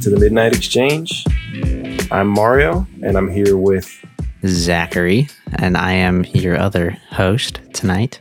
welcome 0.00 0.12
to 0.12 0.18
the 0.18 0.24
Midnight 0.24 0.56
Exchange. 0.56 1.26
I'm 2.10 2.26
Mario, 2.26 2.86
and 3.02 3.18
I'm 3.18 3.30
here 3.30 3.58
with 3.58 4.02
Zachary, 4.46 5.28
and 5.58 5.76
I 5.76 5.92
am 5.92 6.24
your 6.32 6.58
other 6.58 6.96
host 7.10 7.60
tonight, 7.74 8.18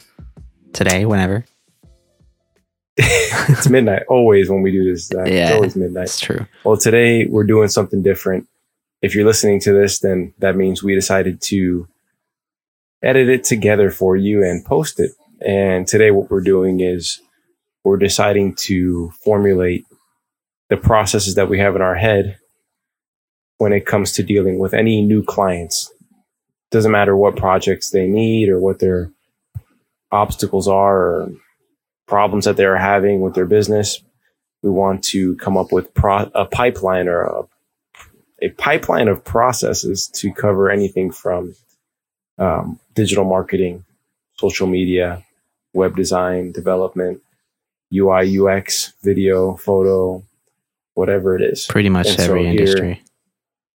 today, 0.74 1.06
whenever. 1.06 1.46
it's 2.98 3.70
midnight 3.70 4.04
always 4.10 4.50
when 4.50 4.62
we 4.62 4.74
do 4.74 4.92
this. 4.92 5.08
Zach. 5.08 5.28
Yeah, 5.28 5.44
it's 5.44 5.52
always 5.52 5.76
midnight. 5.78 6.02
That's 6.02 6.20
true. 6.20 6.46
Well, 6.66 6.76
today 6.76 7.28
we're 7.28 7.46
doing 7.46 7.70
something 7.70 8.04
different. 8.04 8.50
If 9.02 9.16
you're 9.16 9.26
listening 9.26 9.62
to 9.62 9.72
this, 9.72 10.00
then 10.00 10.34
that 10.40 10.58
means 10.58 10.84
we 10.84 10.96
decided 10.96 11.40
to 11.44 11.88
edit 13.02 13.30
it 13.30 13.46
together 13.46 13.90
for 13.90 14.18
you 14.18 14.44
and 14.44 14.66
post 14.66 15.00
it. 15.00 15.12
And 15.40 15.88
today, 15.88 16.12
what 16.12 16.30
we're 16.30 16.42
doing 16.42 16.82
is 16.82 17.22
we're 17.86 17.96
deciding 17.96 18.56
to 18.56 19.12
formulate 19.24 19.86
the 20.70 20.78
processes 20.78 21.36
that 21.36 21.50
we 21.50 21.60
have 21.60 21.76
in 21.76 21.82
our 21.82 21.96
head 21.96 22.38
when 23.58 23.74
it 23.74 23.86
comes 23.86 24.14
to 24.14 24.24
dealing 24.24 24.60
with 24.60 24.74
any 24.74 25.02
new 25.02 25.24
clients. 25.24 25.92
Doesn't 26.72 26.92
matter 26.92 27.16
what 27.16 27.36
projects 27.36 27.90
they 27.90 28.08
need 28.08 28.50
or 28.50 28.60
what 28.60 28.80
their 28.80 29.12
obstacles 30.12 30.68
are 30.68 30.98
or 30.98 31.32
problems 32.08 32.46
that 32.46 32.58
they're 32.58 32.78
having 32.78 33.22
with 33.22 33.34
their 33.34 33.46
business. 33.46 34.02
We 34.62 34.70
want 34.70 35.04
to 35.06 35.36
come 35.38 35.58
up 35.58 35.72
with 35.72 35.94
pro- 35.94 36.32
a 36.36 36.46
pipeline 36.46 37.08
or 37.08 37.22
a, 37.24 37.44
a 38.42 38.50
pipeline 38.50 39.08
of 39.08 39.24
processes 39.24 40.08
to 40.16 40.34
cover 40.34 40.70
anything 40.70 41.12
from 41.12 41.56
um, 42.38 42.80
digital 42.94 43.26
marketing, 43.26 43.86
social 44.38 44.68
media, 44.68 45.24
web 45.74 45.96
design, 45.96 46.52
development, 46.52 47.22
UI, 47.94 48.40
UX, 48.40 48.94
video, 49.04 49.56
photo, 49.56 50.24
whatever 51.00 51.34
it 51.36 51.42
is. 51.42 51.66
Pretty 51.66 51.88
much 51.90 52.08
And 52.10 52.18
so 52.18 52.24
every 52.26 52.44
here- 52.44 52.52
industry. 52.60 53.02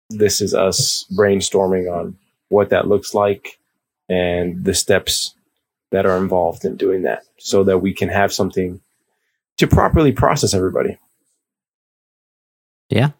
This 0.09 0.41
is 0.41 0.53
us 0.53 1.05
brainstorming 1.11 1.89
on 1.91 2.17
what 2.49 2.69
that 2.69 2.87
looks 2.87 3.13
like 3.15 3.57
and 4.09 4.63
the 4.63 4.73
steps 4.75 5.33
that 5.91 6.05
are 6.05 6.17
involved 6.17 6.65
in 6.65 6.75
doing 6.75 7.03
that 7.03 7.23
so 7.39 7.63
that 7.63 7.79
we 7.79 7.93
can 7.93 8.09
have 8.09 8.31
something 8.33 8.81
to 9.57 9.65
properly 9.67 10.11
process 10.11 10.53
everybody. 10.53 10.97
Yeah. 12.89 13.11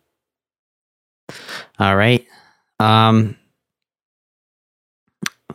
All 1.79 1.95
right. 1.95 2.27
Um. 2.79 3.38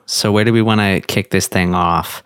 So 0.07 0.33
where 0.33 0.45
do 0.45 0.53
we 0.55 0.63
want 0.63 0.81
to 0.81 1.01
kick 1.07 1.31
this 1.31 1.47
thing 1.49 1.75
off? 1.75 2.23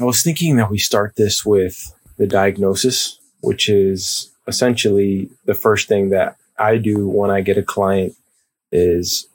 I 0.00 0.04
was 0.04 0.22
thinking 0.22 0.56
that 0.56 0.70
we 0.70 0.78
start 0.78 1.16
this 1.16 1.44
with 1.44 1.92
the 2.16 2.26
diagnosis, 2.28 3.18
which 3.40 3.68
is 3.68 4.30
essentially 4.46 5.30
the 5.44 5.54
first 5.54 5.88
thing 5.88 6.10
that 6.10 6.36
I 6.58 6.78
do 6.78 7.08
when 7.08 7.30
I 7.30 7.40
get 7.40 7.58
a 7.58 7.62
client 7.62 8.14
is 8.72 9.28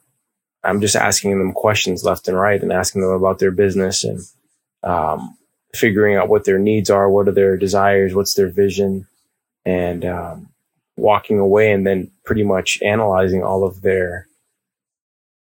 I'm 0.64 0.82
just 0.82 0.96
asking 0.96 1.38
them 1.38 1.54
questions 1.54 2.04
left 2.04 2.28
and 2.28 2.38
right 2.38 2.62
and 2.62 2.72
asking 2.72 3.02
them 3.02 3.12
about 3.12 3.40
their 3.40 3.52
business 3.52 4.04
and 4.04 4.22
um, 4.84 5.38
figuring 5.74 6.16
out 6.16 6.30
what 6.30 6.46
their 6.46 6.60
needs 6.60 6.90
are, 6.90 7.10
what 7.10 7.28
are 7.28 7.34
their 7.34 7.58
desires, 7.58 8.14
what's 8.14 8.34
their 8.34 8.50
vision, 8.50 9.08
and 9.66 10.06
um, 10.06 10.50
walking 10.98 11.40
away 11.40 11.72
and 11.72 11.86
then 11.86 12.12
pretty 12.26 12.44
much 12.44 12.80
analyzing 12.82 13.44
all 13.44 13.64
of 13.64 13.82
their 13.82 14.28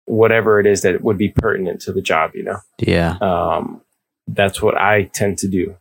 whatever 0.06 0.60
it 0.60 0.66
is 0.66 0.82
that 0.82 1.02
would 1.02 1.18
be 1.18 1.30
pertinent 1.30 1.82
to 1.82 1.92
the 1.92 2.02
job, 2.02 2.32
you 2.34 2.44
know? 2.44 2.60
Yeah. 2.80 3.18
Um, 3.20 3.82
that's 4.28 4.62
what 4.62 4.78
I 4.78 5.04
tend 5.04 5.40
to 5.40 5.48
do. 5.48 5.76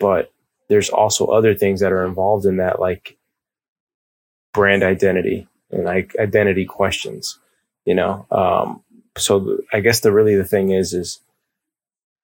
But 0.00 0.31
there's 0.72 0.88
also 0.88 1.26
other 1.26 1.54
things 1.54 1.80
that 1.80 1.92
are 1.92 2.06
involved 2.06 2.46
in 2.46 2.56
that, 2.56 2.80
like 2.80 3.18
brand 4.54 4.82
identity 4.82 5.46
and 5.70 5.84
like 5.84 6.16
identity 6.18 6.64
questions, 6.64 7.38
you 7.84 7.94
know? 7.94 8.26
Um, 8.30 8.82
so 9.18 9.58
I 9.70 9.80
guess 9.80 10.00
the 10.00 10.10
really 10.10 10.34
the 10.34 10.46
thing 10.46 10.70
is, 10.70 10.94
is 10.94 11.20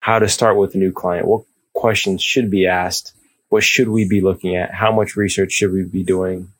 how 0.00 0.18
to 0.18 0.30
start 0.30 0.56
with 0.56 0.74
a 0.74 0.78
new 0.78 0.92
client. 0.92 1.26
What 1.26 1.44
questions 1.74 2.22
should 2.22 2.50
be 2.50 2.66
asked? 2.66 3.12
What 3.50 3.64
should 3.64 3.90
we 3.90 4.08
be 4.08 4.22
looking 4.22 4.56
at? 4.56 4.72
How 4.72 4.92
much 4.92 5.14
research 5.14 5.52
should 5.52 5.70
we 5.70 5.84
be 5.84 6.02
doing? 6.02 6.50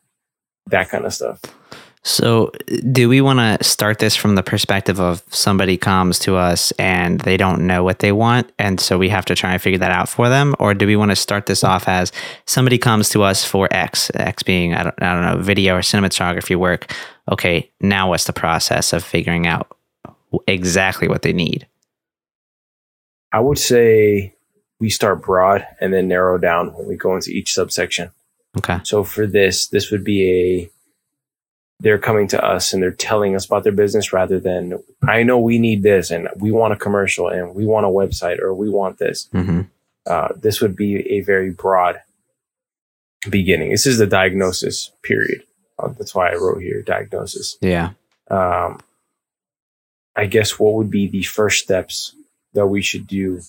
That 0.67 0.91
kind 0.91 1.07
of 1.07 1.15
stuff. 1.15 1.41
So, 2.09 2.53
do 2.91 3.07
we 3.07 3.21
want 3.21 3.39
to 3.39 3.63
start 3.63 3.99
this 3.99 4.17
from 4.17 4.35
the 4.35 4.43
perspective 4.43 4.99
of 4.99 5.23
somebody 5.29 5.77
comes 5.77 6.19
to 6.21 6.37
us 6.37 6.73
and 6.79 7.21
they 7.21 7.37
don't 7.37 7.67
know 7.67 7.85
what 7.85 7.99
they 7.99 8.13
want, 8.13 8.51
and 8.59 8.81
so 8.81 8.97
we 8.97 9.11
have 9.11 9.27
to 9.27 9.35
try 9.35 9.53
and 9.53 9.61
figure 9.61 9.79
that 9.81 9.91
out 9.91 10.09
for 10.09 10.31
them, 10.31 10.57
or 10.59 10.73
do 10.73 10.87
we 10.87 10.97
want 10.97 11.11
to 11.11 11.17
start 11.17 11.45
this 11.45 11.63
off 11.63 11.87
as 11.87 12.11
somebody 12.47 12.79
comes 12.79 13.11
to 13.11 13.23
us 13.23 13.45
for 13.45 13.69
X, 13.71 14.11
X 14.15 14.43
being 14.43 14.73
I 14.73 14.85
don't, 14.85 15.03
I 15.03 15.13
don't 15.13 15.37
know 15.37 15.43
video 15.43 15.77
or 15.77 15.81
cinematography 15.81 16.57
work? 16.57 16.91
Okay, 17.31 17.71
now 17.79 18.09
what's 18.09 18.25
the 18.25 18.33
process 18.33 18.95
of 18.95 19.05
figuring 19.05 19.47
out 19.47 19.77
exactly 20.47 21.09
what 21.09 21.21
they 21.21 21.35
need? 21.35 21.67
I 23.33 23.41
would 23.41 23.59
say 23.59 24.35
we 24.81 24.89
start 24.89 25.23
broad 25.23 25.67
and 25.79 25.93
then 25.93 26.09
narrow 26.09 26.39
down 26.39 26.73
when 26.73 26.89
we 26.89 26.97
go 26.97 27.15
into 27.15 27.33
each 27.33 27.53
subsection. 27.53 28.13
Okay, 28.57 28.79
So 28.83 29.05
for 29.05 29.27
this, 29.27 29.69
this 29.69 29.91
would 29.91 30.05
be 30.05 30.23
a 30.31 30.71
they're 31.81 31.99
coming 31.99 32.27
to 32.29 32.45
us 32.45 32.73
and 32.73 32.83
they're 32.83 32.91
telling 32.91 33.37
us 33.37 33.47
about 33.47 33.63
their 33.63 33.73
business 33.73 34.13
rather 34.13 34.41
than 34.41 34.83
I 35.07 35.23
know 35.23 35.39
we 35.39 35.59
need 35.59 35.83
this 35.83 36.11
and 36.11 36.29
we 36.37 36.51
want 36.51 36.73
a 36.73 36.77
commercial 36.77 37.29
and 37.29 37.55
we 37.55 37.65
want 37.67 37.87
a 37.87 37.89
website 37.89 38.41
or 38.41 38.53
we 38.55 38.69
want 38.69 38.99
this. 38.99 39.29
hmm 39.33 39.63
Uh, 40.07 40.29
this 40.37 40.61
would 40.61 40.75
be 40.75 41.07
a 41.17 41.21
very 41.21 41.51
broad 41.51 42.01
beginning. 43.31 43.71
This 43.71 43.87
is 43.87 43.99
the 43.99 44.07
diagnosis 44.07 44.91
period. 45.03 45.45
Uh, 45.79 45.89
that's 45.97 46.15
why 46.15 46.31
I 46.31 46.35
wrote 46.35 46.63
here 46.63 46.83
diagnosis. 46.83 47.57
yeah, 47.61 47.91
Um, 48.31 48.81
I 50.17 50.27
guess 50.27 50.59
what 50.59 50.75
would 50.75 50.91
be 50.91 51.07
the 51.07 51.23
first 51.23 51.63
steps 51.63 52.15
that 52.55 52.67
we 52.67 52.83
should 52.83 53.07
do 53.07 53.41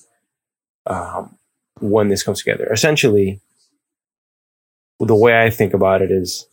um, 0.86 1.36
when 1.80 2.10
this 2.10 2.22
comes 2.24 2.40
together? 2.44 2.72
Essentially, 2.72 3.40
the 5.00 5.16
way 5.16 5.42
I 5.42 5.50
think 5.50 5.74
about 5.74 6.02
it 6.02 6.12
is, 6.12 6.46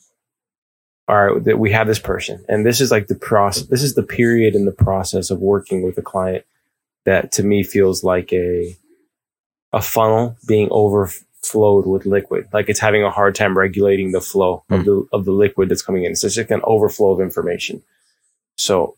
all 1.09 1.27
right, 1.27 1.45
that 1.45 1.59
we 1.59 1.71
have 1.73 1.87
this 1.87 1.99
person, 1.99 2.45
and 2.49 2.67
this 2.67 2.81
is 2.81 2.91
like 2.91 3.07
the 3.07 3.15
process. 3.15 3.67
This 3.67 3.83
is 3.83 3.95
the 3.95 4.03
period 4.03 4.55
in 4.55 4.65
the 4.65 4.73
process 4.73 5.31
of 5.31 5.41
working 5.41 5.83
with 5.83 5.97
a 5.99 6.03
client 6.03 6.45
that 7.05 7.33
to 7.33 7.43
me 7.43 7.63
feels 7.63 8.05
like 8.05 8.33
a 8.33 8.77
a 9.73 9.83
funnel 9.83 10.37
being 10.47 10.69
overflowed 10.71 11.87
with 11.87 12.07
liquid, 12.07 12.49
like 12.53 12.69
it's 12.69 12.81
having 12.81 13.03
a 13.03 13.11
hard 13.11 13.35
time 13.35 13.57
regulating 13.57 14.13
the 14.13 14.21
flow 14.21 14.65
of 14.71 14.85
the 14.85 15.07
of 15.13 15.25
the 15.25 15.33
liquid 15.33 15.69
that's 15.69 15.83
coming 15.83 16.05
in. 16.05 16.17
So 16.17 16.27
it's 16.27 16.35
just 16.35 16.51
like 16.51 16.59
an 16.59 16.65
overflow 16.65 17.13
of 17.13 17.21
information. 17.21 17.83
So, 18.57 18.97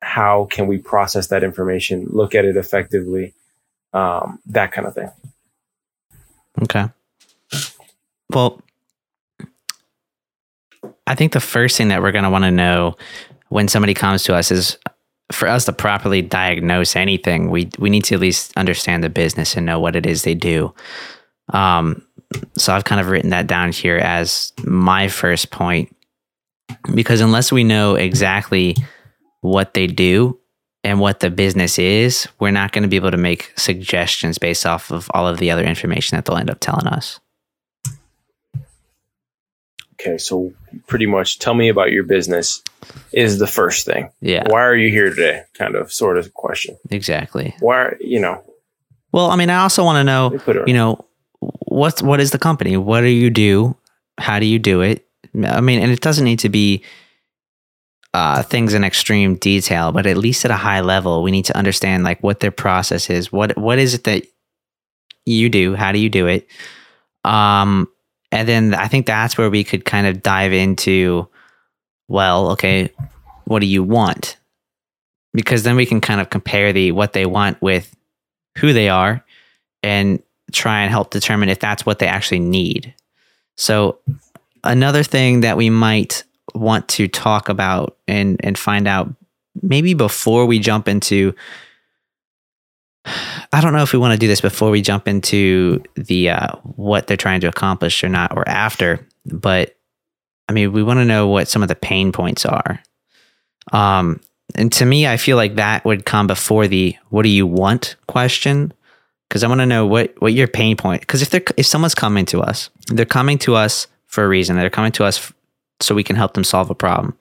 how 0.00 0.46
can 0.50 0.66
we 0.66 0.78
process 0.78 1.26
that 1.28 1.42
information, 1.42 2.06
look 2.10 2.34
at 2.34 2.44
it 2.44 2.56
effectively, 2.56 3.34
um, 3.92 4.38
that 4.46 4.72
kind 4.72 4.86
of 4.86 4.94
thing? 4.94 5.10
okay. 6.62 6.88
Well, 8.30 8.60
I 11.08 11.14
think 11.14 11.32
the 11.32 11.40
first 11.40 11.76
thing 11.76 11.88
that 11.88 12.02
we're 12.02 12.12
going 12.12 12.24
to 12.24 12.30
want 12.30 12.44
to 12.44 12.50
know 12.50 12.96
when 13.48 13.66
somebody 13.68 13.94
comes 13.94 14.22
to 14.24 14.34
us 14.34 14.50
is 14.50 14.78
for 15.32 15.48
us 15.48 15.64
to 15.64 15.72
properly 15.72 16.22
diagnose 16.22 16.96
anything, 16.96 17.50
we 17.50 17.70
we 17.78 17.90
need 17.90 18.04
to 18.04 18.14
at 18.14 18.20
least 18.20 18.52
understand 18.56 19.02
the 19.02 19.08
business 19.08 19.56
and 19.56 19.66
know 19.66 19.80
what 19.80 19.96
it 19.96 20.06
is 20.06 20.22
they 20.22 20.34
do. 20.34 20.74
Um, 21.52 22.02
so 22.56 22.74
I've 22.74 22.84
kind 22.84 23.00
of 23.00 23.08
written 23.08 23.30
that 23.30 23.46
down 23.46 23.72
here 23.72 23.96
as 23.96 24.52
my 24.64 25.08
first 25.08 25.50
point, 25.50 25.94
because 26.94 27.20
unless 27.20 27.50
we 27.50 27.64
know 27.64 27.94
exactly 27.94 28.76
what 29.40 29.74
they 29.74 29.86
do 29.86 30.38
and 30.84 31.00
what 31.00 31.20
the 31.20 31.30
business 31.30 31.78
is, 31.78 32.28
we're 32.38 32.50
not 32.50 32.72
going 32.72 32.82
to 32.82 32.88
be 32.88 32.96
able 32.96 33.10
to 33.10 33.16
make 33.16 33.52
suggestions 33.56 34.38
based 34.38 34.66
off 34.66 34.90
of 34.90 35.10
all 35.14 35.26
of 35.26 35.38
the 35.38 35.50
other 35.50 35.64
information 35.64 36.16
that 36.16 36.26
they'll 36.26 36.36
end 36.36 36.50
up 36.50 36.60
telling 36.60 36.86
us. 36.86 37.18
Okay, 40.00 40.16
so 40.18 40.52
pretty 40.86 41.06
much 41.06 41.38
tell 41.40 41.54
me 41.54 41.68
about 41.68 41.90
your 41.90 42.04
business 42.04 42.62
is 43.12 43.38
the 43.38 43.46
first 43.48 43.84
thing. 43.84 44.10
Yeah, 44.20 44.44
Why 44.48 44.62
are 44.62 44.76
you 44.76 44.90
here 44.90 45.10
today? 45.10 45.42
Kind 45.54 45.74
of, 45.74 45.92
sort 45.92 46.18
of 46.18 46.32
question. 46.34 46.76
exactly. 46.90 47.54
Why, 47.60 47.94
you 48.00 48.20
know, 48.20 48.44
Well, 49.12 49.30
I 49.30 49.36
mean, 49.36 49.50
I 49.50 49.62
also 49.62 49.82
want 49.82 49.96
to 49.96 50.04
know, 50.04 50.28
they 50.30 50.38
put 50.38 50.56
it. 50.56 50.68
you 50.68 50.74
know, 50.74 51.04
what's 51.40 52.00
what 52.02 52.20
is 52.20 52.30
the 52.30 52.38
company? 52.38 52.76
What 52.76 53.00
do 53.00 53.08
you 53.08 53.30
do? 53.30 53.76
How 54.18 54.38
do 54.38 54.46
you 54.46 54.58
do 54.58 54.82
it? 54.82 55.04
I 55.44 55.60
mean, 55.60 55.80
and 55.80 55.90
it 55.92 56.00
doesn't 56.00 56.24
need 56.24 56.38
to 56.40 56.48
be 56.48 56.82
uh, 58.14 58.42
things 58.42 58.74
in 58.74 58.84
extreme 58.84 59.34
detail, 59.36 59.92
but 59.92 60.06
at 60.06 60.16
least 60.16 60.44
at 60.44 60.50
a 60.50 60.56
high 60.56 60.80
level, 60.80 61.22
we 61.22 61.30
need 61.30 61.44
to 61.46 61.56
understand 61.56 62.04
like 62.04 62.22
what 62.22 62.40
their 62.40 62.50
process 62.50 63.10
is. 63.10 63.32
What 63.32 63.56
what 63.58 63.78
is 63.78 63.94
it 63.94 64.04
that 64.04 64.24
you 65.26 65.48
do? 65.48 65.74
How 65.74 65.92
do 65.92 65.98
you 65.98 66.08
do 66.08 66.26
it? 66.26 66.46
Um, 67.24 67.88
and 68.30 68.48
then 68.48 68.74
I 68.74 68.88
think 68.88 69.06
that's 69.06 69.38
where 69.38 69.50
we 69.50 69.64
could 69.64 69.84
kind 69.84 70.06
of 70.06 70.22
dive 70.22 70.52
into, 70.52 71.28
well, 72.08 72.50
okay, 72.52 72.90
what 73.44 73.60
do 73.60 73.66
you 73.66 73.82
want? 73.82 74.36
Because 75.32 75.62
then 75.62 75.76
we 75.76 75.86
can 75.86 76.00
kind 76.00 76.20
of 76.20 76.30
compare 76.30 76.72
the 76.72 76.92
what 76.92 77.12
they 77.12 77.26
want 77.26 77.60
with 77.62 77.94
who 78.58 78.72
they 78.72 78.88
are 78.88 79.24
and 79.82 80.22
try 80.52 80.80
and 80.82 80.90
help 80.90 81.10
determine 81.10 81.48
if 81.48 81.58
that's 81.58 81.86
what 81.86 81.98
they 81.98 82.06
actually 82.06 82.40
need. 82.40 82.94
So 83.56 83.98
another 84.64 85.02
thing 85.02 85.40
that 85.40 85.56
we 85.56 85.70
might 85.70 86.24
want 86.54 86.88
to 86.88 87.08
talk 87.08 87.48
about 87.48 87.96
and 88.06 88.40
and 88.44 88.58
find 88.58 88.88
out 88.88 89.12
maybe 89.62 89.94
before 89.94 90.46
we 90.46 90.58
jump 90.58 90.88
into 90.88 91.34
I 93.52 93.60
don't 93.60 93.72
know 93.72 93.82
if 93.82 93.92
we 93.92 93.98
want 93.98 94.12
to 94.12 94.18
do 94.18 94.26
this 94.26 94.40
before 94.40 94.70
we 94.70 94.82
jump 94.82 95.08
into 95.08 95.82
the 95.94 96.30
uh, 96.30 96.56
what 96.62 97.06
they're 97.06 97.16
trying 97.16 97.40
to 97.40 97.48
accomplish 97.48 98.02
or 98.02 98.08
not, 98.08 98.36
or 98.36 98.48
after. 98.48 99.06
But 99.26 99.76
I 100.48 100.52
mean, 100.52 100.72
we 100.72 100.82
want 100.82 100.98
to 100.98 101.04
know 101.04 101.28
what 101.28 101.48
some 101.48 101.62
of 101.62 101.68
the 101.68 101.74
pain 101.74 102.12
points 102.12 102.46
are. 102.46 102.80
Um, 103.72 104.20
and 104.54 104.72
to 104.72 104.86
me, 104.86 105.06
I 105.06 105.16
feel 105.18 105.36
like 105.36 105.56
that 105.56 105.84
would 105.84 106.06
come 106.06 106.26
before 106.26 106.66
the 106.66 106.96
"What 107.10 107.22
do 107.22 107.28
you 107.28 107.46
want?" 107.46 107.96
question, 108.06 108.72
because 109.28 109.44
I 109.44 109.48
want 109.48 109.60
to 109.60 109.66
know 109.66 109.86
what 109.86 110.14
what 110.20 110.32
your 110.32 110.48
pain 110.48 110.76
point. 110.76 111.02
Because 111.02 111.22
if 111.22 111.30
they're 111.30 111.44
if 111.56 111.66
someone's 111.66 111.94
coming 111.94 112.24
to 112.26 112.40
us, 112.40 112.70
they're 112.88 113.04
coming 113.04 113.38
to 113.38 113.54
us 113.54 113.86
for 114.06 114.24
a 114.24 114.28
reason. 114.28 114.56
They're 114.56 114.70
coming 114.70 114.92
to 114.92 115.04
us 115.04 115.32
so 115.80 115.94
we 115.94 116.04
can 116.04 116.16
help 116.16 116.34
them 116.34 116.44
solve 116.44 116.70
a 116.70 116.74
problem. 116.74 117.16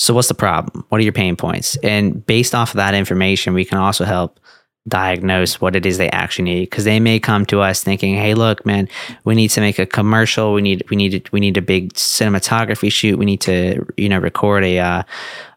So 0.00 0.14
what's 0.14 0.28
the 0.28 0.34
problem? 0.34 0.86
What 0.88 0.98
are 0.98 1.04
your 1.04 1.12
pain 1.12 1.36
points? 1.36 1.76
And 1.82 2.24
based 2.24 2.54
off 2.54 2.70
of 2.70 2.76
that 2.76 2.94
information, 2.94 3.52
we 3.52 3.66
can 3.66 3.76
also 3.76 4.06
help 4.06 4.40
diagnose 4.88 5.60
what 5.60 5.76
it 5.76 5.84
is 5.84 5.98
they 5.98 6.08
actually 6.08 6.44
need 6.44 6.64
because 6.64 6.84
they 6.84 6.98
may 6.98 7.20
come 7.20 7.44
to 7.44 7.60
us 7.60 7.84
thinking 7.84 8.14
hey 8.14 8.32
look 8.32 8.64
man 8.64 8.88
we 9.24 9.34
need 9.34 9.48
to 9.48 9.60
make 9.60 9.78
a 9.78 9.84
commercial 9.84 10.54
we 10.54 10.62
need 10.62 10.82
we 10.88 10.96
need 10.96 11.28
we 11.32 11.38
need 11.38 11.54
a 11.58 11.62
big 11.62 11.92
cinematography 11.92 12.90
shoot 12.90 13.18
we 13.18 13.26
need 13.26 13.42
to 13.42 13.84
you 13.98 14.08
know 14.08 14.18
record 14.18 14.64
a, 14.64 14.78
uh, 14.78 15.02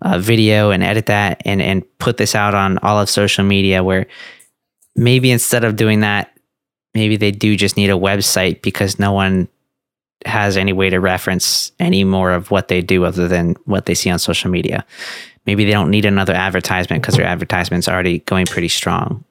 a 0.01 0.19
video 0.19 0.72
and 0.72 0.84
edit 0.84 1.06
that 1.06 1.42
and 1.46 1.62
and 1.62 1.86
put 2.00 2.18
this 2.18 2.36
out 2.36 2.54
on 2.54 2.78
all 2.80 3.00
of 3.00 3.10
social 3.10 3.46
media 3.46 3.81
where 3.81 4.06
maybe 4.98 5.31
instead 5.31 5.63
of 5.63 5.78
doing 5.78 6.01
that 6.01 6.38
maybe 6.94 7.16
they 7.16 7.31
do 7.31 7.56
just 7.56 7.78
need 7.78 7.89
a 7.89 7.94
website 7.94 8.62
because 8.62 9.00
no 9.00 9.13
one 9.13 9.48
has 10.25 10.58
any 10.58 10.74
way 10.74 10.90
to 10.90 11.00
reference 11.00 11.72
any 11.80 12.04
more 12.04 12.31
of 12.31 12.52
what 12.52 12.68
they 12.68 12.81
do 12.81 13.06
other 13.06 13.28
than 13.28 13.56
what 13.66 13.86
they 13.86 13.94
see 13.94 14.10
on 14.10 14.20
social 14.20 14.50
media. 14.50 14.86
Maybe 15.46 15.66
they 15.66 15.72
don't 15.72 15.90
need 15.90 16.06
another 16.06 16.34
advertisement 16.34 17.02
because 17.02 17.16
their 17.16 17.25
advertisement's 17.25 17.88
already 17.88 18.20
going 18.20 18.46
pretty 18.46 18.70
strong. 18.70 19.24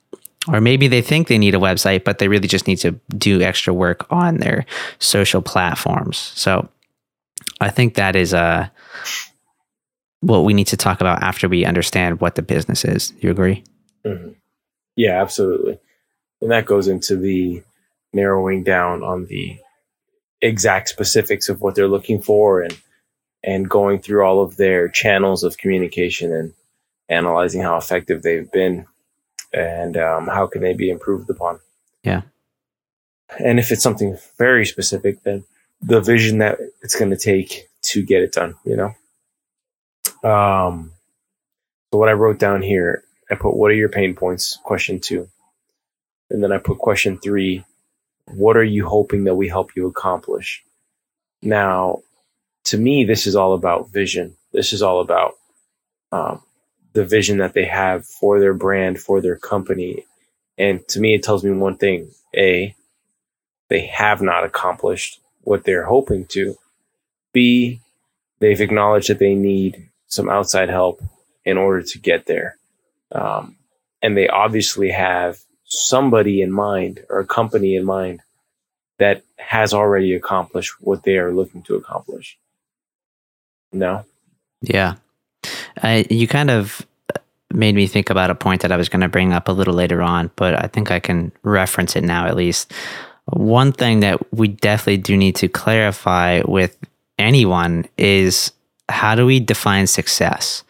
Or 0.49 0.61
maybe 0.61 0.89
they 0.89 1.03
think 1.03 1.29
they 1.29 1.39
need 1.39 1.55
a 1.55 1.59
website, 1.59 2.05
but 2.05 2.19
they 2.19 2.29
really 2.29 2.49
just 2.49 2.67
need 2.67 2.79
to 2.79 2.93
do 3.17 3.41
extra 3.41 3.73
work 3.73 4.07
on 4.11 4.39
their 4.39 4.67
social 4.99 5.41
platforms. 5.41 6.19
So 6.19 6.69
I 7.61 7.71
think 7.71 7.95
that 7.95 8.17
is 8.17 8.35
uh, 8.35 8.69
what 10.21 10.45
we 10.45 10.53
need 10.53 10.67
to 10.69 10.77
talk 10.77 11.01
about 11.01 11.23
after 11.23 11.49
we 11.49 11.65
understand 11.65 12.21
what 12.21 12.35
the 12.35 12.43
business 12.43 12.85
is. 12.85 13.13
You 13.21 13.31
agree? 13.31 13.63
Mm-hmm. 14.05 14.31
Yeah, 14.97 15.23
absolutely. 15.23 15.79
And 16.41 16.51
that 16.51 16.67
goes 16.67 16.89
into 16.89 17.17
the 17.17 17.63
narrowing 18.13 18.65
down 18.65 19.03
on 19.03 19.27
the 19.27 19.59
exact 20.43 20.89
specifics 20.89 21.49
of 21.49 21.61
what 21.61 21.75
they're 21.75 21.89
looking 21.89 22.21
for 22.21 22.61
and 22.61 22.77
and 23.45 23.71
going 23.71 23.99
through 24.01 24.25
all 24.25 24.43
of 24.43 24.57
their 24.57 24.89
channels 24.89 25.43
of 25.43 25.57
communication 25.57 26.33
and 26.33 26.53
analyzing 27.09 27.63
how 27.63 27.77
effective 27.77 28.23
they've 28.23 28.51
been 28.53 28.87
and 29.53 29.97
um, 29.97 30.27
how 30.27 30.47
can 30.47 30.63
they 30.63 30.75
be 30.75 30.91
improved 30.91 31.29
upon. 31.29 31.59
Yeah. 32.05 32.23
And 33.39 33.59
if 33.59 33.73
it's 33.73 33.83
something 33.83 34.19
very 34.39 34.65
specific, 34.67 35.23
then 35.23 35.45
the 35.81 36.01
vision 36.01 36.39
that 36.39 36.59
it's 36.83 36.95
going 36.95 37.11
to 37.11 37.17
take 37.17 37.69
to 37.83 38.03
get 38.03 38.23
it 38.23 38.33
done, 38.33 38.55
you 38.65 38.77
know? 38.77 38.95
Um, 40.29 40.93
so 41.91 41.99
what 41.99 42.09
I 42.09 42.13
wrote 42.13 42.39
down 42.39 42.63
here, 42.63 43.03
I 43.31 43.35
put, 43.35 43.57
what 43.57 43.71
are 43.71 43.75
your 43.75 43.89
pain 43.89 44.15
points? 44.15 44.59
Question 44.63 45.01
two. 45.01 45.29
And 46.31 46.43
then 46.43 46.53
I 46.53 46.59
put 46.59 46.79
question 46.79 47.19
three, 47.19 47.65
what 48.27 48.57
are 48.57 48.65
you 48.65 48.87
hoping 48.87 49.25
that 49.25 49.35
we 49.35 49.49
help 49.49 49.77
you 49.77 49.87
accomplish? 49.87 50.65
Now, 51.43 52.03
to 52.65 52.79
me, 52.79 53.05
this 53.05 53.27
is 53.27 53.37
all 53.37 53.55
about 53.55 53.91
vision. 53.91 54.37
This 54.53 54.73
is 54.73 54.83
all 54.83 55.01
about 55.01 55.35
um, 56.13 56.43
the 56.93 57.05
vision 57.05 57.39
that 57.39 57.55
they 57.55 57.65
have 57.65 58.07
for 58.07 58.39
their 58.39 58.55
brand, 58.55 59.01
for 59.01 59.21
their 59.21 59.37
company. 59.37 60.05
And 60.59 60.87
to 60.89 61.01
me, 61.01 61.15
it 61.15 61.23
tells 61.23 61.43
me 61.43 61.51
one 61.51 61.77
thing 61.77 62.11
A, 62.37 62.75
they 63.69 63.87
have 63.87 64.21
not 64.23 64.45
accomplished 64.45 65.19
what 65.41 65.65
they're 65.65 65.87
hoping 65.87 66.27
to. 66.27 66.57
B, 67.33 67.81
they've 68.39 68.61
acknowledged 68.61 69.09
that 69.09 69.19
they 69.19 69.35
need 69.35 69.89
some 70.07 70.29
outside 70.29 70.69
help 70.69 71.03
in 71.45 71.57
order 71.57 71.83
to 71.83 71.99
get 71.99 72.27
there. 72.27 72.57
Um, 73.11 73.57
and 74.03 74.17
they 74.17 74.29
obviously 74.29 74.91
have 74.91 75.39
somebody 75.73 76.43
in 76.43 76.53
mind 76.53 77.05
or 77.09 77.21
a 77.21 77.27
company 77.27 77.77
in 77.77 77.85
mind 77.85 78.21
that 78.99 79.23
has 79.37 79.73
already 79.73 80.15
accomplished 80.15 80.75
what 80.81 81.03
they 81.03 81.17
are 81.17 81.33
looking 81.33 81.63
to 81.63 81.75
accomplish. 81.75 82.39
No. 83.73 84.05
Yeah. 84.61 84.97
I, 85.83 86.07
you 86.11 86.29
kind 86.29 86.51
of 86.51 86.87
made 87.53 87.75
me 87.75 87.87
think 87.87 88.11
about 88.11 88.31
a 88.31 88.35
point 88.35 88.63
that 88.63 88.73
I 88.73 88.77
was 88.77 88.89
going 88.89 89.01
to 89.01 89.09
bring 89.09 89.33
up 89.33 89.49
a 89.49 89.53
little 89.53 89.75
later 89.75 90.03
on, 90.03 90.31
but 90.37 90.63
I 90.63 90.69
think 90.69 90.91
I 90.91 91.01
can 91.01 91.33
reference 91.43 91.97
it 91.97 92.05
now 92.05 92.27
at 92.27 92.37
least. 92.37 92.73
One 93.25 93.73
thing 93.73 94.01
that 94.01 94.33
we 94.33 94.49
definitely 94.49 94.99
do 94.99 95.17
need 95.17 95.37
to 95.37 95.49
clarify 95.49 96.43
with 96.45 96.77
anyone 97.19 97.87
is 97.97 98.53
how 98.89 99.15
do 99.15 99.27
we 99.27 99.41
define 99.41 99.87
success? 99.87 100.65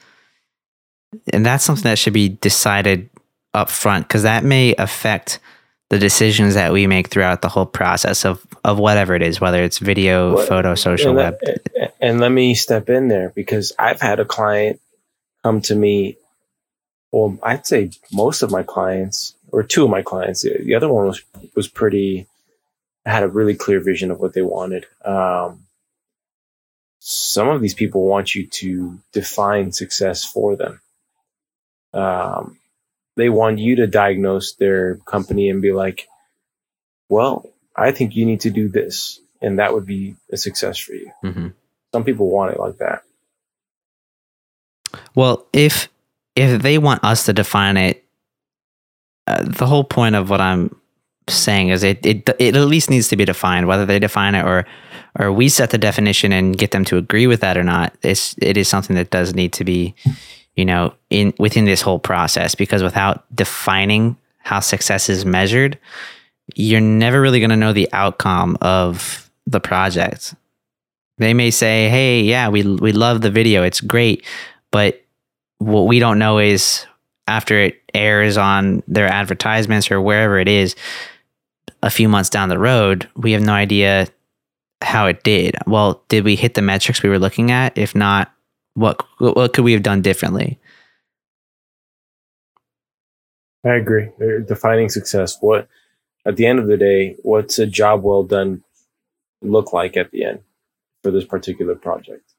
And 1.32 1.44
that's 1.44 1.64
something 1.64 1.84
that 1.84 1.98
should 1.98 2.12
be 2.12 2.30
decided 2.30 3.10
up 3.54 3.70
front 3.70 4.08
because 4.08 4.22
that 4.22 4.44
may 4.44 4.74
affect 4.76 5.38
the 5.90 5.98
decisions 5.98 6.54
that 6.54 6.72
we 6.72 6.86
make 6.86 7.08
throughout 7.08 7.42
the 7.42 7.48
whole 7.48 7.66
process 7.66 8.24
of 8.24 8.44
of 8.64 8.78
whatever 8.78 9.14
it 9.14 9.22
is, 9.22 9.40
whether 9.40 9.62
it's 9.62 9.78
video, 9.78 10.34
what, 10.34 10.48
photo, 10.48 10.74
social, 10.74 11.10
and 11.10 11.16
web. 11.16 11.38
Let, 11.42 11.94
and 12.00 12.20
let 12.20 12.30
me 12.30 12.54
step 12.54 12.88
in 12.88 13.08
there 13.08 13.30
because 13.34 13.72
I've 13.78 14.00
had 14.00 14.20
a 14.20 14.24
client 14.24 14.80
come 15.42 15.60
to 15.62 15.74
me. 15.74 16.16
Well, 17.10 17.38
I'd 17.42 17.66
say 17.66 17.90
most 18.10 18.42
of 18.42 18.50
my 18.50 18.62
clients, 18.62 19.34
or 19.50 19.62
two 19.62 19.84
of 19.84 19.90
my 19.90 20.00
clients, 20.00 20.42
the 20.42 20.74
other 20.74 20.88
one 20.88 21.06
was 21.06 21.22
was 21.54 21.68
pretty 21.68 22.26
had 23.04 23.22
a 23.22 23.28
really 23.28 23.54
clear 23.54 23.80
vision 23.80 24.10
of 24.10 24.20
what 24.20 24.32
they 24.32 24.42
wanted. 24.42 24.86
Um, 25.04 25.66
some 27.00 27.48
of 27.48 27.60
these 27.60 27.74
people 27.74 28.04
want 28.04 28.34
you 28.34 28.46
to 28.46 28.98
define 29.12 29.72
success 29.72 30.24
for 30.24 30.56
them. 30.56 30.80
Um, 31.92 32.58
they 33.16 33.28
want 33.28 33.58
you 33.58 33.76
to 33.76 33.86
diagnose 33.86 34.54
their 34.54 34.96
company 34.96 35.48
and 35.50 35.60
be 35.60 35.72
like, 35.72 36.08
well, 37.08 37.50
I 37.76 37.92
think 37.92 38.16
you 38.16 38.24
need 38.26 38.40
to 38.40 38.50
do 38.50 38.68
this. 38.68 39.20
And 39.40 39.58
that 39.58 39.74
would 39.74 39.86
be 39.86 40.16
a 40.30 40.36
success 40.36 40.78
for 40.78 40.92
you. 40.92 41.10
Mm-hmm. 41.24 41.48
Some 41.92 42.04
people 42.04 42.30
want 42.30 42.52
it 42.52 42.60
like 42.60 42.78
that. 42.78 43.02
Well, 45.14 45.46
if 45.52 45.88
if 46.36 46.62
they 46.62 46.78
want 46.78 47.04
us 47.04 47.26
to 47.26 47.32
define 47.32 47.76
it, 47.76 48.04
uh, 49.26 49.42
the 49.42 49.66
whole 49.66 49.84
point 49.84 50.14
of 50.14 50.30
what 50.30 50.40
I'm 50.40 50.74
saying 51.28 51.68
is 51.68 51.82
it, 51.82 52.04
it 52.04 52.28
it 52.38 52.56
at 52.56 52.66
least 52.66 52.90
needs 52.90 53.08
to 53.08 53.16
be 53.16 53.24
defined. 53.24 53.66
Whether 53.66 53.86
they 53.86 53.98
define 53.98 54.34
it 54.34 54.44
or 54.44 54.64
or 55.18 55.32
we 55.32 55.48
set 55.48 55.70
the 55.70 55.78
definition 55.78 56.32
and 56.32 56.56
get 56.56 56.70
them 56.70 56.84
to 56.86 56.96
agree 56.96 57.26
with 57.26 57.40
that 57.40 57.56
or 57.56 57.64
not, 57.64 57.94
it's 58.02 58.34
it 58.40 58.56
is 58.56 58.68
something 58.68 58.96
that 58.96 59.10
does 59.10 59.34
need 59.34 59.52
to 59.54 59.64
be 59.64 59.94
you 60.56 60.64
know, 60.64 60.94
in 61.10 61.32
within 61.38 61.64
this 61.64 61.80
whole 61.80 61.98
process 61.98 62.54
because 62.54 62.82
without 62.82 63.24
defining 63.34 64.16
how 64.38 64.60
success 64.60 65.08
is 65.08 65.24
measured, 65.24 65.78
you're 66.54 66.80
never 66.80 67.20
really 67.20 67.40
going 67.40 67.50
to 67.50 67.56
know 67.56 67.72
the 67.72 67.88
outcome 67.92 68.58
of 68.60 69.30
the 69.46 69.60
project. 69.60 70.34
They 71.18 71.34
may 71.34 71.50
say, 71.50 71.88
"Hey, 71.88 72.22
yeah, 72.22 72.48
we 72.48 72.62
we 72.62 72.92
love 72.92 73.20
the 73.20 73.30
video. 73.30 73.62
It's 73.62 73.80
great." 73.80 74.24
But 74.70 75.02
what 75.58 75.86
we 75.86 75.98
don't 75.98 76.18
know 76.18 76.38
is 76.38 76.86
after 77.28 77.60
it 77.60 77.82
airs 77.94 78.36
on 78.36 78.82
their 78.88 79.06
advertisements 79.06 79.90
or 79.90 80.00
wherever 80.00 80.38
it 80.38 80.48
is 80.48 80.74
a 81.82 81.90
few 81.90 82.08
months 82.08 82.30
down 82.30 82.48
the 82.48 82.58
road, 82.58 83.08
we 83.16 83.32
have 83.32 83.42
no 83.42 83.52
idea 83.52 84.08
how 84.82 85.06
it 85.06 85.22
did. 85.22 85.54
Well, 85.66 86.02
did 86.08 86.24
we 86.24 86.36
hit 86.36 86.54
the 86.54 86.62
metrics 86.62 87.02
we 87.02 87.08
were 87.08 87.18
looking 87.18 87.50
at? 87.50 87.76
If 87.78 87.94
not, 87.94 88.32
what 88.74 89.02
what 89.18 89.52
could 89.52 89.64
we 89.64 89.72
have 89.72 89.82
done 89.82 90.02
differently? 90.02 90.58
I 93.64 93.74
agree. 93.76 94.10
They're 94.18 94.40
defining 94.40 94.88
success. 94.88 95.36
What 95.40 95.68
at 96.24 96.36
the 96.36 96.46
end 96.46 96.58
of 96.58 96.66
the 96.66 96.76
day, 96.76 97.16
what's 97.22 97.58
a 97.58 97.66
job 97.66 98.02
well 98.02 98.22
done 98.22 98.62
look 99.40 99.72
like 99.72 99.96
at 99.96 100.10
the 100.10 100.24
end 100.24 100.40
for 101.02 101.10
this 101.10 101.24
particular 101.24 101.74
project? 101.74 102.32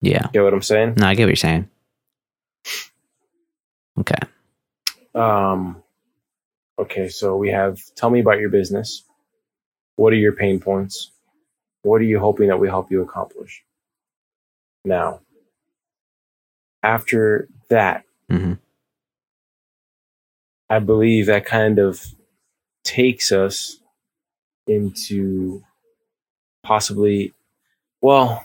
Yeah. 0.00 0.28
Get 0.32 0.42
what 0.42 0.54
I'm 0.54 0.62
saying? 0.62 0.94
No, 0.98 1.06
I 1.06 1.14
get 1.14 1.24
what 1.24 1.28
you're 1.28 1.36
saying. 1.36 1.68
Okay. 3.98 4.14
Um 5.14 5.82
okay, 6.78 7.08
so 7.08 7.36
we 7.36 7.50
have 7.50 7.78
tell 7.94 8.10
me 8.10 8.20
about 8.20 8.38
your 8.38 8.50
business. 8.50 9.04
What 9.96 10.12
are 10.12 10.16
your 10.16 10.32
pain 10.32 10.60
points? 10.60 11.10
What 11.82 12.00
are 12.00 12.04
you 12.04 12.18
hoping 12.18 12.48
that 12.48 12.58
we 12.58 12.68
help 12.68 12.90
you 12.90 13.02
accomplish? 13.02 13.64
Now. 14.84 15.20
After 16.82 17.48
that, 17.68 18.04
mm-hmm. 18.30 18.54
I 20.68 20.78
believe 20.78 21.26
that 21.26 21.44
kind 21.46 21.78
of 21.78 22.04
takes 22.82 23.30
us 23.30 23.78
into 24.66 25.62
possibly, 26.62 27.32
well, 28.00 28.44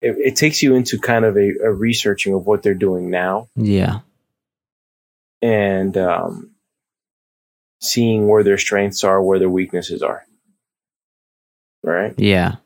it, 0.00 0.16
it 0.18 0.36
takes 0.36 0.62
you 0.62 0.74
into 0.74 0.98
kind 0.98 1.24
of 1.24 1.36
a, 1.36 1.52
a 1.62 1.72
researching 1.72 2.34
of 2.34 2.46
what 2.46 2.62
they're 2.62 2.74
doing 2.74 3.10
now 3.10 3.48
Yeah. 3.56 4.00
and 5.42 5.96
um, 5.96 6.50
seeing 7.80 8.28
where 8.28 8.42
their 8.42 8.58
strengths 8.58 9.02
are, 9.04 9.22
where 9.22 9.38
their 9.38 9.50
weaknesses 9.50 10.02
are. 10.02 10.24
Right? 11.82 12.14
Yeah. 12.18 12.56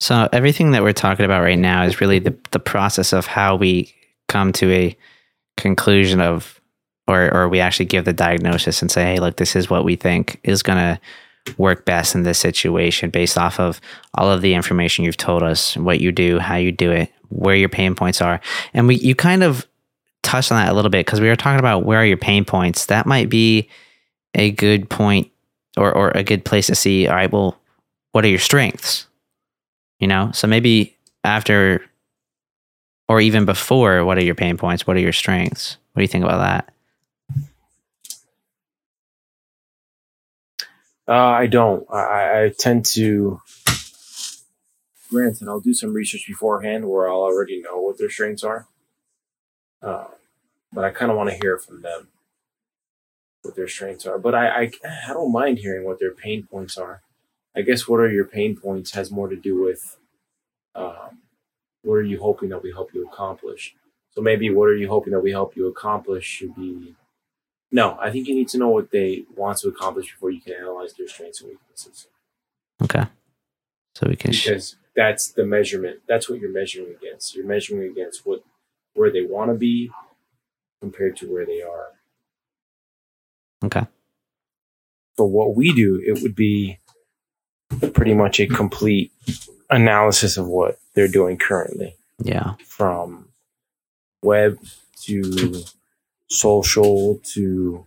So 0.00 0.28
everything 0.32 0.72
that 0.72 0.82
we're 0.82 0.92
talking 0.92 1.24
about 1.24 1.42
right 1.42 1.58
now 1.58 1.84
is 1.84 2.00
really 2.00 2.18
the 2.18 2.36
the 2.50 2.58
process 2.58 3.12
of 3.12 3.26
how 3.26 3.56
we 3.56 3.94
come 4.28 4.52
to 4.54 4.70
a 4.72 4.96
conclusion 5.56 6.20
of 6.20 6.60
or 7.06 7.32
or 7.34 7.48
we 7.48 7.60
actually 7.60 7.86
give 7.86 8.04
the 8.04 8.12
diagnosis 8.12 8.82
and 8.82 8.90
say, 8.90 9.04
hey, 9.04 9.20
look, 9.20 9.36
this 9.36 9.56
is 9.56 9.70
what 9.70 9.84
we 9.84 9.96
think 9.96 10.40
is 10.42 10.62
gonna 10.62 11.00
work 11.58 11.84
best 11.84 12.14
in 12.14 12.22
this 12.22 12.38
situation 12.38 13.10
based 13.10 13.36
off 13.36 13.60
of 13.60 13.80
all 14.14 14.30
of 14.30 14.40
the 14.40 14.54
information 14.54 15.04
you've 15.04 15.16
told 15.16 15.42
us, 15.42 15.76
what 15.76 16.00
you 16.00 16.10
do, 16.10 16.38
how 16.38 16.56
you 16.56 16.72
do 16.72 16.90
it, 16.90 17.12
where 17.28 17.56
your 17.56 17.68
pain 17.68 17.94
points 17.94 18.20
are. 18.20 18.40
And 18.72 18.88
we 18.88 18.96
you 18.96 19.14
kind 19.14 19.42
of 19.42 19.66
touched 20.22 20.50
on 20.50 20.58
that 20.58 20.72
a 20.72 20.74
little 20.74 20.90
bit 20.90 21.04
because 21.06 21.20
we 21.20 21.28
were 21.28 21.36
talking 21.36 21.60
about 21.60 21.84
where 21.84 21.98
are 21.98 22.06
your 22.06 22.16
pain 22.16 22.44
points. 22.44 22.86
That 22.86 23.06
might 23.06 23.28
be 23.28 23.68
a 24.34 24.50
good 24.50 24.88
point 24.88 25.30
or 25.76 25.92
or 25.92 26.10
a 26.14 26.24
good 26.24 26.44
place 26.44 26.66
to 26.68 26.74
see, 26.74 27.06
all 27.06 27.14
right, 27.14 27.30
well, 27.30 27.58
what 28.12 28.24
are 28.24 28.28
your 28.28 28.38
strengths? 28.38 29.06
You 29.98 30.08
know? 30.08 30.30
So 30.32 30.46
maybe 30.46 30.96
after 31.22 31.82
or 33.08 33.20
even 33.20 33.44
before, 33.44 34.04
what 34.04 34.18
are 34.18 34.24
your 34.24 34.34
pain 34.34 34.56
points? 34.56 34.86
What 34.86 34.96
are 34.96 35.00
your 35.00 35.12
strengths? 35.12 35.76
What 35.92 36.00
do 36.00 36.04
you 36.04 36.08
think 36.08 36.24
about 36.24 36.38
that? 36.38 36.70
Uh, 41.06 41.12
I 41.12 41.46
don't. 41.46 41.86
I, 41.92 42.44
I 42.44 42.52
tend 42.58 42.86
to. 42.86 43.40
Granted, 45.10 45.48
I'll 45.48 45.60
do 45.60 45.74
some 45.74 45.92
research 45.92 46.24
beforehand 46.26 46.88
where 46.88 47.08
I'll 47.08 47.20
already 47.20 47.60
know 47.60 47.78
what 47.78 47.98
their 47.98 48.08
strengths 48.08 48.42
are. 48.42 48.66
Uh, 49.82 50.06
but 50.72 50.84
I 50.84 50.90
kind 50.90 51.10
of 51.10 51.16
want 51.16 51.30
to 51.30 51.36
hear 51.36 51.58
from 51.58 51.82
them 51.82 52.08
what 53.42 53.54
their 53.54 53.68
strengths 53.68 54.06
are. 54.06 54.18
But 54.18 54.34
I, 54.34 54.48
I, 54.48 54.70
I 55.08 55.12
don't 55.12 55.30
mind 55.30 55.58
hearing 55.58 55.84
what 55.84 56.00
their 56.00 56.10
pain 56.10 56.48
points 56.50 56.78
are. 56.78 57.02
I 57.56 57.62
guess 57.62 57.88
what 57.88 58.00
are 58.00 58.10
your 58.10 58.24
pain 58.24 58.56
points 58.56 58.92
has 58.92 59.10
more 59.10 59.28
to 59.28 59.36
do 59.36 59.62
with 59.62 59.98
um, 60.74 61.20
what 61.82 61.94
are 61.94 62.02
you 62.02 62.20
hoping 62.20 62.48
that 62.50 62.62
we 62.62 62.72
help 62.72 62.94
you 62.94 63.06
accomplish. 63.06 63.74
So 64.12 64.22
maybe 64.22 64.50
what 64.50 64.66
are 64.66 64.76
you 64.76 64.88
hoping 64.88 65.12
that 65.12 65.20
we 65.20 65.32
help 65.32 65.56
you 65.56 65.66
accomplish 65.68 66.24
should 66.24 66.54
be 66.56 66.94
no. 67.72 67.98
I 68.00 68.10
think 68.10 68.28
you 68.28 68.34
need 68.34 68.48
to 68.50 68.58
know 68.58 68.68
what 68.68 68.90
they 68.90 69.24
want 69.36 69.58
to 69.58 69.68
accomplish 69.68 70.12
before 70.12 70.30
you 70.30 70.40
can 70.40 70.54
analyze 70.54 70.94
their 70.94 71.08
strengths 71.08 71.40
and 71.40 71.50
weaknesses 71.50 72.08
Okay. 72.82 73.04
So 73.94 74.08
we 74.08 74.16
can 74.16 74.32
sh- 74.32 74.46
because 74.46 74.76
that's 74.96 75.28
the 75.28 75.46
measurement. 75.46 76.00
That's 76.08 76.28
what 76.28 76.40
you're 76.40 76.52
measuring 76.52 76.94
against. 76.94 77.34
You're 77.34 77.46
measuring 77.46 77.90
against 77.90 78.26
what 78.26 78.42
where 78.94 79.10
they 79.10 79.22
want 79.22 79.50
to 79.50 79.56
be 79.56 79.90
compared 80.80 81.16
to 81.18 81.32
where 81.32 81.46
they 81.46 81.62
are. 81.62 81.88
Okay. 83.64 83.86
For 85.16 85.28
what 85.28 85.54
we 85.56 85.72
do, 85.72 86.02
it 86.04 86.22
would 86.22 86.34
be 86.34 86.78
pretty 87.92 88.14
much 88.14 88.40
a 88.40 88.46
complete 88.46 89.12
analysis 89.70 90.36
of 90.36 90.46
what 90.46 90.78
they're 90.94 91.08
doing 91.08 91.36
currently, 91.36 91.94
Yeah. 92.22 92.54
from 92.64 93.28
web 94.22 94.58
to 95.02 95.62
social 96.28 97.20
to 97.34 97.86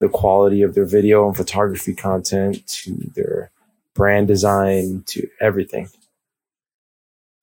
the 0.00 0.08
quality 0.08 0.62
of 0.62 0.74
their 0.74 0.84
video 0.86 1.26
and 1.26 1.36
photography 1.36 1.94
content 1.94 2.66
to 2.66 2.92
their 3.14 3.50
brand 3.94 4.26
design 4.28 5.02
to 5.06 5.28
everything. 5.40 5.88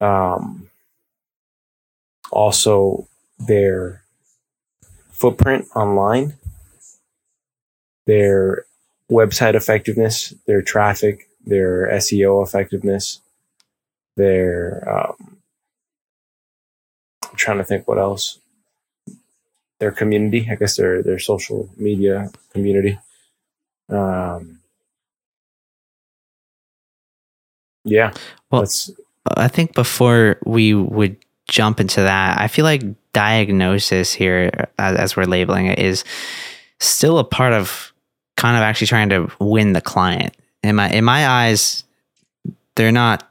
Um, 0.00 0.70
also, 2.30 3.08
their 3.38 4.02
footprint 5.10 5.66
online, 5.74 6.34
their 8.06 8.64
website 9.10 9.54
effectiveness, 9.54 10.34
their 10.46 10.62
traffic, 10.62 11.28
their 11.44 11.88
SEO 11.92 12.46
effectiveness, 12.46 13.20
their 14.16 14.88
um, 14.88 15.38
I'm 17.24 17.36
trying 17.36 17.58
to 17.58 17.64
think 17.64 17.88
what 17.88 17.98
else. 17.98 18.38
Their 19.80 19.90
community, 19.90 20.48
I 20.50 20.54
guess 20.54 20.76
their 20.76 21.02
their 21.02 21.18
social 21.18 21.68
media 21.76 22.30
community. 22.52 22.98
Um, 23.88 24.60
yeah, 27.84 28.12
Well, 28.50 28.64
I 29.36 29.48
think 29.48 29.74
before 29.74 30.38
we 30.46 30.74
would 30.74 31.16
jump 31.48 31.80
into 31.80 32.00
that, 32.02 32.40
I 32.40 32.48
feel 32.48 32.64
like 32.64 32.82
diagnosis 33.12 34.12
here, 34.12 34.68
as, 34.78 34.96
as 34.96 35.16
we're 35.16 35.24
labeling 35.24 35.66
it, 35.66 35.78
is 35.78 36.04
still 36.78 37.18
a 37.18 37.24
part 37.24 37.52
of 37.52 37.92
kind 38.36 38.56
of 38.56 38.62
actually 38.62 38.86
trying 38.86 39.08
to 39.10 39.30
win 39.40 39.72
the 39.72 39.80
client. 39.80 40.34
In 40.62 40.76
my 40.76 40.90
in 40.90 41.04
my 41.04 41.26
eyes, 41.26 41.84
they're 42.76 42.92
not 42.92 43.28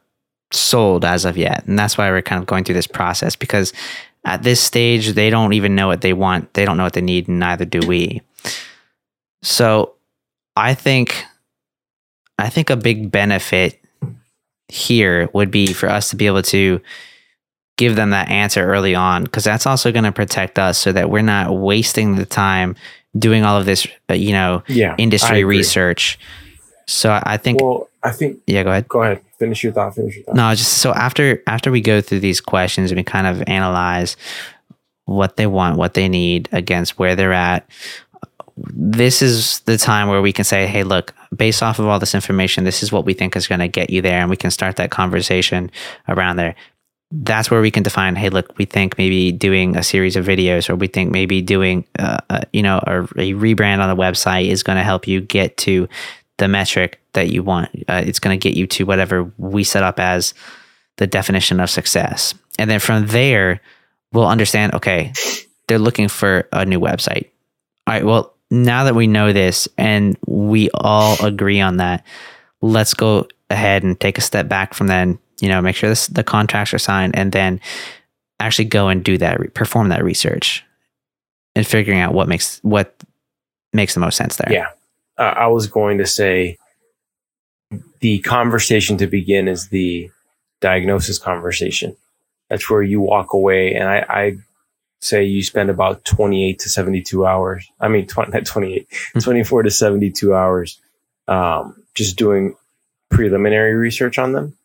sold 0.52 1.06
as 1.06 1.26
of 1.26 1.38
yet, 1.38 1.66
and 1.66 1.78
that's 1.80 1.98
why 1.98 2.10
we're 2.10 2.22
kind 2.22 2.42
of 2.42 2.48
going 2.48 2.64
through 2.64 2.76
this 2.76 2.88
process 2.88 3.36
because 3.36 3.74
at 4.24 4.44
this 4.44 4.62
stage 4.62 5.10
they 5.14 5.30
don't 5.30 5.54
even 5.54 5.76
know 5.76 5.88
what 5.88 6.02
they 6.02 6.14
want, 6.14 6.54
they 6.54 6.66
don't 6.66 6.78
know 6.78 6.84
what 6.84 6.94
they 6.94 7.02
need, 7.02 7.28
and 7.28 7.40
neither 7.40 7.66
do 7.66 7.80
we. 7.88 8.22
So, 9.44 9.94
I 10.56 10.74
think, 10.76 11.24
I 12.38 12.50
think 12.50 12.70
a 12.70 12.76
big 12.76 13.12
benefit 13.12 13.82
here 14.68 15.30
would 15.34 15.52
be 15.52 15.74
for 15.74 15.90
us 15.90 16.10
to 16.10 16.16
be 16.16 16.28
able 16.28 16.44
to 16.44 16.80
give 17.78 17.96
them 17.96 18.12
that 18.12 18.30
answer 18.30 18.64
early 18.64 18.94
on 18.94 19.24
because 19.24 19.44
that's 19.44 19.66
also 19.66 19.92
going 19.92 20.04
to 20.04 20.12
protect 20.12 20.60
us 20.60 20.78
so 20.78 20.92
that 20.92 21.10
we're 21.10 21.22
not 21.22 21.56
wasting 21.58 22.16
the 22.16 22.26
time 22.26 22.76
doing 23.18 23.44
all 23.44 23.58
of 23.58 23.66
this 23.66 23.88
uh, 24.10 24.14
you 24.14 24.32
know 24.32 24.64
yeah. 24.68 24.96
Industry 24.98 25.44
research 25.44 26.20
so 26.92 27.20
i 27.24 27.38
think 27.38 27.62
Well, 27.62 27.88
I 28.04 28.12
think 28.12 28.40
yeah 28.48 28.64
go 28.64 28.72
ahead 28.72 28.88
go 28.88 29.04
ahead. 29.04 29.22
Finish 29.38 29.64
your 29.64 29.74
thought. 29.74 29.96
Finish 29.96 30.16
your 30.18 30.26
thought. 30.26 30.36
no 30.36 30.54
just 30.56 30.74
so 30.80 30.92
after 30.94 31.42
after 31.48 31.72
we 31.72 31.82
go 31.82 32.02
through 32.02 32.20
these 32.20 32.42
questions 32.42 32.92
and 32.92 32.98
we 32.98 33.04
kind 33.04 33.28
of 33.28 33.44
analyze 33.48 34.18
what 35.06 35.36
they 35.38 35.48
want 35.48 35.78
what 35.78 35.94
they 35.94 36.08
need 36.10 36.48
against 36.52 36.98
where 37.00 37.16
they're 37.16 37.34
at 37.34 37.68
this 38.58 39.22
is 39.22 39.62
the 39.62 39.78
time 39.78 40.08
where 40.10 40.22
we 40.22 40.34
can 40.34 40.46
say 40.46 40.68
hey 40.68 40.84
look 40.84 41.14
based 41.36 41.64
off 41.64 41.80
of 41.80 41.88
all 41.88 42.00
this 42.00 42.14
information 42.14 42.64
this 42.64 42.84
is 42.84 42.92
what 42.92 43.06
we 43.06 43.14
think 43.14 43.36
is 43.36 43.48
going 43.48 43.60
to 43.60 43.68
get 43.68 43.90
you 43.90 44.02
there 44.02 44.20
and 44.22 44.30
we 44.30 44.38
can 44.38 44.52
start 44.52 44.76
that 44.76 44.92
conversation 44.92 45.72
around 46.08 46.36
there 46.36 46.56
that's 47.12 47.52
where 47.52 47.62
we 47.62 47.72
can 47.72 47.84
define 47.84 48.16
hey 48.16 48.30
look 48.30 48.56
we 48.58 48.66
think 48.66 48.98
maybe 48.98 49.32
doing 49.32 49.76
a 49.76 49.84
series 49.84 50.16
of 50.16 50.26
videos 50.26 50.70
or 50.70 50.76
we 50.76 50.88
think 50.88 51.12
maybe 51.12 51.42
doing 51.42 51.84
uh, 52.00 52.18
uh, 52.30 52.42
you 52.54 52.62
know 52.62 52.78
a, 52.86 53.02
a 53.04 53.34
rebrand 53.34 53.80
on 53.80 53.90
the 53.90 54.02
website 54.02 54.48
is 54.48 54.64
going 54.64 54.78
to 54.78 54.84
help 54.84 55.08
you 55.08 55.20
get 55.22 55.58
to 55.58 55.88
the 56.42 56.48
metric 56.48 57.00
that 57.14 57.30
you 57.30 57.44
want 57.44 57.70
uh, 57.88 58.02
it's 58.04 58.20
going 58.20 58.38
to 58.38 58.50
get 58.50 58.58
you 58.58 58.66
to 58.66 58.84
whatever 58.84 59.32
we 59.38 59.64
set 59.64 59.84
up 59.84 60.00
as 60.00 60.34
the 60.98 61.06
definition 61.06 61.60
of 61.60 61.70
success. 61.70 62.34
And 62.58 62.70
then 62.70 62.80
from 62.80 63.08
there 63.08 63.62
we'll 64.12 64.28
understand 64.28 64.74
okay 64.74 65.14
they're 65.68 65.80
looking 65.80 66.10
for 66.10 66.50
a 66.52 66.66
new 66.66 66.80
website. 66.80 67.30
All 67.86 67.94
right 67.94 68.04
well 68.04 68.34
now 68.50 68.86
that 68.86 68.96
we 68.96 69.06
know 69.06 69.32
this 69.32 69.68
and 69.78 70.18
we 70.26 70.72
all 70.74 71.24
agree 71.24 71.62
on 71.62 71.78
that 71.78 72.04
let's 72.62 72.96
go 72.96 73.28
ahead 73.52 73.84
and 73.84 74.00
take 74.00 74.18
a 74.18 74.22
step 74.22 74.48
back 74.48 74.74
from 74.74 74.88
then 74.88 75.20
you 75.42 75.48
know 75.48 75.62
make 75.62 75.76
sure 75.76 75.90
this, 75.90 76.08
the 76.08 76.24
contracts 76.24 76.74
are 76.74 76.80
signed 76.80 77.16
and 77.16 77.32
then 77.32 77.62
actually 78.40 78.66
go 78.66 78.88
and 78.88 79.04
do 79.04 79.20
that 79.20 79.54
perform 79.54 79.90
that 79.90 80.04
research 80.04 80.66
and 81.56 81.68
figuring 81.68 82.00
out 82.00 82.16
what 82.16 82.28
makes 82.28 82.60
what 82.64 82.96
makes 83.74 83.94
the 83.94 84.00
most 84.00 84.18
sense 84.18 84.38
there. 84.38 84.52
Yeah. 84.52 84.68
Uh, 85.22 85.36
I 85.38 85.48
was 85.48 85.68
going 85.68 86.00
to 86.00 86.08
say 86.08 86.58
the 88.00 88.18
conversation 88.20 88.98
to 88.98 89.06
begin 89.06 89.48
is 89.48 89.68
the 89.70 90.10
diagnosis 90.62 91.20
conversation. 91.20 91.96
That's 92.50 92.68
where 92.72 92.82
you 92.82 93.00
walk 93.02 93.34
away, 93.34 93.76
and 93.76 93.88
I, 93.88 94.06
I 94.10 94.38
say 95.00 95.24
you 95.24 95.44
spend 95.44 95.70
about 95.70 96.04
28 96.06 96.58
to 96.60 96.70
72 96.70 97.26
hours. 97.26 97.70
I 97.80 97.88
mean, 97.88 98.08
20, 98.08 98.32
not 98.32 98.46
28, 98.48 98.88
24 99.22 99.64
to 99.64 99.70
72 99.70 100.34
hours 100.34 100.80
um, 101.28 101.76
just 101.94 102.18
doing 102.18 102.56
preliminary 103.10 103.76
research 103.76 104.18
on 104.18 104.32
them. 104.32 104.58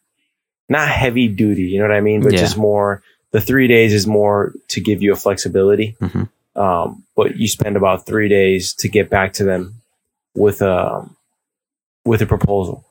Not 0.71 0.89
heavy 0.89 1.29
duty, 1.29 1.65
you 1.65 1.79
know 1.81 1.87
what 1.89 1.97
I 1.97 2.01
mean? 2.01 2.23
But 2.23 2.33
Yeah. 2.33 2.41
just 2.41 2.57
more, 2.57 3.03
the 3.31 3.43
three 3.43 3.69
days 3.69 3.93
is 3.93 4.07
more 4.07 4.55
to 4.69 4.81
give 4.81 5.03
you 5.03 5.13
a 5.13 5.17
flexibility. 5.17 5.97
Mhm. 6.01 6.29
Um, 6.57 7.05
but 7.15 7.37
you 7.37 7.47
spend 7.47 7.77
about 7.77 8.07
three 8.07 8.29
days 8.29 8.73
to 8.75 8.89
get 8.89 9.11
back 9.11 9.35
to 9.35 9.45
them 9.45 9.83
with 10.37 10.63
a 10.63 11.09
with 12.05 12.23
a 12.23 12.27
proposal. 12.27 12.85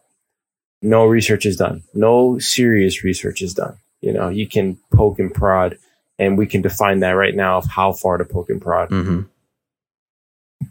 No 0.82 1.06
research 1.06 1.46
is 1.46 1.56
done. 1.58 1.84
No 1.94 2.38
serious 2.40 3.04
research 3.04 3.42
is 3.42 3.54
done. 3.54 3.78
You 4.02 4.14
know, 4.14 4.30
you 4.30 4.48
can 4.48 4.78
poke 4.94 5.20
and 5.20 5.34
prod, 5.34 5.78
and 6.20 6.38
we 6.38 6.46
can 6.46 6.62
define 6.62 7.00
that 7.00 7.12
right 7.12 7.34
now 7.36 7.58
of 7.58 7.66
how 7.66 7.94
far 7.94 8.18
to 8.18 8.26
poke 8.26 8.50
and 8.50 8.62
prod. 8.62 8.90
hmm 8.90 9.22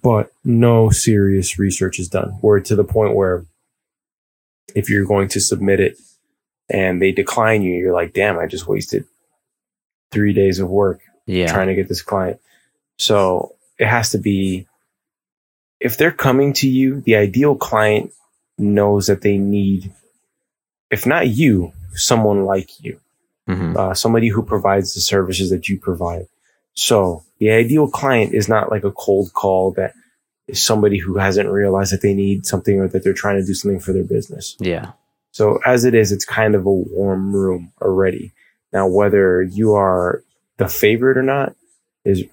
but 0.03 0.33
no 0.45 0.91
serious 0.91 1.59
research 1.59 1.99
is 1.99 2.09
done. 2.09 2.39
We're 2.43 2.61
to 2.61 2.75
the 2.75 2.85
point 2.85 3.15
where 3.15 3.45
if 4.75 4.89
you're 4.91 5.05
going 5.05 5.29
to 5.29 5.41
submit 5.41 5.79
it 5.79 5.97
and 6.71 7.01
they 7.01 7.13
decline 7.13 7.63
you, 7.63 7.75
you're 7.75 7.93
like, 7.93 8.13
damn, 8.13 8.39
I 8.39 8.47
just 8.47 8.67
wasted 8.67 9.05
three 10.11 10.33
days 10.33 10.59
of 10.59 10.69
work 10.71 11.01
Yeah. 11.27 11.47
trying 11.53 11.69
to 11.69 11.75
get 11.75 11.89
this 11.89 12.03
client. 12.03 12.41
So 12.99 13.55
it 13.79 13.87
has 13.87 14.11
to 14.13 14.19
be, 14.19 14.67
if 15.81 15.97
they're 15.97 16.13
coming 16.13 16.53
to 16.55 16.69
you, 16.69 17.01
the 17.03 17.17
ideal 17.17 17.55
client 17.57 18.13
knows 18.59 19.07
that 19.09 19.23
they 19.23 19.37
need, 19.39 19.93
if 20.91 21.07
not 21.07 21.29
you, 21.29 21.73
someone 21.95 22.45
like 22.45 22.83
you, 22.83 23.01
Mhm. 23.49 23.77
uh, 23.77 23.95
somebody 23.95 24.29
who 24.29 24.43
provides 24.43 24.95
the 24.95 25.01
services 25.01 25.51
that 25.51 25.69
you 25.69 25.79
provide. 25.79 26.27
So 26.75 27.25
the 27.39 27.51
ideal 27.51 27.89
client 27.89 28.35
is 28.35 28.49
not 28.49 28.71
like 28.71 28.85
a 28.85 28.93
cold 28.93 29.33
call 29.35 29.73
that 29.73 29.93
is 30.49 30.63
somebody 30.63 30.99
who 30.99 31.17
hasn't 31.19 31.49
realized 31.51 31.93
that 31.93 32.03
they 32.03 32.15
need 32.15 32.47
something 32.47 32.79
or 32.81 32.89
that 32.89 33.03
they're 33.05 33.13
trying 33.13 33.41
to 33.41 33.47
do 33.47 33.55
something 33.55 33.81
for 33.81 33.93
their 33.93 34.05
business. 34.05 34.57
Yeah. 34.61 34.93
So 35.33 35.59
as 35.67 35.85
it 35.85 35.95
is, 35.95 36.13
it's 36.13 36.25
kind 36.25 36.55
of 36.55 36.67
a 36.67 36.71
warm 36.73 37.35
room 37.35 37.73
already. 37.81 38.33
Now, 38.73 38.87
whether 38.89 39.43
you 39.43 39.75
are 39.75 40.23
the 40.59 40.69
favorite 40.69 41.17
or 41.17 41.23
not 41.23 41.55
is 42.05 42.25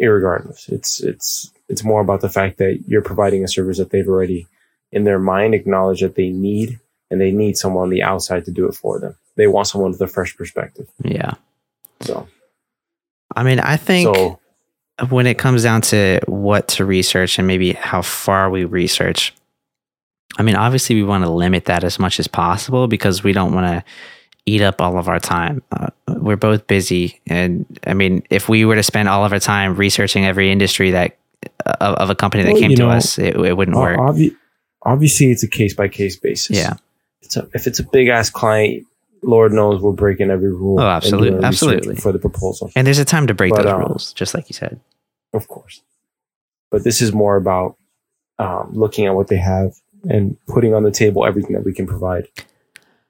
irregardless. 0.00 0.68
It's, 0.68 1.00
it's, 1.02 1.50
it's 1.68 1.84
more 1.84 2.00
about 2.00 2.20
the 2.20 2.28
fact 2.28 2.58
that 2.58 2.84
you're 2.86 3.02
providing 3.02 3.44
a 3.44 3.48
service 3.48 3.78
that 3.78 3.90
they've 3.90 4.08
already 4.08 4.46
in 4.92 5.04
their 5.04 5.18
mind 5.18 5.54
acknowledged 5.54 6.02
that 6.02 6.14
they 6.14 6.30
need 6.30 6.78
and 7.10 7.20
they 7.20 7.30
need 7.30 7.56
someone 7.56 7.84
on 7.84 7.90
the 7.90 8.02
outside 8.02 8.44
to 8.44 8.50
do 8.50 8.66
it 8.66 8.74
for 8.74 8.98
them. 8.98 9.16
They 9.36 9.46
want 9.46 9.68
someone 9.68 9.90
with 9.90 10.00
a 10.00 10.06
fresh 10.06 10.36
perspective. 10.36 10.88
Yeah. 11.04 11.34
So, 12.00 12.26
I 13.34 13.42
mean, 13.42 13.60
I 13.60 13.76
think 13.76 14.14
so 14.14 14.38
when 15.10 15.26
it 15.26 15.38
comes 15.38 15.62
down 15.62 15.82
to 15.82 16.20
what 16.26 16.68
to 16.68 16.84
research 16.84 17.38
and 17.38 17.46
maybe 17.46 17.72
how 17.72 18.02
far 18.02 18.48
we 18.50 18.64
research, 18.64 19.34
I 20.38 20.42
mean, 20.42 20.56
obviously 20.56 20.96
we 20.96 21.02
want 21.02 21.24
to 21.24 21.30
limit 21.30 21.66
that 21.66 21.84
as 21.84 21.98
much 21.98 22.18
as 22.18 22.26
possible 22.26 22.88
because 22.88 23.22
we 23.22 23.32
don't 23.32 23.54
want 23.54 23.66
to 23.66 23.84
eat 24.46 24.62
up 24.62 24.80
all 24.80 24.98
of 24.98 25.08
our 25.08 25.20
time. 25.20 25.62
Uh, 25.72 25.88
we're 26.08 26.36
both 26.36 26.66
busy, 26.66 27.20
and 27.26 27.66
I 27.86 27.94
mean, 27.94 28.22
if 28.30 28.48
we 28.48 28.64
were 28.64 28.76
to 28.76 28.82
spend 28.82 29.08
all 29.08 29.24
of 29.24 29.32
our 29.32 29.40
time 29.40 29.74
researching 29.74 30.24
every 30.24 30.50
industry 30.50 30.92
that 30.92 31.16
of, 31.66 31.94
of 31.96 32.10
a 32.10 32.14
company 32.14 32.42
that 32.44 32.52
Well, 32.52 32.60
came 32.60 32.70
to 32.76 32.82
know, 32.82 32.90
us, 32.90 33.18
it, 33.18 33.36
it 33.36 33.56
wouldn't 33.56 33.76
work. 33.76 33.98
obvi- 33.98 34.34
obviously 34.82 35.30
it's 35.30 35.42
a 35.42 35.48
case 35.48 35.74
by 35.74 35.88
case 35.88 36.16
basis. 36.16 36.56
Yeah. 36.56 36.74
It's 37.22 37.36
a, 37.36 37.48
if 37.54 37.66
it's 37.66 37.78
a 37.78 37.84
big 37.84 38.08
ass 38.08 38.30
client, 38.30 38.86
Lord 39.22 39.52
knows 39.52 39.80
we're 39.80 39.92
breaking 39.92 40.30
every 40.30 40.52
rule. 40.52 40.78
Oh, 40.80 40.84
and 40.84 40.92
absolute- 40.92 41.20
doing 41.30 41.34
research 41.36 41.46
absolutely. 41.48 41.96
For 41.96 42.12
the 42.12 42.18
proposal. 42.18 42.70
And 42.76 42.86
there's 42.86 42.98
a 42.98 43.04
time 43.04 43.26
to 43.26 43.34
break 43.34 43.52
But, 43.52 43.62
those 43.64 43.72
um, 43.72 43.80
rules, 43.80 44.12
just 44.12 44.34
like 44.34 44.48
you 44.48 44.54
said. 44.54 44.80
of 45.32 45.48
course. 45.48 45.82
But 46.70 46.84
this 46.84 47.00
is 47.00 47.12
more 47.12 47.36
about 47.36 47.76
um, 48.38 48.70
looking 48.72 49.06
at 49.06 49.14
what 49.14 49.28
they 49.28 49.36
have 49.38 49.74
and 50.08 50.36
putting 50.46 50.74
on 50.74 50.82
the 50.82 50.90
table 50.90 51.24
everything 51.24 51.52
that 51.54 51.64
we 51.64 51.72
can 51.72 51.86
provide. 51.86 52.28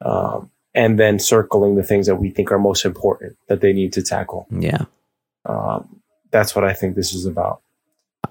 Um, 0.00 0.50
and 0.74 0.98
then 0.98 1.18
circling 1.18 1.74
the 1.74 1.82
things 1.82 2.06
that 2.06 2.16
we 2.16 2.30
think 2.30 2.52
are 2.52 2.58
most 2.58 2.84
important 2.84 3.36
that 3.48 3.60
they 3.62 3.72
need 3.72 3.94
to 3.94 4.02
tackle. 4.02 4.46
Yeah. 4.50 4.84
Um, 5.46 6.00
that's 6.30 6.54
what 6.54 6.64
I 6.64 6.74
think 6.74 6.96
this 6.96 7.14
is 7.14 7.24
about. 7.24 7.62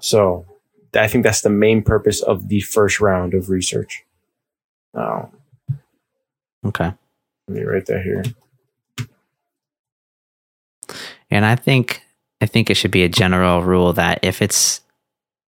So 0.00 0.46
I 0.94 1.08
think 1.08 1.24
that's 1.24 1.42
the 1.42 1.50
main 1.50 1.82
purpose 1.82 2.22
of 2.22 2.48
the 2.48 2.60
first 2.60 3.00
round 3.00 3.34
of 3.34 3.50
research. 3.50 4.04
Um, 4.94 5.30
Okay. 6.64 6.92
let 7.48 7.56
me 7.56 7.62
write 7.62 7.86
that 7.86 8.02
here. 8.02 8.24
And 11.30 11.44
I 11.44 11.54
think 11.56 12.02
I 12.40 12.46
think 12.46 12.70
it 12.70 12.74
should 12.74 12.90
be 12.90 13.04
a 13.04 13.08
general 13.08 13.62
rule 13.62 13.92
that 13.94 14.20
if 14.22 14.42
it's 14.42 14.80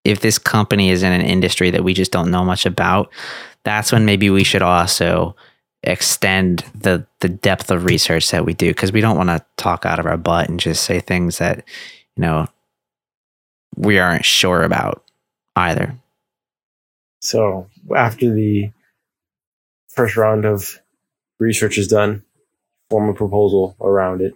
if 0.05 0.21
this 0.21 0.39
company 0.39 0.91
is 0.91 1.03
in 1.03 1.13
an 1.13 1.21
industry 1.21 1.71
that 1.71 1.85
we 1.85 1.93
just 1.95 2.13
don't 2.13 2.31
know 2.31 2.45
much 2.45 2.67
about, 2.67 3.11
that's 3.65 3.93
when 3.93 4.05
maybe 4.05 4.31
we 4.31 4.45
should 4.45 4.63
also 4.63 5.35
extend 5.83 6.65
the 6.75 7.07
the 7.21 7.29
depth 7.29 7.71
of 7.71 7.85
research 7.85 8.31
that 8.31 8.45
we 8.45 8.55
do 8.55 8.69
because 8.69 8.93
we 8.93 9.01
don't 9.01 9.17
want 9.17 9.29
to 9.29 9.45
talk 9.57 9.87
out 9.87 9.99
of 9.99 10.07
our 10.07 10.17
butt 10.17 10.49
and 10.49 10.61
just 10.61 10.85
say 10.85 11.01
things 11.01 11.39
that 11.39 11.65
you 12.17 12.21
know 12.21 12.47
we 13.77 13.99
aren't 13.99 14.25
sure 14.25 14.63
about 14.63 15.05
either. 15.57 15.95
So 17.21 17.69
after 17.95 18.33
the 18.33 18.71
first 19.89 20.17
round 20.17 20.45
of 20.45 20.81
research 21.39 21.79
is 21.79 21.89
done, 21.89 22.23
form 22.91 23.09
a 23.09 23.15
proposal 23.15 23.77
around 23.81 24.23
it. 24.23 24.35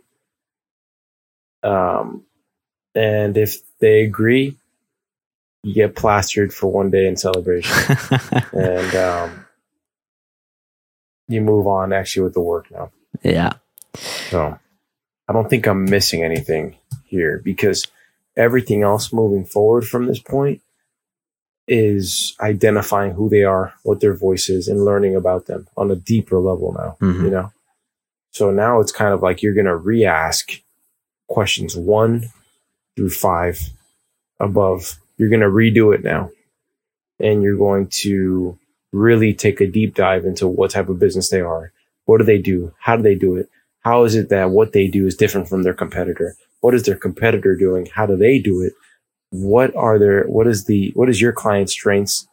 Um, 1.62 2.24
and 2.94 3.36
if 3.36 3.58
they 3.78 4.02
agree, 4.02 4.56
you 5.62 5.74
get 5.74 5.94
plastered 5.94 6.52
for 6.52 6.70
one 6.70 6.90
day 6.90 7.06
in 7.06 7.16
celebration, 7.16 7.96
and 8.52 8.94
um, 8.96 9.46
you 11.28 11.40
move 11.40 11.66
on 11.68 11.92
actually 11.92 12.24
with 12.24 12.34
the 12.34 12.40
work 12.40 12.70
now. 12.70 12.90
yeah. 13.22 13.52
So 13.94 14.58
I 15.28 15.32
don't 15.32 15.48
think 15.48 15.66
I'm 15.66 15.84
missing 15.84 16.24
anything 16.24 16.76
here 17.04 17.40
because 17.44 17.86
everything 18.36 18.82
else 18.82 19.12
moving 19.12 19.44
forward 19.44 19.86
from 19.86 20.06
this 20.06 20.18
point 20.20 20.60
is 21.68 22.34
identifying 22.40 23.12
who 23.12 23.28
they 23.28 23.44
are, 23.44 23.72
what 23.82 24.00
their 24.00 24.14
voice 24.14 24.48
is, 24.48 24.68
and 24.68 24.84
learning 24.84 25.14
about 25.14 25.46
them 25.46 25.68
on 25.76 25.90
a 25.90 25.96
deeper 25.96 26.38
level 26.38 26.72
now, 26.72 26.96
Mhm. 27.00 27.24
you 27.24 27.30
know? 27.30 27.52
So 28.30 28.50
now 28.50 28.80
it's 28.80 28.92
kind 28.92 29.12
of 29.14 29.22
like 29.22 29.42
you're 29.42 29.54
going 29.54 29.66
to 29.66 29.76
re 29.76 30.04
ask 30.04 30.50
questions 31.28 31.76
one 31.76 32.30
through 32.96 33.10
five 33.10 33.58
above. 34.40 34.98
You're 35.16 35.28
going 35.28 35.40
to 35.40 35.46
redo 35.46 35.94
it 35.94 36.02
now. 36.02 36.30
And 37.20 37.42
you're 37.42 37.56
going 37.56 37.86
to 37.88 38.58
really 38.92 39.32
take 39.32 39.60
a 39.60 39.66
deep 39.66 39.94
dive 39.94 40.24
into 40.24 40.48
what 40.48 40.72
type 40.72 40.88
of 40.88 40.98
business 40.98 41.28
they 41.30 41.40
are. 41.40 41.72
What 42.06 42.18
do 42.18 42.24
they 42.24 42.38
do? 42.38 42.74
How 42.80 42.96
do 42.96 43.02
they 43.02 43.14
do 43.14 43.36
it? 43.36 43.48
How 43.80 44.04
is 44.04 44.14
it 44.14 44.28
that 44.30 44.50
what 44.50 44.72
they 44.72 44.88
do 44.88 45.06
is 45.06 45.16
different 45.16 45.48
from 45.48 45.62
their 45.62 45.74
competitor? 45.74 46.34
What 46.62 46.74
is 46.74 46.84
their 46.84 46.96
competitor 46.96 47.54
doing? 47.54 47.86
How 47.94 48.06
do 48.06 48.16
they 48.16 48.38
do 48.38 48.62
it? 48.62 48.72
What 49.30 49.76
are 49.76 49.98
their, 49.98 50.24
what 50.24 50.46
is 50.46 50.64
the, 50.64 50.90
what 50.94 51.08
is 51.08 51.20
your 51.20 51.32
client's 51.32 51.72
strengths 51.72 52.26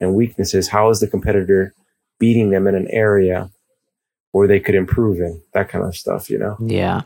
and 0.00 0.14
weaknesses? 0.14 0.68
How 0.68 0.90
is 0.90 1.00
the 1.00 1.06
competitor 1.06 1.72
beating 2.18 2.50
them 2.50 2.66
in 2.66 2.74
an 2.74 2.88
area 2.90 3.50
where 4.32 4.48
they 4.48 4.58
could 4.58 4.74
improve 4.74 5.20
in? 5.20 5.40
That 5.52 5.68
kind 5.68 5.84
of 5.84 5.96
stuff, 5.96 6.28
you 6.28 6.38
know? 6.38 6.56
Yeah. 6.60 7.02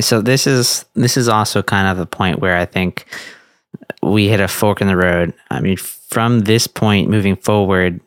So 0.00 0.20
this 0.20 0.46
is 0.46 0.84
this 0.94 1.16
is 1.16 1.28
also 1.28 1.62
kind 1.62 1.88
of 1.88 1.98
the 1.98 2.06
point 2.06 2.40
where 2.40 2.56
I 2.56 2.64
think 2.64 3.06
we 4.02 4.28
hit 4.28 4.40
a 4.40 4.48
fork 4.48 4.80
in 4.80 4.86
the 4.86 4.96
road. 4.96 5.34
I 5.50 5.60
mean, 5.60 5.76
from 5.76 6.40
this 6.40 6.66
point 6.66 7.10
moving 7.10 7.36
forward, 7.36 8.00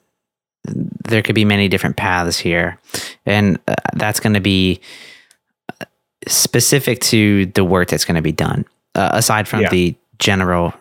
there 0.66 1.22
could 1.22 1.36
be 1.36 1.46
many 1.46 1.68
different 1.68 1.98
paths 1.98 2.38
here, 2.38 2.80
and 3.26 3.60
uh, 3.68 3.76
that's 3.94 4.20
going 4.20 4.34
to 4.34 4.42
be 4.42 4.80
specific 6.28 7.00
to 7.02 7.46
the 7.48 7.64
work 7.64 7.88
that's 7.90 8.06
going 8.06 8.16
to 8.16 8.22
be 8.22 8.32
done. 8.32 8.66
Uh, 8.96 9.10
aside 9.14 9.48
from 9.48 9.62
Yeah. 9.62 9.70
the 9.70 9.96
general 10.20 10.74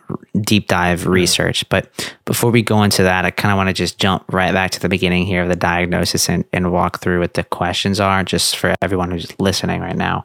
deep 0.43 0.69
dive 0.69 1.07
research, 1.07 1.67
but 1.71 2.15
before 2.27 2.51
we 2.51 2.63
go 2.63 2.83
into 2.83 3.03
that, 3.03 3.25
I 3.25 3.31
kind 3.31 3.51
of 3.51 3.57
want 3.57 3.69
to 3.69 3.73
just 3.73 3.99
jump 3.99 4.25
right 4.33 4.53
back 4.53 4.71
to 4.73 4.81
the 4.81 4.89
beginning 4.89 5.25
here 5.25 5.43
of 5.43 5.49
the 5.49 5.57
diagnosis 5.57 6.29
and, 6.29 6.45
and 6.53 6.71
walk 6.73 7.01
through 7.01 7.21
what 7.21 7.35
the 7.35 7.43
questions 7.45 7.99
are, 8.01 8.23
just 8.23 8.57
for 8.57 8.75
everyone 8.83 9.11
who's 9.11 9.27
listening 9.41 9.81
right 9.81 9.97
now. 9.97 10.25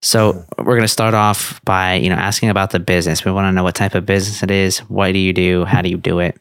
So 0.00 0.44
we're 0.58 0.64
going 0.76 0.80
to 0.82 0.88
start 0.88 1.14
off 1.14 1.60
by 1.64 1.94
you 1.94 2.08
know 2.08 2.16
asking 2.16 2.48
about 2.50 2.70
the 2.70 2.80
business. 2.80 3.24
We 3.24 3.32
want 3.32 3.46
to 3.48 3.52
know 3.52 3.62
what 3.62 3.74
type 3.74 3.94
of 3.94 4.04
business 4.06 4.42
it 4.42 4.50
is. 4.50 4.78
What 4.80 5.12
do 5.12 5.18
you 5.18 5.32
do? 5.32 5.64
How 5.64 5.82
do 5.82 5.88
you 5.88 5.96
do 5.98 6.18
it? 6.20 6.40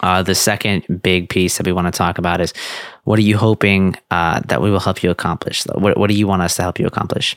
Uh, 0.00 0.22
the 0.22 0.34
second 0.34 1.02
big 1.02 1.28
piece 1.28 1.56
that 1.56 1.66
we 1.66 1.72
want 1.72 1.86
to 1.86 1.96
talk 1.96 2.18
about 2.18 2.40
is 2.40 2.52
what 3.04 3.18
are 3.18 3.22
you 3.22 3.36
hoping 3.36 3.96
uh, 4.10 4.40
that 4.46 4.60
we 4.60 4.70
will 4.70 4.80
help 4.80 5.02
you 5.02 5.10
accomplish? 5.10 5.64
What, 5.66 5.96
what 5.96 6.08
do 6.10 6.14
you 6.14 6.26
want 6.26 6.42
us 6.42 6.56
to 6.56 6.62
help 6.62 6.78
you 6.78 6.86
accomplish? 6.86 7.36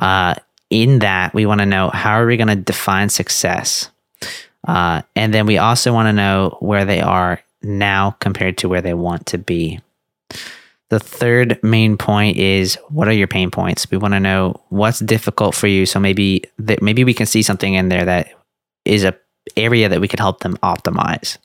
Uh, 0.00 0.34
in 0.70 1.00
that, 1.00 1.34
we 1.34 1.46
want 1.46 1.60
to 1.60 1.66
know 1.66 1.90
how 1.90 2.12
are 2.12 2.26
we 2.26 2.36
going 2.36 2.48
to 2.48 2.56
define 2.56 3.08
success? 3.08 3.90
Uh, 4.66 5.02
and 5.16 5.32
then 5.32 5.46
we 5.46 5.58
also 5.58 5.92
want 5.92 6.06
to 6.06 6.12
know 6.12 6.56
where 6.60 6.84
they 6.84 7.00
are 7.00 7.40
now 7.62 8.12
compared 8.20 8.58
to 8.58 8.68
where 8.68 8.82
they 8.82 8.94
want 8.94 9.26
to 9.26 9.38
be. 9.38 9.80
The 10.90 11.00
third 11.00 11.62
main 11.62 11.96
point 11.98 12.38
is 12.38 12.76
what 12.88 13.08
are 13.08 13.12
your 13.12 13.26
pain 13.26 13.50
points? 13.50 13.90
We 13.90 13.98
want 13.98 14.14
to 14.14 14.20
know 14.20 14.60
what's 14.70 15.00
difficult 15.00 15.54
for 15.54 15.66
you. 15.66 15.84
So 15.84 16.00
maybe 16.00 16.44
that 16.58 16.82
maybe 16.82 17.04
we 17.04 17.14
can 17.14 17.26
see 17.26 17.42
something 17.42 17.74
in 17.74 17.88
there 17.88 18.04
that 18.04 18.28
is 18.84 19.04
a 19.04 19.14
area 19.56 19.88
that 19.88 20.00
we 20.00 20.08
could 20.08 20.20
help 20.20 20.40
them 20.40 20.56
optimize. 20.62 21.36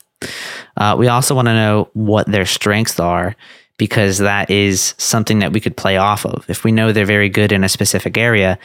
Uh, 0.76 0.96
we 0.98 1.08
also 1.08 1.34
want 1.34 1.46
to 1.46 1.54
know 1.54 1.88
what 1.92 2.26
their 2.26 2.46
strengths 2.46 2.98
are 2.98 3.36
because 3.76 4.18
that 4.18 4.50
is 4.50 4.94
something 4.98 5.40
that 5.40 5.52
we 5.52 5.60
could 5.60 5.76
play 5.76 5.96
off 5.96 6.24
of. 6.24 6.44
If 6.48 6.64
we 6.64 6.72
know 6.72 6.92
they're 6.92 7.04
very 7.04 7.28
good 7.28 7.52
in 7.52 7.64
a 7.64 7.68
specific 7.68 8.16
area, 8.16 8.58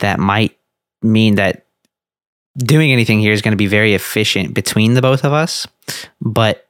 that 0.00 0.18
might 0.18 0.56
mean 1.02 1.36
that 1.36 1.66
doing 2.56 2.90
anything 2.90 3.20
here 3.20 3.32
is 3.32 3.42
going 3.42 3.52
to 3.52 3.56
be 3.56 3.66
very 3.66 3.94
efficient 3.94 4.54
between 4.54 4.94
the 4.94 5.02
both 5.02 5.24
of 5.24 5.32
us. 5.32 5.66
But 6.20 6.68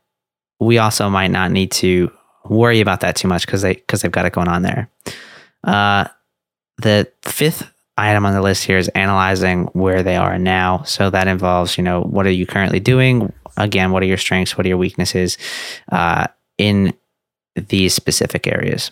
we 0.60 0.78
also 0.78 1.08
might 1.08 1.30
not 1.30 1.50
need 1.50 1.70
to 1.72 2.10
worry 2.44 2.80
about 2.80 3.00
that 3.00 3.16
too 3.16 3.28
much 3.28 3.46
because 3.46 3.62
they 3.62 3.74
because 3.74 4.02
they've 4.02 4.12
got 4.12 4.26
it 4.26 4.32
going 4.32 4.48
on 4.48 4.62
there. 4.62 4.90
Uh, 5.64 6.06
the 6.78 7.10
fifth 7.22 7.70
item 7.96 8.24
on 8.24 8.32
the 8.32 8.40
list 8.42 8.64
here 8.64 8.78
is 8.78 8.88
analyzing 8.88 9.64
where 9.72 10.02
they 10.02 10.16
are 10.16 10.38
now. 10.38 10.82
So 10.84 11.10
that 11.10 11.26
involves, 11.26 11.76
you 11.76 11.82
know, 11.82 12.02
what 12.02 12.26
are 12.26 12.30
you 12.30 12.46
currently 12.46 12.80
doing? 12.80 13.32
Again, 13.58 13.90
what 13.90 14.02
are 14.02 14.06
your 14.06 14.16
strengths? 14.16 14.56
What 14.56 14.64
are 14.64 14.68
your 14.68 14.78
weaknesses 14.78 15.36
uh, 15.92 16.28
in 16.56 16.94
these 17.54 17.94
specific 17.94 18.46
areas? 18.46 18.90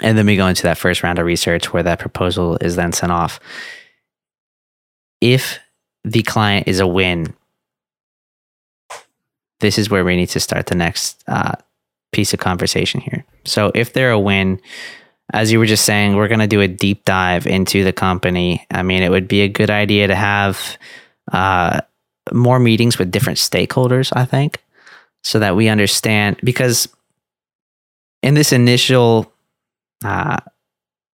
And 0.00 0.18
then 0.18 0.26
we 0.26 0.36
go 0.36 0.46
into 0.46 0.64
that 0.64 0.78
first 0.78 1.02
round 1.02 1.18
of 1.18 1.26
research 1.26 1.72
where 1.72 1.82
that 1.82 1.98
proposal 1.98 2.56
is 2.60 2.76
then 2.76 2.92
sent 2.92 3.12
off. 3.12 3.38
If 5.20 5.58
the 6.04 6.22
client 6.22 6.68
is 6.68 6.80
a 6.80 6.86
win, 6.86 7.34
this 9.60 9.78
is 9.78 9.90
where 9.90 10.04
we 10.04 10.16
need 10.16 10.30
to 10.30 10.40
start 10.40 10.66
the 10.66 10.74
next 10.74 11.22
uh, 11.28 11.52
piece 12.12 12.34
of 12.34 12.40
conversation 12.40 13.00
here. 13.00 13.24
So 13.44 13.70
if 13.74 13.92
they're 13.92 14.10
a 14.10 14.18
win, 14.18 14.60
as 15.32 15.50
you 15.50 15.58
were 15.58 15.66
just 15.66 15.84
saying, 15.84 16.16
we're 16.16 16.28
going 16.28 16.40
to 16.40 16.46
do 16.46 16.60
a 16.60 16.68
deep 16.68 17.04
dive 17.04 17.46
into 17.46 17.84
the 17.84 17.92
company. 17.92 18.66
I 18.70 18.82
mean, 18.82 19.02
it 19.02 19.10
would 19.10 19.28
be 19.28 19.40
a 19.40 19.48
good 19.48 19.70
idea 19.70 20.06
to 20.08 20.14
have 20.14 20.76
uh, 21.32 21.80
more 22.32 22.58
meetings 22.58 22.98
with 22.98 23.10
different 23.10 23.38
stakeholders, 23.38 24.12
I 24.14 24.24
think, 24.24 24.62
so 25.22 25.38
that 25.38 25.56
we 25.56 25.68
understand. 25.68 26.38
Because 26.42 26.88
in 28.22 28.34
this 28.34 28.52
initial, 28.52 29.32
uh, 30.04 30.38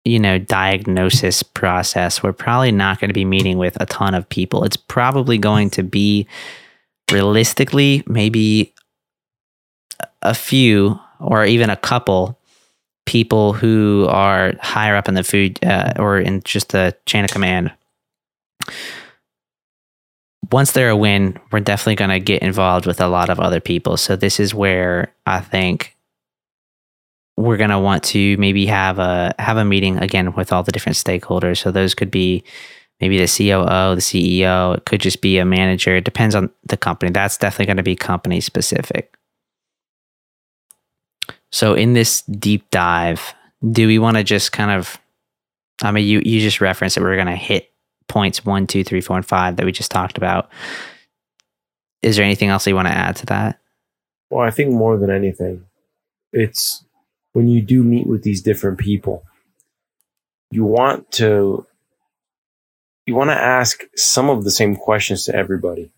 you 0.04 0.18
know, 0.18 0.38
diagnosis 0.38 1.42
process, 1.42 2.22
we're 2.22 2.32
probably 2.32 2.72
not 2.72 3.00
going 3.00 3.10
to 3.10 3.14
be 3.14 3.24
meeting 3.24 3.58
with 3.58 3.80
a 3.80 3.86
ton 3.86 4.14
of 4.14 4.28
people. 4.28 4.64
It's 4.64 4.76
probably 4.76 5.38
going 5.38 5.70
to 5.70 5.82
be 5.82 6.26
realistically 7.10 8.02
maybe 8.06 8.72
a 10.22 10.34
few 10.34 10.98
or 11.18 11.44
even 11.44 11.70
a 11.70 11.76
couple 11.76 12.38
people 13.06 13.52
who 13.52 14.06
are 14.08 14.54
higher 14.60 14.94
up 14.94 15.08
in 15.08 15.14
the 15.14 15.24
food 15.24 15.58
uh, 15.64 15.92
or 15.98 16.18
in 16.18 16.42
just 16.44 16.70
the 16.70 16.96
chain 17.06 17.24
of 17.24 17.30
command. 17.30 17.72
Once 20.50 20.72
they're 20.72 20.90
a 20.90 20.96
win, 20.96 21.38
we're 21.52 21.60
definitely 21.60 21.94
going 21.94 22.10
to 22.10 22.18
get 22.18 22.42
involved 22.42 22.86
with 22.86 23.00
a 23.00 23.08
lot 23.08 23.30
of 23.30 23.38
other 23.38 23.60
people. 23.60 23.96
So 23.96 24.16
this 24.16 24.40
is 24.40 24.54
where 24.54 25.14
I 25.26 25.40
think 25.40 25.96
we're 27.36 27.56
going 27.56 27.70
to 27.70 27.78
want 27.78 28.02
to 28.04 28.36
maybe 28.38 28.66
have 28.66 28.98
a 28.98 29.34
have 29.38 29.56
a 29.56 29.64
meeting 29.64 29.98
again 29.98 30.34
with 30.34 30.52
all 30.52 30.62
the 30.62 30.72
different 30.72 30.96
stakeholders. 30.96 31.58
So 31.58 31.70
those 31.70 31.94
could 31.94 32.10
be 32.10 32.42
maybe 33.00 33.18
the 33.18 33.26
COO, 33.26 33.94
the 33.94 34.00
CEO. 34.00 34.76
It 34.76 34.84
could 34.84 35.00
just 35.00 35.20
be 35.20 35.38
a 35.38 35.44
manager. 35.44 35.96
It 35.96 36.04
depends 36.04 36.34
on 36.34 36.50
the 36.66 36.76
company. 36.76 37.12
That's 37.12 37.38
definitely 37.38 37.66
going 37.66 37.76
to 37.78 37.82
be 37.82 37.96
company 37.96 38.40
specific. 38.40 39.14
So 41.52 41.74
in 41.74 41.94
this 41.94 42.22
deep 42.22 42.68
dive, 42.70 43.34
do 43.68 43.86
we 43.86 43.98
want 43.98 44.16
to 44.16 44.24
just 44.24 44.52
kind 44.52 44.70
of 44.70 44.98
I 45.82 45.92
mean 45.92 46.06
you 46.06 46.22
you 46.24 46.40
just 46.40 46.60
referenced 46.60 46.96
that 46.96 47.02
we're 47.02 47.16
gonna 47.16 47.36
hit 47.36 47.69
points 48.10 48.44
one, 48.44 48.66
two, 48.66 48.84
three, 48.84 49.00
four, 49.00 49.16
and 49.16 49.24
five 49.24 49.56
that 49.56 49.64
we 49.64 49.72
just 49.72 49.90
talked 49.90 50.18
about. 50.18 50.50
Is 52.02 52.16
there 52.16 52.24
anything 52.24 52.48
else 52.48 52.66
you 52.66 52.74
want 52.74 52.88
to 52.88 52.94
add 52.94 53.16
to 53.16 53.26
that? 53.26 53.60
Well, 54.28 54.46
I 54.46 54.50
think 54.50 54.72
more 54.72 54.98
than 54.98 55.10
anything, 55.10 55.64
it's 56.32 56.84
when 57.32 57.48
you 57.48 57.62
do 57.62 57.82
meet 57.82 58.06
with 58.06 58.22
these 58.22 58.42
different 58.42 58.78
people, 58.78 59.24
you 60.50 60.64
want 60.64 61.10
to 61.12 61.66
you 63.06 63.14
want 63.14 63.30
to 63.30 63.40
ask 63.40 63.82
some 63.96 64.28
of 64.28 64.44
the 64.44 64.50
same 64.50 64.76
questions 64.76 65.24
to 65.24 65.34
everybody. 65.34 65.90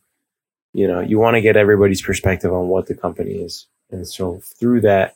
You 0.72 0.88
know, 0.88 1.00
you 1.00 1.18
want 1.18 1.34
to 1.34 1.42
get 1.42 1.56
everybody's 1.56 2.02
perspective 2.02 2.52
on 2.52 2.68
what 2.68 2.86
the 2.86 2.94
company 2.94 3.32
is. 3.32 3.66
And 3.90 4.08
so 4.08 4.40
through 4.58 4.82
that, 4.82 5.14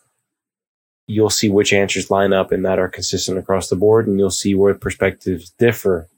you'll 1.06 1.30
see 1.30 1.48
which 1.48 1.72
answers 1.72 2.10
line 2.10 2.32
up 2.32 2.52
and 2.52 2.64
that 2.64 2.78
are 2.78 2.88
consistent 2.88 3.38
across 3.38 3.68
the 3.68 3.76
board 3.76 4.06
and 4.06 4.18
you'll 4.18 4.30
see 4.30 4.54
where 4.54 4.74
perspectives 4.74 5.50
differ 5.58 6.08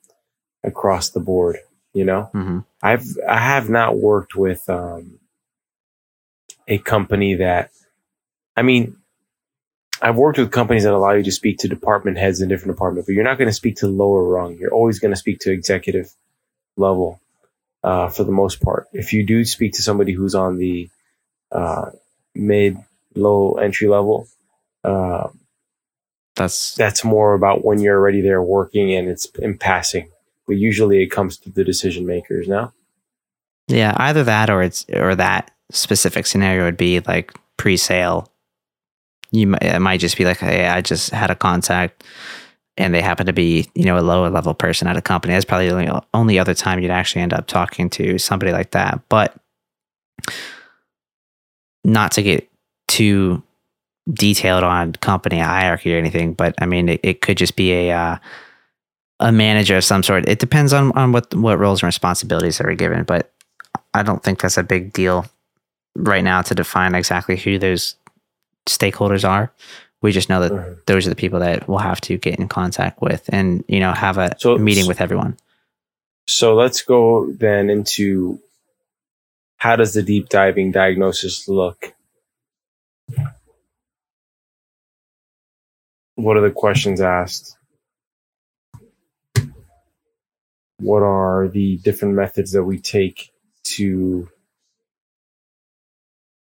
across 0.68 1.11
the 1.11 1.20
board 1.20 1.59
you 1.92 2.04
know 2.04 2.31
mm-hmm. 2.35 2.61
i've 2.83 3.04
i 3.28 3.38
have 3.38 3.68
not 3.68 3.98
worked 3.98 4.35
with 4.37 4.68
um, 4.68 5.18
a 6.66 6.78
company 6.78 7.35
that 7.35 7.70
i 8.57 8.62
mean 8.62 8.96
i've 10.00 10.16
worked 10.16 10.38
with 10.38 10.52
companies 10.52 10.85
that 10.85 10.92
allow 10.92 11.12
you 11.12 11.24
to 11.24 11.33
speak 11.33 11.59
to 11.59 11.68
department 11.68 12.18
heads 12.18 12.40
in 12.40 12.48
different 12.48 12.74
departments 12.76 13.07
but 13.07 13.14
you're 13.14 13.24
not 13.24 13.38
going 13.38 13.48
to 13.48 13.54
speak 13.54 13.76
to 13.76 13.88
lower 13.88 14.22
rung 14.22 14.57
you're 14.59 14.74
always 14.74 14.98
going 14.98 15.12
to 15.12 15.18
speak 15.18 15.38
to 15.40 15.52
executive 15.52 16.12
level 16.76 17.20
uh, 17.85 18.09
for 18.09 18.24
the 18.24 18.33
most 18.33 18.61
part 18.61 18.87
if 18.92 19.12
you 19.12 19.24
do 19.24 19.44
speak 19.44 19.72
to 19.72 19.83
somebody 19.83 20.12
who's 20.12 20.35
on 20.35 20.59
the 20.59 20.88
uh, 21.52 21.90
mid 22.35 22.76
low 23.14 23.54
entry 23.54 23.88
level 23.88 24.28
uh, 24.85 25.28
that's 26.38 26.74
that's 26.76 27.04
more 27.04 27.35
about 27.35 27.64
when 27.64 27.81
you're 27.81 27.98
already 27.98 28.20
there 28.22 28.42
working 28.42 28.94
and 28.94 29.09
it's 29.09 29.26
in 29.38 29.59
passing. 29.59 30.11
But 30.48 30.56
usually 30.56 31.02
it 31.02 31.11
comes 31.11 31.37
to 31.38 31.50
the 31.50 31.62
decision 31.62 32.06
makers 32.06 32.48
now. 32.48 32.72
Yeah, 33.68 33.92
either 33.98 34.24
that 34.24 34.48
or 34.48 34.62
it's 34.62 34.87
or 34.92 35.14
that 35.14 35.52
specific 35.70 36.26
scenario 36.26 36.64
would 36.64 36.78
be 36.78 37.00
like 37.00 37.32
pre-sale. 37.58 38.32
You 39.30 39.48
might, 39.48 39.62
it 39.62 39.78
might 39.80 40.00
just 40.00 40.16
be 40.16 40.24
like, 40.24 40.38
hey, 40.38 40.66
I 40.66 40.80
just 40.80 41.11
had 41.11 41.30
a 41.30 41.34
contact, 41.34 42.02
and 42.78 42.94
they 42.94 43.02
happen 43.02 43.26
to 43.26 43.34
be 43.34 43.68
you 43.74 43.84
know 43.84 43.98
a 43.98 44.00
lower 44.00 44.30
level 44.30 44.54
person 44.54 44.88
at 44.88 44.96
a 44.96 45.02
company. 45.02 45.34
That's 45.34 45.44
probably 45.44 45.68
the 45.68 45.74
only, 45.74 46.02
only 46.14 46.38
other 46.38 46.54
time 46.54 46.80
you'd 46.80 46.90
actually 46.90 47.22
end 47.22 47.34
up 47.34 47.46
talking 47.46 47.90
to 47.90 48.18
somebody 48.18 48.50
like 48.50 48.70
that. 48.70 49.02
But 49.11 49.37
not 51.84 52.12
to 52.12 52.22
get 52.22 52.48
too 52.88 53.42
detailed 54.11 54.64
on 54.64 54.94
company 54.94 55.38
hierarchy 55.38 55.94
or 55.94 55.98
anything, 55.98 56.32
but 56.32 56.54
I 56.58 56.64
mean, 56.64 56.88
it, 56.88 57.00
it 57.02 57.20
could 57.20 57.37
just 57.37 57.54
be 57.54 57.72
a 57.72 57.92
uh, 57.92 58.16
a 59.20 59.33
manager 59.33 59.76
of 59.76 59.85
some 59.85 60.02
sort. 60.02 60.28
It 60.28 60.38
depends 60.38 60.72
on 60.72 60.92
on 60.92 61.12
what 61.12 61.35
what 61.35 61.59
roles 61.59 61.83
and 61.83 61.88
responsibilities 61.88 62.61
are 62.61 62.74
given, 62.74 63.04
but 63.04 63.33
I 63.94 64.02
don't 64.02 64.22
think 64.22 64.40
that's 64.40 64.59
a 64.59 64.62
big 64.62 64.92
deal 64.92 65.26
right 65.96 66.22
now 66.22 66.42
to 66.42 66.54
define 66.54 66.94
exactly 66.94 67.37
who 67.37 67.59
those 67.59 67.96
stakeholders 68.66 69.28
are. 69.28 69.52
We 70.00 70.12
just 70.12 70.28
know 70.28 70.40
that 70.40 70.52
mm-hmm. 70.52 70.72
those 70.87 71.07
are 71.07 71.11
the 71.11 71.16
people 71.16 71.40
that 71.40 71.68
we'll 71.68 71.78
have 71.78 72.00
to 72.02 72.16
get 72.16 72.38
in 72.38 72.48
contact 72.48 73.02
with, 73.02 73.28
and 73.33 73.64
you 73.66 73.81
know, 73.81 73.92
have 73.92 74.18
a 74.18 74.37
so, 74.38 74.57
meeting 74.57 74.87
with 74.87 75.00
everyone. 75.00 75.37
So 76.28 76.54
let's 76.54 76.83
go 76.83 77.33
then 77.33 77.70
into 77.70 78.38
how 79.57 79.74
does 79.74 79.94
the 79.94 80.02
deep 80.02 80.28
diving 80.28 80.70
diagnosis 80.70 81.48
look? 81.48 81.92
What 86.14 86.37
are 86.37 86.40
the 86.40 86.50
questions 86.50 87.00
asked? 87.00 87.58
What 90.80 91.02
are 91.02 91.48
the 91.48 91.76
different 91.78 92.14
methods 92.14 92.52
that 92.52 92.64
we 92.64 92.78
take 92.78 93.32
to 93.64 94.28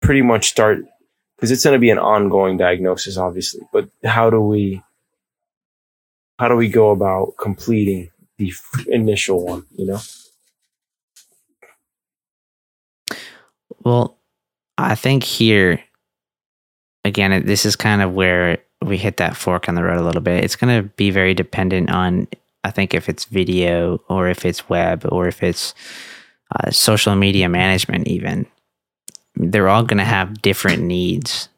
pretty 0.02 0.22
much 0.22 0.48
start? 0.50 0.80
Because 1.36 1.52
it's 1.52 1.64
going 1.64 1.76
to 1.76 1.80
be 1.80 1.90
an 1.90 2.00
ongoing 2.00 2.58
diagnosis, 2.58 3.18
obviously, 3.18 3.62
but 3.72 3.90
how 4.04 4.30
do 4.30 4.42
we 4.42 4.82
how 6.40 6.48
do 6.48 6.56
we 6.56 6.70
go 6.70 6.92
about 6.92 7.34
completing 7.40 8.12
the 8.38 8.54
initial 8.88 9.44
one 9.44 9.66
you 9.76 9.88
know 9.88 10.00
well 13.84 14.20
i 14.78 14.94
think 14.94 15.24
here 15.24 15.82
again 17.04 17.44
this 17.48 17.66
is 17.66 17.76
kind 17.76 18.04
of 18.04 18.14
where 18.14 18.60
we 18.86 18.98
hit 18.98 19.18
that 19.18 19.36
fork 19.36 19.68
on 19.68 19.76
the 19.76 19.84
road 19.84 20.00
a 20.00 20.04
little 20.04 20.22
bit. 20.22 20.44
It's 20.44 20.56
going 20.56 20.82
to 20.82 20.90
be 20.90 21.10
very 21.10 21.34
dependent 21.34 21.90
on, 21.90 22.28
I 22.68 22.72
think, 22.72 22.94
if 22.94 23.10
it's 23.10 23.26
video 23.26 24.02
or 24.10 24.28
if 24.28 24.46
it's 24.46 24.70
web 24.70 25.06
or 25.10 25.28
if 25.28 25.42
it's 25.44 25.74
uh, 26.56 26.72
social 26.72 27.16
media 27.16 27.50
management, 27.50 28.08
even. 28.08 28.46
They're 29.36 29.70
all 29.70 29.84
going 29.84 30.00
to 30.00 30.04
have 30.04 30.42
different 30.42 30.82
needs. 30.84 31.50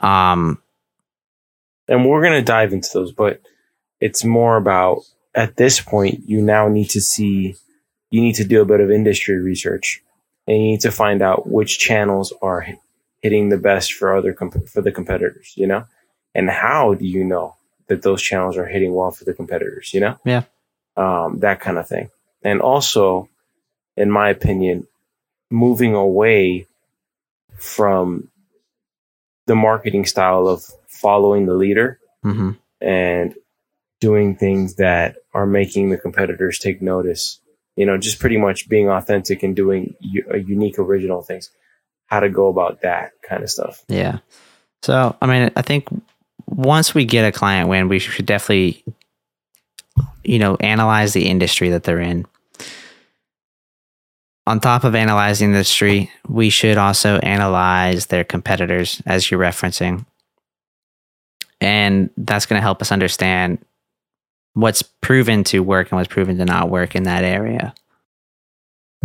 Um, 0.00 0.62
and 1.88 2.08
we're 2.08 2.22
going 2.22 2.38
to 2.38 2.42
dive 2.42 2.72
into 2.72 2.88
those, 2.92 3.12
but 3.12 3.40
it's 4.00 4.24
more 4.24 4.56
about 4.56 5.02
at 5.34 5.56
this 5.56 5.80
point, 5.80 6.20
you 6.26 6.40
now 6.40 6.68
need 6.68 6.90
to 6.90 7.00
see, 7.00 7.54
you 8.10 8.22
need 8.22 8.36
to 8.36 8.44
do 8.44 8.62
a 8.62 8.66
bit 8.66 8.80
of 8.80 8.90
industry 8.90 9.36
research 9.38 10.02
and 10.46 10.56
you 10.56 10.62
need 10.62 10.80
to 10.80 10.90
find 10.90 11.20
out 11.20 11.48
which 11.48 11.78
channels 11.78 12.32
are 12.40 12.66
hitting 13.20 13.50
the 13.50 13.58
best 13.58 13.92
for 13.92 14.16
other, 14.16 14.32
comp- 14.32 14.68
for 14.68 14.80
the 14.80 14.92
competitors, 14.92 15.52
you 15.56 15.66
know? 15.66 15.84
and 16.36 16.50
how 16.50 16.92
do 16.92 17.06
you 17.06 17.24
know 17.24 17.55
that 17.88 18.02
those 18.02 18.22
channels 18.22 18.56
are 18.56 18.66
hitting 18.66 18.94
well 18.94 19.10
for 19.10 19.24
the 19.24 19.34
competitors 19.34 19.92
you 19.94 20.00
know? 20.00 20.18
Yeah. 20.24 20.44
Um, 20.96 21.38
that 21.40 21.60
kind 21.60 21.78
of 21.78 21.86
thing. 21.86 22.10
And 22.42 22.60
also 22.60 23.28
in 23.96 24.10
my 24.10 24.30
opinion 24.30 24.86
moving 25.50 25.94
away 25.94 26.66
from 27.56 28.28
the 29.46 29.54
marketing 29.54 30.04
style 30.04 30.48
of 30.48 30.64
following 30.88 31.46
the 31.46 31.54
leader 31.54 32.00
mm-hmm. 32.24 32.50
and 32.80 33.34
doing 34.00 34.36
things 34.36 34.76
that 34.76 35.16
are 35.32 35.46
making 35.46 35.90
the 35.90 35.96
competitors 35.96 36.58
take 36.58 36.82
notice 36.82 37.40
you 37.76 37.86
know 37.86 37.96
just 37.96 38.18
pretty 38.18 38.36
much 38.36 38.68
being 38.68 38.88
authentic 38.88 39.42
and 39.42 39.54
doing 39.54 39.94
u- 40.00 40.44
unique 40.46 40.78
original 40.78 41.22
things 41.22 41.50
how 42.06 42.20
to 42.20 42.28
go 42.28 42.46
about 42.46 42.82
that 42.82 43.10
kind 43.22 43.42
of 43.42 43.50
stuff. 43.50 43.82
Yeah. 43.88 44.18
So 44.82 45.16
i 45.20 45.26
mean 45.26 45.50
i 45.56 45.62
think 45.62 45.88
once 46.46 46.94
we 46.94 47.04
get 47.04 47.26
a 47.26 47.32
client 47.32 47.68
win, 47.68 47.88
we 47.88 47.98
should 47.98 48.26
definitely 48.26 48.84
you 50.26 50.38
know, 50.38 50.56
analyze 50.56 51.12
the 51.12 51.28
industry 51.28 51.70
that 51.70 51.84
they're 51.84 52.00
in. 52.00 52.26
On 54.46 54.60
top 54.60 54.84
of 54.84 54.94
analyzing 54.94 55.50
the 55.50 55.58
industry, 55.58 56.10
we 56.28 56.50
should 56.50 56.76
also 56.76 57.18
analyze 57.18 58.06
their 58.06 58.24
competitors, 58.24 59.02
as 59.06 59.30
you're 59.30 59.40
referencing. 59.40 60.04
And 61.60 62.10
that's 62.16 62.46
going 62.46 62.58
to 62.58 62.62
help 62.62 62.82
us 62.82 62.92
understand 62.92 63.58
what's 64.54 64.82
proven 64.82 65.42
to 65.44 65.60
work 65.60 65.90
and 65.90 65.98
what's 65.98 66.12
proven 66.12 66.38
to 66.38 66.44
not 66.44 66.70
work 66.70 66.94
in 66.94 67.04
that 67.04 67.24
area. 67.24 67.74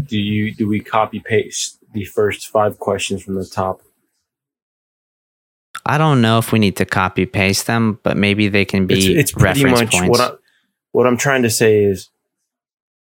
Do 0.03 0.17
you 0.17 0.53
do 0.53 0.67
we 0.67 0.79
copy 0.79 1.19
paste 1.19 1.77
the 1.93 2.05
first 2.05 2.49
five 2.49 2.79
questions 2.79 3.23
from 3.23 3.35
the 3.35 3.45
top? 3.45 3.81
I 5.85 5.97
don't 5.97 6.21
know 6.21 6.37
if 6.37 6.51
we 6.51 6.59
need 6.59 6.77
to 6.77 6.85
copy 6.85 7.25
paste 7.25 7.67
them, 7.67 7.99
but 8.03 8.17
maybe 8.17 8.47
they 8.47 8.65
can 8.65 8.87
be 8.87 8.95
it's, 8.95 9.05
it's 9.05 9.31
pretty 9.31 9.63
reference 9.63 9.81
much 9.81 9.91
points. 9.91 10.19
what 10.19 10.21
I, 10.21 10.35
what 10.91 11.07
I'm 11.07 11.17
trying 11.17 11.43
to 11.43 11.49
say 11.49 11.83
is 11.83 12.09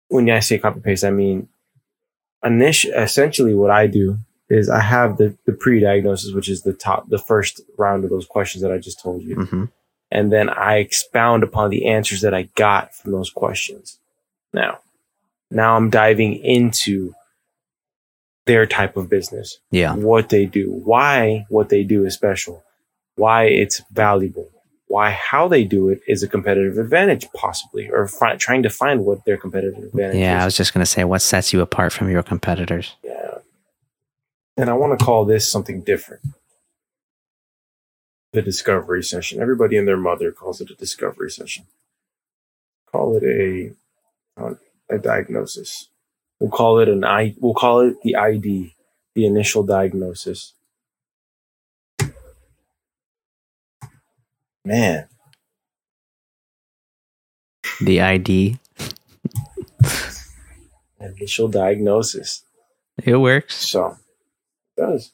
when 0.09 0.29
I 0.29 0.39
say 0.39 0.57
copy 0.57 0.79
paste, 0.79 1.03
I 1.03 1.11
mean 1.11 1.47
initial, 2.43 2.91
essentially 2.93 3.53
what 3.53 3.71
I 3.71 3.87
do 3.87 4.19
is 4.49 4.69
I 4.69 4.79
have 4.79 5.17
the, 5.17 5.35
the 5.45 5.51
pre-diagnosis, 5.51 6.33
which 6.33 6.49
is 6.49 6.61
the 6.61 6.73
top, 6.73 7.09
the 7.09 7.19
first 7.19 7.61
round 7.77 8.03
of 8.03 8.09
those 8.09 8.25
questions 8.25 8.61
that 8.61 8.71
I 8.71 8.77
just 8.77 9.01
told 9.01 9.23
you. 9.23 9.35
hmm 9.35 9.65
And 10.09 10.31
then 10.31 10.49
I 10.49 10.77
expound 10.77 11.43
upon 11.43 11.69
the 11.69 11.87
answers 11.87 12.21
that 12.21 12.33
I 12.33 12.43
got 12.55 12.95
from 12.95 13.11
those 13.11 13.29
questions. 13.29 13.99
Now, 14.53 14.79
now 15.51 15.75
I'm 15.75 15.89
diving 15.89 16.35
into 16.35 17.13
their 18.47 18.65
type 18.65 18.97
of 18.97 19.09
business, 19.09 19.59
Yeah. 19.71 19.93
what 19.95 20.29
they 20.29 20.45
do, 20.45 20.71
why 20.71 21.45
what 21.49 21.69
they 21.69 21.83
do 21.83 22.05
is 22.05 22.13
special, 22.15 22.63
why 23.15 23.43
it's 23.45 23.81
valuable, 23.91 24.49
why 24.87 25.11
how 25.11 25.47
they 25.47 25.63
do 25.63 25.89
it 25.89 26.01
is 26.07 26.23
a 26.23 26.27
competitive 26.27 26.77
advantage, 26.77 27.27
possibly, 27.33 27.89
or 27.89 28.07
fi- 28.07 28.37
trying 28.37 28.63
to 28.63 28.69
find 28.69 29.05
what 29.05 29.23
their 29.25 29.37
competitive 29.37 29.83
advantage 29.83 30.15
is. 30.15 30.21
Yeah. 30.21 30.41
I 30.41 30.45
was 30.45 30.57
just 30.57 30.73
going 30.73 30.81
to 30.83 30.89
say, 30.91 31.03
what 31.03 31.21
sets 31.21 31.53
you 31.53 31.61
apart 31.61 31.93
from 31.93 32.09
your 32.09 32.23
competitors? 32.23 32.95
Yeah. 33.03 33.39
And 34.55 34.69
I 34.69 34.73
want 34.73 34.97
to 34.97 35.05
call 35.05 35.25
this 35.25 35.49
something 35.51 35.81
different. 35.81 36.23
The 38.33 38.41
discovery 38.41 39.03
session. 39.03 39.41
Everybody 39.41 39.77
and 39.77 39.87
their 39.87 39.97
mother 39.97 40.31
calls 40.31 40.61
it 40.61 40.69
a 40.71 40.75
discovery 40.75 41.29
session. 41.31 41.65
Call 42.91 43.15
it 43.17 43.23
a 43.23 43.73
a 44.89 44.97
diagnosis. 44.97 45.89
We'll 46.39 46.51
call 46.51 46.79
it 46.79 46.89
an 46.89 47.03
I. 47.03 47.35
We'll 47.39 47.53
call 47.53 47.79
it 47.81 47.95
the 48.03 48.15
ID, 48.15 48.75
the 49.15 49.25
initial 49.25 49.63
diagnosis. 49.63 50.53
Man, 54.65 55.07
The 57.81 58.01
ID. 58.01 58.59
initial 60.99 61.47
diagnosis. 61.47 62.43
It 63.01 63.15
works. 63.15 63.55
So 63.55 63.97
it 64.75 64.81
does. 64.81 65.11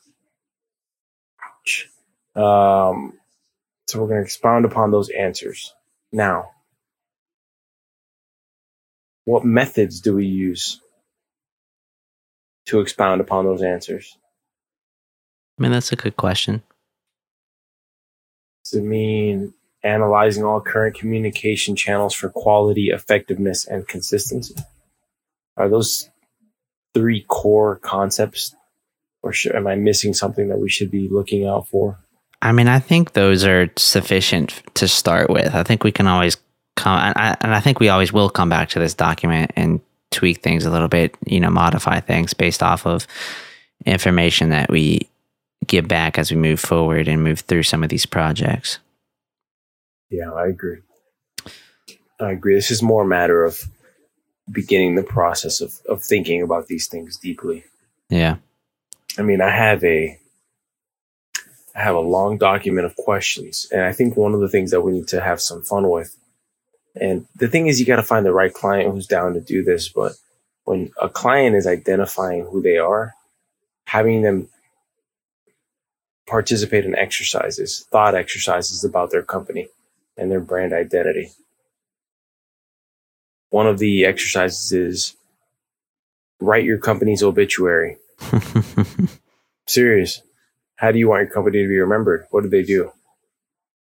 Ouch. 1.44 1.90
Um, 2.36 3.14
so 3.88 4.00
we're 4.02 4.08
going 4.08 4.20
to 4.22 4.24
expound 4.26 4.66
upon 4.66 4.90
those 4.92 5.10
answers. 5.10 5.74
Now, 6.12 6.50
what 9.26 9.46
methods 9.46 10.02
do 10.02 10.16
we 10.16 10.26
use 10.26 10.80
to 12.65 12.80
expound 12.80 13.21
upon 13.21 13.45
those 13.45 13.62
answers? 13.62 14.17
I 15.58 15.63
mean, 15.63 15.71
that's 15.71 15.91
a 15.91 15.95
good 15.95 16.15
question. 16.15 16.63
Does 18.63 18.80
it 18.80 18.84
mean 18.84 19.54
analyzing 19.84 20.43
all 20.43 20.62
current 20.62 20.95
communication 20.95 21.76
channels 21.76 22.13
for 22.13 22.30
quality, 22.30 22.89
effectiveness, 22.89 23.65
and 23.65 23.88
consistency? 23.88 24.56
Are 25.58 25.69
those 25.69 26.10
three 26.93 27.26
core 27.28 27.78
concepts, 27.78 28.56
or 29.21 29.34
should, 29.34 29.56
am 29.56 29.67
I 29.67 29.76
missing 29.76 30.13
something 30.13 30.47
that 30.49 30.60
we 30.60 30.69
should 30.69 30.89
be 30.89 31.10
looking 31.10 31.45
out 31.45 31.67
for? 31.67 31.99
I 32.41 32.52
mean, 32.52 32.67
I 32.67 32.80
think 32.80 33.13
those 33.13 33.45
are 33.45 33.69
sufficient 33.78 34.62
to 34.76 34.88
start 34.88 35.30
with. 35.30 35.54
I 35.54 35.63
think 35.63 35.84
we 35.84 35.91
can 35.91 36.08
always 36.08 36.38
come, 36.76 36.97
and 36.99 37.13
I, 37.15 37.38
and 37.41 37.54
I 37.54 37.60
think 37.60 37.80
we 37.80 37.89
always 37.89 38.12
will 38.12 38.30
come 38.30 38.49
back 38.49 38.69
to 38.69 38.80
this 38.80 38.93
document 38.93 39.52
and 39.56 39.82
tweak 40.13 40.41
things 40.41 40.65
a 40.65 40.71
little 40.71 40.88
bit, 40.88 41.15
you 41.26 41.39
know, 41.39 41.49
modify 41.49 41.99
things 41.99 42.34
based 42.34 42.63
off 42.63 42.86
of 42.86 43.08
information 43.86 44.49
that 44.49 44.69
we 44.69 45.08
get 45.67 45.88
back 45.88 46.17
as 46.17 46.32
we 46.32 46.38
move 46.38 46.60
forward 46.60 47.08
and 47.08 47.23
move 47.23 47.41
through 47.41 47.63
some 47.63 47.84
of 47.84 47.89
these 47.89 48.06
projects. 48.06 48.80
Yeah, 50.10 50.32
I 50.32 50.47
agree. 50.47 50.80
I 52.19 52.32
agree. 52.32 52.56
This 52.56 52.71
is 52.71 52.82
more 52.82 53.04
a 53.04 53.08
matter 53.08 53.43
of 53.43 53.63
beginning 54.52 54.95
the 54.95 55.04
process 55.04 55.62
of, 55.62 55.73
of 55.89 56.04
thinking 56.04 56.41
about 56.41 56.67
these 56.67 56.88
things 56.88 57.17
deeply. 57.17 57.63
Yeah. 58.10 58.38
I 59.17 59.21
mean, 59.21 59.41
I 59.41 59.49
have 59.49 59.84
a 59.84 60.19
I 61.76 61.82
have 61.82 61.95
a 61.95 62.02
long 62.02 62.38
document 62.38 62.86
of 62.86 62.95
questions, 62.95 63.67
and 63.71 63.82
I 63.82 63.93
think 63.93 64.15
one 64.15 64.36
of 64.36 64.41
the 64.41 64.49
things 64.49 64.69
that 64.71 64.82
we 64.82 64.91
need 64.91 65.08
to 65.08 65.21
have 65.21 65.41
some 65.41 65.63
fun 65.63 65.89
with. 65.89 66.15
And 66.96 67.28
the 67.36 67.48
thing 67.48 67.68
is, 67.68 67.80
you 67.80 67.86
got 67.86 67.96
to 67.96 68.04
find 68.04 68.26
the 68.26 68.34
right 68.34 68.54
client 68.54 68.92
who's 68.92 69.08
down 69.08 69.34
to 69.34 69.42
do 69.42 69.64
this. 69.64 69.90
But 69.90 70.14
when 70.64 70.92
a 71.02 71.10
client 71.10 71.56
is 71.56 71.68
identifying 71.68 72.46
who 72.46 72.62
they 72.62 72.78
are, 72.78 73.14
having 73.86 74.22
them 74.22 74.50
participate 76.28 76.86
in 76.86 76.96
exercises, 76.96 77.86
thought 77.92 78.16
exercises 78.16 78.84
about 78.84 79.12
their 79.12 79.24
company 79.24 79.68
and 80.18 80.32
their 80.32 80.40
brand 80.40 80.74
identity. 80.74 81.32
One 83.50 83.68
of 83.68 83.80
the 83.80 84.06
exercises 84.06 84.72
is 84.72 85.16
write 86.40 86.64
your 86.64 86.78
company's 86.78 87.24
obituary. 87.24 87.98
Serious. 89.68 90.22
How 90.76 90.92
do 90.92 91.00
you 91.00 91.10
want 91.10 91.24
your 91.24 91.34
company 91.34 91.62
to 91.62 91.68
be 91.68 91.78
remembered? 91.78 92.26
What 92.32 92.44
do 92.44 92.50
they 92.50 92.64
do? 92.64 92.92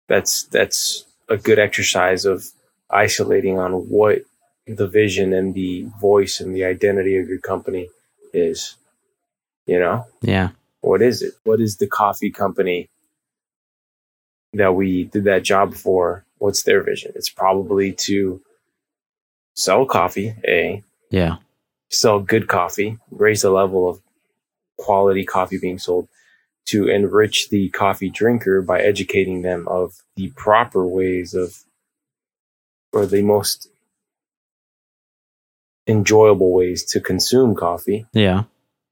That's 0.09 0.45
that's 0.45 1.05
a 1.29 1.37
good 1.37 1.59
exercise 1.59 2.25
of 2.25 2.47
isolating 2.93 3.59
on 3.59 3.73
what 3.89 4.23
the 4.67 4.87
vision 4.87 5.33
and 5.33 5.55
the 5.55 5.87
voice 6.01 6.41
and 6.41 6.55
the 6.55 6.65
identity 6.65 7.17
of 7.19 7.29
your 7.29 7.39
company 7.41 7.89
is. 8.33 8.77
You 9.67 9.79
know? 9.79 10.05
yeah. 10.23 10.51
What 10.81 11.03
is 11.03 11.21
it? 11.23 11.35
What 11.45 11.61
is 11.61 11.77
the 11.77 11.87
coffee 11.87 12.31
company 12.31 12.89
that 14.55 14.75
we 14.75 15.05
did 15.05 15.25
that 15.25 15.43
job 15.45 15.75
for? 15.75 16.25
What's 16.39 16.63
their 16.63 16.83
vision? 16.83 17.13
It's 17.15 17.29
probably 17.29 17.93
to 17.93 18.41
sell 19.55 19.85
coffee, 19.85 20.35
A, 20.49 20.83
Yeah. 21.11 21.37
sell 21.91 22.19
good 22.21 22.49
coffee, 22.49 22.99
raise 23.11 23.43
the 23.43 23.51
level 23.51 23.89
of 23.89 24.01
quality 24.79 25.25
coffee 25.25 25.59
being 25.59 25.79
sold, 25.79 26.09
to 26.67 26.89
enrich 26.89 27.51
the 27.51 27.69
coffee 27.71 28.09
drinker 28.11 28.63
by 28.63 28.81
educating 28.81 29.43
them 29.43 29.69
of 29.69 29.93
the 30.17 30.31
proper 30.37 30.87
ways 30.87 31.35
of, 31.35 31.55
or 32.93 33.07
the 33.07 33.23
most 33.23 33.69
enjoyable 35.87 36.53
ways 36.53 36.85
to 36.85 37.01
consume 37.01 37.55
coffee 37.55 38.07
Yeah. 38.13 38.45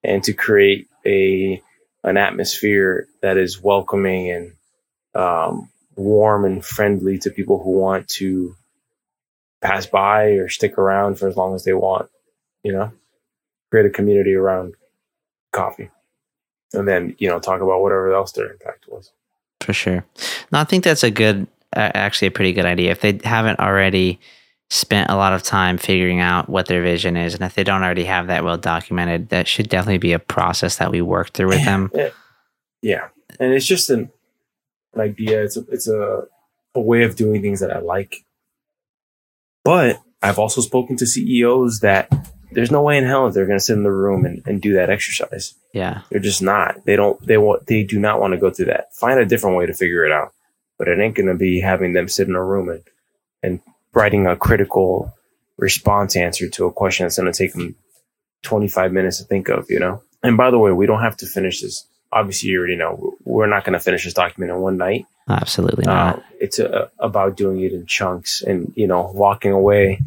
and 0.03 0.23
to 0.25 0.33
create 0.33 0.89
a 1.07 1.63
an 2.05 2.17
atmosphere 2.17 3.07
that 3.23 3.37
is 3.37 3.61
welcoming 3.63 4.31
and 4.31 4.53
um, 5.15 5.69
warm 5.97 6.45
and 6.45 6.65
friendly 6.65 7.19
to 7.19 7.31
people 7.31 7.63
who 7.63 7.73
want 7.73 8.09
to 8.09 8.55
pass 9.61 9.85
by 9.87 10.27
or 10.35 10.49
stick 10.49 10.79
around 10.79 11.19
for 11.19 11.29
as 11.29 11.37
long 11.37 11.55
as 11.55 11.65
they 11.65 11.73
want. 11.75 12.09
You 12.63 12.73
know, 12.73 12.93
create 13.71 13.87
a 13.87 13.91
community 13.91 14.33
around 14.35 14.75
coffee, 15.53 15.91
and 16.73 16.87
then 16.87 17.15
you 17.19 17.29
know 17.29 17.41
talk 17.41 17.61
about 17.61 17.83
whatever 17.83 18.13
else 18.15 18.33
their 18.33 18.51
impact 18.51 18.87
was. 18.89 19.11
For 19.61 19.73
sure. 19.73 20.05
No, 20.53 20.61
I 20.61 20.65
think 20.65 20.85
that's 20.85 21.03
a 21.05 21.11
good, 21.11 21.47
actually, 21.75 22.29
a 22.29 22.33
pretty 22.33 22.53
good 22.53 22.65
idea. 22.65 22.91
If 22.91 23.01
they 23.01 23.21
haven't 23.25 23.61
already 23.61 24.21
spent 24.71 25.11
a 25.11 25.17
lot 25.17 25.33
of 25.33 25.43
time 25.43 25.79
figuring 25.79 26.21
out 26.21 26.49
what 26.49 26.67
their 26.67 26.83
vision 26.83 27.17
is, 27.17 27.35
and 27.35 27.43
if 27.43 27.55
they 27.55 27.65
don't 27.65 27.83
already 27.83 28.05
have 28.05 28.27
that 28.29 28.45
well 28.45 28.59
documented, 28.59 29.31
that 29.31 29.49
should 29.49 29.69
definitely 29.69 29.99
be 29.99 30.13
a 30.13 30.19
process 30.19 30.77
that 30.77 30.91
we 30.91 31.01
work 31.01 31.33
through 31.33 31.49
with 31.49 31.65
them. 31.65 31.91
Yeah, 32.83 33.09
and 33.41 33.53
it's 33.53 33.67
just 33.67 33.91
an, 33.91 34.11
an 34.95 35.01
idea. 35.01 35.43
It's 35.43 35.57
a 35.57 35.65
it's 35.71 35.89
a 35.89 36.25
a 36.75 36.81
way 36.81 37.03
of 37.03 37.17
doing 37.17 37.43
things 37.43 37.61
that 37.61 37.75
I 37.75 37.81
like. 37.81 38.25
But 39.65 40.01
I've 40.23 40.39
also 40.39 40.61
spoken 40.61 40.97
to 40.97 41.07
CEOs 41.07 41.81
that 41.81 42.11
there's 42.53 42.71
no 42.71 42.83
way 42.83 42.97
in 42.97 43.05
hell 43.05 43.27
that 43.27 43.35
they're 43.35 43.47
going 43.47 43.59
to 43.59 43.65
sit 43.65 43.77
in 43.77 43.83
the 43.83 43.93
room 43.93 44.25
and, 44.25 44.43
and 44.47 44.63
do 44.63 44.75
that 44.75 44.91
exercise. 44.91 45.55
Yeah. 45.73 46.03
They're 46.11 46.21
just 46.21 46.43
not. 46.43 46.85
They 46.87 46.97
don't. 46.97 47.21
They 47.27 47.39
want. 47.39 47.67
They 47.67 47.83
do 47.83 47.99
not 47.99 48.21
want 48.21 48.33
to 48.33 48.39
go 48.39 48.51
through 48.51 48.67
that. 48.67 48.95
Find 48.95 49.19
a 49.21 49.27
different 49.27 49.57
way 49.57 49.67
to 49.67 49.75
figure 49.75 50.05
it 50.05 50.13
out. 50.13 50.33
But 50.79 50.89
it 50.89 50.99
ain't 50.99 51.17
going 51.17 51.27
to 51.29 51.35
be 51.35 51.61
having 51.61 51.93
them 51.93 52.09
sit 52.09 52.29
in 52.29 52.35
a 52.35 52.45
room 52.45 52.69
and 52.69 52.83
and 53.43 53.61
writing 53.93 54.27
a 54.27 54.37
critical 54.37 55.13
response 55.57 56.17
answer 56.17 56.49
to 56.49 56.67
a 56.67 56.73
question 56.73 57.05
that's 57.05 57.19
going 57.19 57.33
to 57.33 57.37
take 57.37 57.53
them 57.53 57.75
25 58.43 58.93
minutes 58.93 59.19
to 59.19 59.25
think 59.25 59.49
of. 59.49 59.67
You 59.69 59.81
know. 59.81 60.03
And 60.23 60.37
by 60.37 60.51
the 60.51 60.59
way, 60.59 60.73
we 60.73 60.87
don't 60.87 61.03
have 61.03 61.17
to 61.19 61.27
finish 61.27 61.63
this. 61.63 61.87
Obviously, 62.13 62.51
you 62.51 62.59
already 62.59 62.77
know 62.77 63.15
we're 63.25 63.47
not 63.47 63.65
going 63.65 63.75
to 63.75 63.81
finish 63.81 64.05
this 64.05 64.15
document 64.15 64.51
in 64.53 64.61
one 64.61 64.77
night. 64.77 65.07
Absolutely 65.29 65.85
not. 65.85 66.17
Uh, 66.17 66.23
it's 66.41 66.59
a, 66.59 66.91
about 66.99 67.37
doing 67.37 67.61
it 67.61 67.73
in 67.73 67.87
chunks 67.87 68.43
and, 68.43 68.73
you 68.75 68.87
know, 68.87 69.11
walking 69.15 69.53
away, 69.53 70.01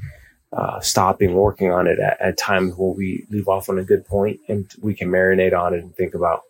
uh, 0.52 0.80
stopping, 0.80 1.34
working 1.36 1.72
on 1.72 1.88
it 1.88 2.00
at, 2.00 2.20
at 2.20 2.38
times 2.38 2.74
where 2.76 2.94
we 2.94 3.26
leave 3.30 3.48
off 3.48 3.70
on 3.70 3.78
a 3.78 3.84
good 3.84 4.06
point 4.06 4.40
and 4.50 4.70
we 4.82 4.96
can 4.96 5.10
marinate 5.10 5.58
on 5.58 5.74
it 5.74 5.84
and 5.84 5.96
think 5.96 6.16
about 6.16 6.42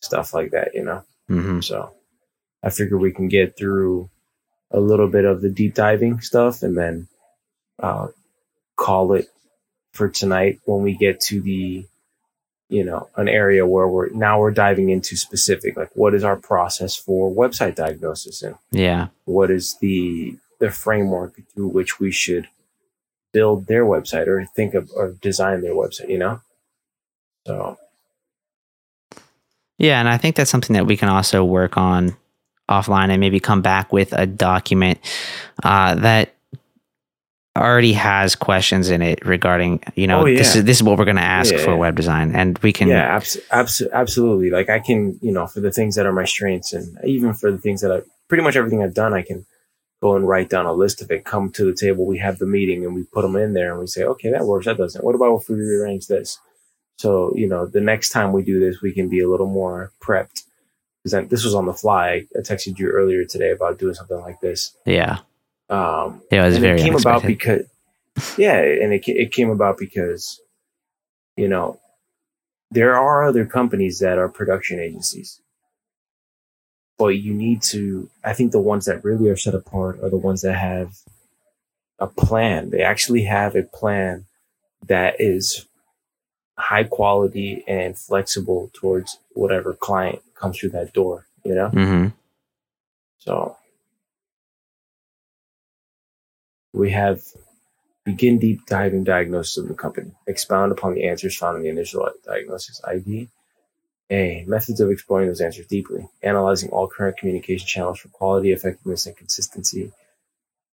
stuff 0.00 0.34
like 0.34 0.50
that, 0.50 0.74
you 0.74 0.82
know? 0.82 1.04
hmm 1.28 1.60
So 1.60 1.94
I 2.62 2.70
figure 2.70 2.98
we 2.98 3.12
can 3.12 3.28
get 3.28 3.56
through 3.56 4.10
a 4.70 4.80
little 4.80 5.08
bit 5.08 5.24
of 5.24 5.40
the 5.40 5.48
deep 5.50 5.74
diving 5.74 6.20
stuff 6.20 6.62
and 6.62 6.76
then 6.76 7.08
uh, 7.82 8.08
call 8.76 9.14
it 9.14 9.28
for 9.92 10.08
tonight 10.08 10.60
when 10.64 10.82
we 10.82 10.94
get 10.96 11.20
to 11.20 11.40
the, 11.40 11.84
you 12.68 12.84
know, 12.84 13.08
an 13.16 13.28
area 13.28 13.66
where 13.66 13.88
we're 13.88 14.10
now 14.10 14.38
we're 14.38 14.50
diving 14.52 14.90
into 14.90 15.16
specific, 15.16 15.76
like 15.76 15.90
what 15.94 16.14
is 16.14 16.22
our 16.22 16.36
process 16.36 16.94
for 16.94 17.30
website 17.30 17.74
diagnosis 17.74 18.42
and 18.42 18.54
Yeah. 18.70 19.08
what 19.24 19.50
is 19.50 19.76
the 19.80 20.36
the 20.60 20.70
framework 20.70 21.40
through 21.54 21.68
which 21.68 21.98
we 21.98 22.12
should 22.12 22.46
build 23.32 23.66
their 23.66 23.84
website 23.84 24.26
or 24.26 24.44
think 24.44 24.74
of 24.74 24.90
or 24.94 25.12
design 25.22 25.62
their 25.62 25.74
website, 25.74 26.10
you 26.10 26.18
know? 26.18 26.40
So 27.46 27.78
Yeah, 29.78 29.98
and 29.98 30.08
I 30.08 30.18
think 30.18 30.36
that's 30.36 30.50
something 30.50 30.74
that 30.74 30.86
we 30.86 30.96
can 30.96 31.08
also 31.08 31.42
work 31.44 31.76
on 31.78 32.14
offline 32.70 33.10
and 33.10 33.20
maybe 33.20 33.40
come 33.40 33.60
back 33.60 33.92
with 33.92 34.12
a 34.12 34.26
document 34.26 34.98
uh, 35.62 35.94
that 35.96 36.34
already 37.58 37.92
has 37.92 38.36
questions 38.36 38.90
in 38.90 39.02
it 39.02 39.24
regarding, 39.26 39.82
you 39.96 40.06
know, 40.06 40.20
Oh, 40.20 40.24
this 40.24 40.54
is 40.54 40.64
this 40.64 40.76
is 40.78 40.82
what 40.82 40.96
we're 40.98 41.04
going 41.04 41.16
to 41.16 41.22
ask 41.22 41.52
Yeah, 41.52 41.58
for 41.58 41.70
yeah. 41.70 41.76
web 41.76 41.96
design, 41.96 42.34
and 42.34 42.56
we 42.58 42.72
can. 42.72 42.88
yeah, 42.88 43.16
abs- 43.16 43.38
abs- 43.50 43.82
absolutely. 43.92 44.50
Like 44.50 44.70
I 44.70 44.78
can, 44.78 45.18
you 45.20 45.32
know, 45.32 45.46
for 45.46 45.60
the 45.60 45.72
things 45.72 45.96
that 45.96 46.06
are 46.06 46.12
my 46.12 46.24
strengths, 46.24 46.72
and 46.72 46.96
even 47.04 47.34
for 47.34 47.50
the 47.50 47.58
things 47.58 47.80
that 47.82 47.90
I 47.92 48.02
pretty 48.28 48.44
much 48.44 48.56
everything 48.56 48.82
I've 48.82 48.94
done, 48.94 49.12
I 49.12 49.22
can 49.22 49.44
go 50.00 50.14
and 50.16 50.26
write 50.26 50.48
down 50.48 50.64
a 50.64 50.72
list 50.72 51.02
of 51.02 51.10
it. 51.10 51.24
Come 51.24 51.50
to 51.50 51.64
the 51.64 51.74
table, 51.74 52.06
we 52.06 52.18
have 52.18 52.38
the 52.38 52.46
meeting, 52.46 52.84
and 52.86 52.94
we 52.94 53.02
put 53.02 53.22
them 53.22 53.36
in 53.36 53.52
there, 53.52 53.72
and 53.72 53.80
we 53.80 53.86
say, 53.88 54.04
okay, 54.04 54.30
that 54.30 54.44
works, 54.46 54.66
that 54.66 54.78
doesn't. 54.78 55.04
What 55.04 55.14
about 55.16 55.42
if 55.42 55.48
we 55.48 55.56
rearrange 55.56 56.06
this? 56.06 56.38
So 56.98 57.32
you 57.34 57.48
know, 57.48 57.66
the 57.66 57.80
next 57.80 58.10
time 58.10 58.32
we 58.32 58.42
do 58.44 58.60
this, 58.60 58.80
we 58.80 58.92
can 58.92 59.08
be 59.08 59.20
a 59.20 59.28
little 59.28 59.48
more 59.48 59.92
prepped. 60.00 60.44
Because 61.02 61.28
this 61.28 61.44
was 61.44 61.54
on 61.54 61.66
the 61.66 61.74
fly. 61.74 62.26
I 62.36 62.40
texted 62.40 62.78
you 62.78 62.88
earlier 62.90 63.24
today 63.24 63.50
about 63.52 63.78
doing 63.78 63.94
something 63.94 64.20
like 64.20 64.40
this. 64.40 64.76
yeah, 64.84 65.18
Um, 65.70 66.22
it 66.30 66.40
was 66.40 66.58
very 66.58 66.80
it 66.80 66.84
came 66.84 66.96
about 66.96 67.22
because 67.22 67.62
yeah 68.36 68.58
and 68.58 68.92
it, 68.92 69.02
it 69.06 69.32
came 69.32 69.50
about 69.50 69.78
because 69.78 70.40
you 71.36 71.48
know 71.48 71.80
there 72.70 72.96
are 72.96 73.24
other 73.24 73.46
companies 73.46 73.98
that 74.00 74.18
are 74.18 74.28
production 74.28 74.78
agencies 74.78 75.40
but 76.98 77.08
you 77.08 77.32
need 77.32 77.62
to 77.62 78.10
i 78.24 78.34
think 78.34 78.52
the 78.52 78.60
ones 78.60 78.84
that 78.84 79.04
really 79.04 79.28
are 79.28 79.36
set 79.36 79.54
apart 79.54 79.98
are 80.02 80.10
the 80.10 80.16
ones 80.16 80.42
that 80.42 80.54
have 80.54 80.98
a 81.98 82.06
plan 82.06 82.70
they 82.70 82.82
actually 82.82 83.22
have 83.22 83.54
a 83.54 83.62
plan 83.62 84.26
that 84.86 85.14
is 85.20 85.66
high 86.58 86.84
quality 86.84 87.64
and 87.66 87.96
flexible 87.96 88.70
towards 88.74 89.18
whatever 89.30 89.72
client 89.72 90.20
comes 90.40 90.58
through 90.58 90.70
that 90.70 90.92
door 90.92 91.26
you 91.44 91.54
know 91.54 91.68
hmm 91.68 92.06
so 93.18 93.56
we 96.72 96.90
have 96.90 97.20
begin 98.04 98.38
deep 98.38 98.66
diving 98.66 99.04
diagnosis 99.04 99.58
of 99.58 99.68
the 99.68 99.74
company. 99.74 100.12
Expound 100.26 100.72
upon 100.72 100.94
the 100.94 101.06
answers 101.06 101.36
found 101.36 101.56
in 101.56 101.62
the 101.62 101.68
initial 101.68 102.08
diagnosis 102.24 102.80
ID. 102.84 103.28
A. 104.10 104.44
Methods 104.48 104.80
of 104.80 104.90
exploring 104.90 105.28
those 105.28 105.40
answers 105.40 105.66
deeply. 105.66 106.08
Analyzing 106.22 106.70
all 106.70 106.88
current 106.88 107.16
communication 107.16 107.66
channels 107.66 108.00
for 108.00 108.08
quality, 108.08 108.50
effectiveness, 108.50 109.06
and 109.06 109.16
consistency. 109.16 109.92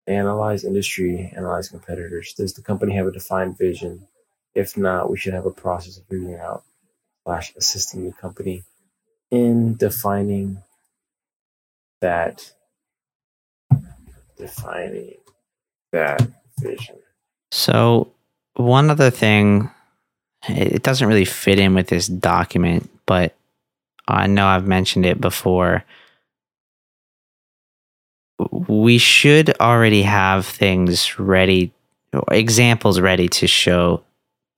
Analyze 0.07 0.65
industry, 0.65 1.33
analyze 1.37 1.69
competitors. 1.69 2.35
Does 2.35 2.55
the 2.55 2.63
company 2.63 2.95
have 2.95 3.07
a 3.07 3.13
defined 3.13 3.59
vision? 3.59 4.07
If 4.55 4.77
not, 4.77 5.11
we 5.11 5.17
should 5.17 5.35
have 5.35 5.47
a 5.47 5.51
process 5.51 5.97
of 5.99 6.07
figuring 6.07 6.39
out 6.39 6.63
slash 7.25 7.53
assisting 7.57 8.05
the 8.05 8.13
company 8.13 8.63
in 9.35 9.77
defining 9.77 10.63
that 12.01 12.53
defining 14.37 15.15
that 15.93 16.27
vision. 16.61 16.97
So 17.51 18.13
one 18.55 18.91
other 18.91 19.11
thing, 19.11 19.71
it 20.49 20.83
doesn't 20.83 21.09
really 21.09 21.25
fit 21.25 21.59
in 21.59 21.75
with 21.75 21.89
this 21.89 22.07
document, 22.07 22.91
but 23.07 23.35
I 24.07 24.27
know 24.27 24.47
I've 24.47 24.67
mentioned 24.67 25.07
it 25.07 25.21
before. 25.21 25.85
We 28.69 28.99
should 28.99 29.59
already 29.61 30.03
have 30.03 30.47
things 30.47 31.19
ready, 31.19 31.73
examples 32.31 33.01
ready 33.01 33.29
to 33.29 33.47
show 33.47 34.03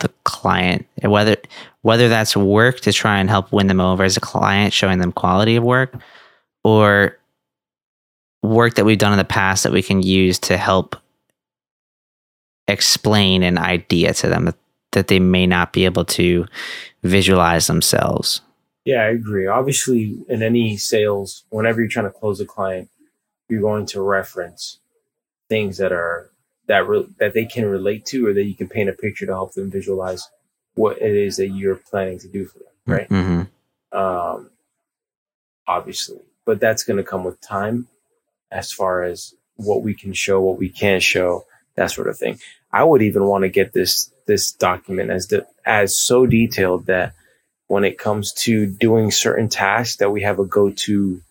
the 0.00 0.10
client, 0.24 0.86
whether 1.02 1.36
whether 1.82 2.08
that's 2.08 2.36
work 2.36 2.80
to 2.80 2.92
try 2.92 3.18
and 3.18 3.30
help 3.30 3.52
win 3.52 3.66
them 3.66 3.80
over 3.80 4.04
as 4.04 4.16
a 4.16 4.20
client, 4.20 4.72
showing 4.72 4.98
them 4.98 5.12
quality 5.12 5.56
of 5.56 5.64
work, 5.64 5.94
or 6.64 7.18
work 8.42 8.74
that 8.74 8.84
we've 8.84 8.98
done 8.98 9.12
in 9.12 9.18
the 9.18 9.24
past 9.24 9.62
that 9.62 9.72
we 9.72 9.82
can 9.82 10.02
use 10.02 10.38
to 10.38 10.56
help 10.56 10.96
explain 12.68 13.42
an 13.42 13.58
idea 13.58 14.12
to 14.14 14.28
them 14.28 14.46
that, 14.46 14.56
that 14.92 15.08
they 15.08 15.20
may 15.20 15.46
not 15.46 15.72
be 15.72 15.84
able 15.84 16.04
to 16.04 16.46
visualize 17.02 17.66
themselves. 17.66 18.40
Yeah, 18.84 19.02
I 19.02 19.08
agree. 19.08 19.46
Obviously, 19.46 20.16
in 20.28 20.42
any 20.42 20.76
sales, 20.76 21.44
whenever 21.50 21.80
you're 21.80 21.88
trying 21.88 22.06
to 22.06 22.18
close 22.18 22.40
a 22.40 22.46
client, 22.46 22.88
you're 23.48 23.60
going 23.60 23.86
to 23.86 24.00
reference 24.00 24.78
things 25.48 25.78
that 25.78 25.92
are 25.92 26.30
that 26.66 26.86
re- 26.88 27.08
that 27.18 27.34
they 27.34 27.44
can 27.44 27.66
relate 27.66 28.04
to, 28.06 28.26
or 28.26 28.32
that 28.34 28.44
you 28.44 28.54
can 28.54 28.68
paint 28.68 28.88
a 28.88 28.92
picture 28.92 29.26
to 29.26 29.32
help 29.32 29.54
them 29.54 29.70
visualize 29.70 30.28
what 30.74 31.00
it 31.00 31.14
is 31.14 31.36
that 31.36 31.48
you're 31.48 31.76
planning 31.76 32.18
to 32.18 32.28
do 32.28 32.46
for 32.46 32.58
them. 32.58 32.68
Right. 32.86 33.08
hmm 33.08 33.42
um, 33.92 34.50
obviously, 35.66 36.20
but 36.44 36.60
that's 36.60 36.84
going 36.84 36.98
to 36.98 37.02
come 37.02 37.24
with 37.24 37.40
time 37.40 37.88
as 38.50 38.72
far 38.72 39.02
as 39.02 39.34
what 39.56 39.82
we 39.82 39.94
can 39.94 40.12
show, 40.12 40.40
what 40.40 40.58
we 40.58 40.68
can't 40.68 41.02
show, 41.02 41.46
that 41.76 41.90
sort 41.90 42.08
of 42.08 42.18
thing. 42.18 42.38
I 42.72 42.84
would 42.84 43.02
even 43.02 43.24
want 43.24 43.42
to 43.42 43.48
get 43.48 43.72
this 43.72 44.10
this 44.26 44.52
document 44.52 45.10
as 45.10 45.26
de- 45.26 45.46
as 45.64 45.96
so 45.96 46.26
detailed 46.26 46.86
that 46.86 47.14
when 47.68 47.84
it 47.84 47.98
comes 47.98 48.32
to 48.32 48.66
doing 48.66 49.10
certain 49.10 49.48
tasks, 49.48 49.96
that 49.96 50.10
we 50.10 50.22
have 50.22 50.38
a 50.38 50.44
go 50.44 50.70
to 50.70 51.22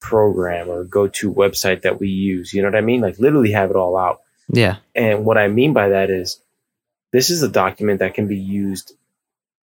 program 0.00 0.68
or 0.68 0.84
go 0.84 1.06
to 1.06 1.32
website 1.32 1.82
that 1.82 2.00
we 2.00 2.08
use. 2.08 2.52
You 2.52 2.62
know 2.62 2.68
what 2.68 2.76
I 2.76 2.80
mean? 2.80 3.00
Like 3.00 3.18
literally 3.18 3.52
have 3.52 3.70
it 3.70 3.76
all 3.76 3.96
out. 3.96 4.20
Yeah. 4.48 4.76
And 4.94 5.24
what 5.24 5.38
I 5.38 5.48
mean 5.48 5.72
by 5.72 5.90
that 5.90 6.10
is 6.10 6.40
this 7.12 7.30
is 7.30 7.42
a 7.42 7.48
document 7.48 8.00
that 8.00 8.14
can 8.14 8.26
be 8.26 8.38
used 8.38 8.92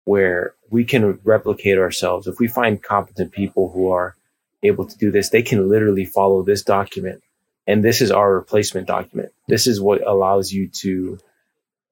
where 0.06 0.54
we 0.70 0.86
can 0.86 1.20
replicate 1.24 1.78
ourselves. 1.78 2.28
If 2.28 2.40
we 2.40 2.48
find 2.48 2.82
competent 2.82 3.32
people 3.32 3.72
who 3.72 3.90
are 3.92 4.16
able 4.64 4.86
to 4.86 4.98
do 4.98 5.12
this, 5.12 5.30
they 5.30 5.42
can 5.42 5.70
literally 5.70 6.06
follow 6.06 6.44
this 6.44 6.64
document. 6.64 7.24
And 7.66 7.84
this 7.84 8.02
is 8.02 8.12
our 8.12 8.34
replacement 8.34 8.88
document. 8.88 9.34
This 9.48 9.68
is 9.68 9.82
what 9.82 10.06
allows 10.06 10.52
you 10.52 10.70
to 10.82 11.20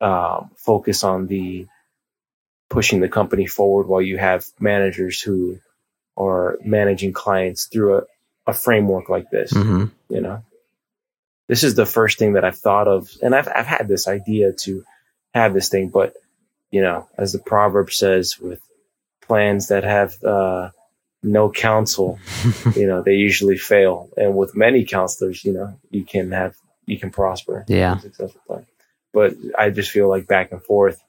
um, 0.01 0.51
focus 0.55 1.03
on 1.03 1.27
the 1.27 1.67
pushing 2.69 2.99
the 2.99 3.09
company 3.09 3.45
forward 3.45 3.87
while 3.87 4.01
you 4.01 4.17
have 4.17 4.45
managers 4.59 5.21
who 5.21 5.59
are 6.17 6.57
managing 6.63 7.13
clients 7.13 7.65
through 7.65 7.97
a, 7.97 8.01
a 8.47 8.53
framework 8.53 9.09
like 9.09 9.29
this 9.29 9.51
hmm 9.51 9.85
you 10.09 10.21
know 10.21 10.43
this 11.47 11.63
is 11.63 11.75
the 11.75 11.85
first 11.85 12.17
thing 12.19 12.33
that 12.33 12.43
i've 12.45 12.57
thought 12.57 12.87
of 12.87 13.09
and 13.21 13.35
i've, 13.35 13.47
I've 13.47 13.65
had 13.67 13.87
this 13.87 14.07
idea 14.07 14.51
to 14.63 14.83
have 15.33 15.53
this 15.53 15.69
thing 15.69 15.89
but 15.89 16.13
you 16.71 16.81
know 16.81 17.07
as 17.17 17.31
the 17.33 17.39
proverb 17.39 17.91
says 17.91 18.39
with 18.39 18.61
plans 19.21 19.69
that 19.69 19.83
have 19.83 20.23
uh, 20.23 20.69
no 21.23 21.49
counsel 21.49 22.19
you 22.75 22.85
know 22.87 23.01
they 23.01 23.13
usually 23.15 23.57
fail. 23.57 24.09
And 24.15 24.35
with 24.37 24.55
many 24.55 24.85
counselors 24.85 25.43
you 25.43 25.53
know 25.53 25.79
you 25.89 26.05
can 26.05 26.31
have 26.31 26.55
you 26.85 26.99
can 26.99 27.09
prosper 27.09 27.65
Yeah. 27.67 27.97
successful 27.97 28.41
plan. 28.47 28.65
But 29.13 29.33
i 29.57 29.69
just 29.71 29.89
feel 29.91 30.07
like 30.09 30.27
back 30.27 30.51
and 30.51 30.61
forth 30.61 31.01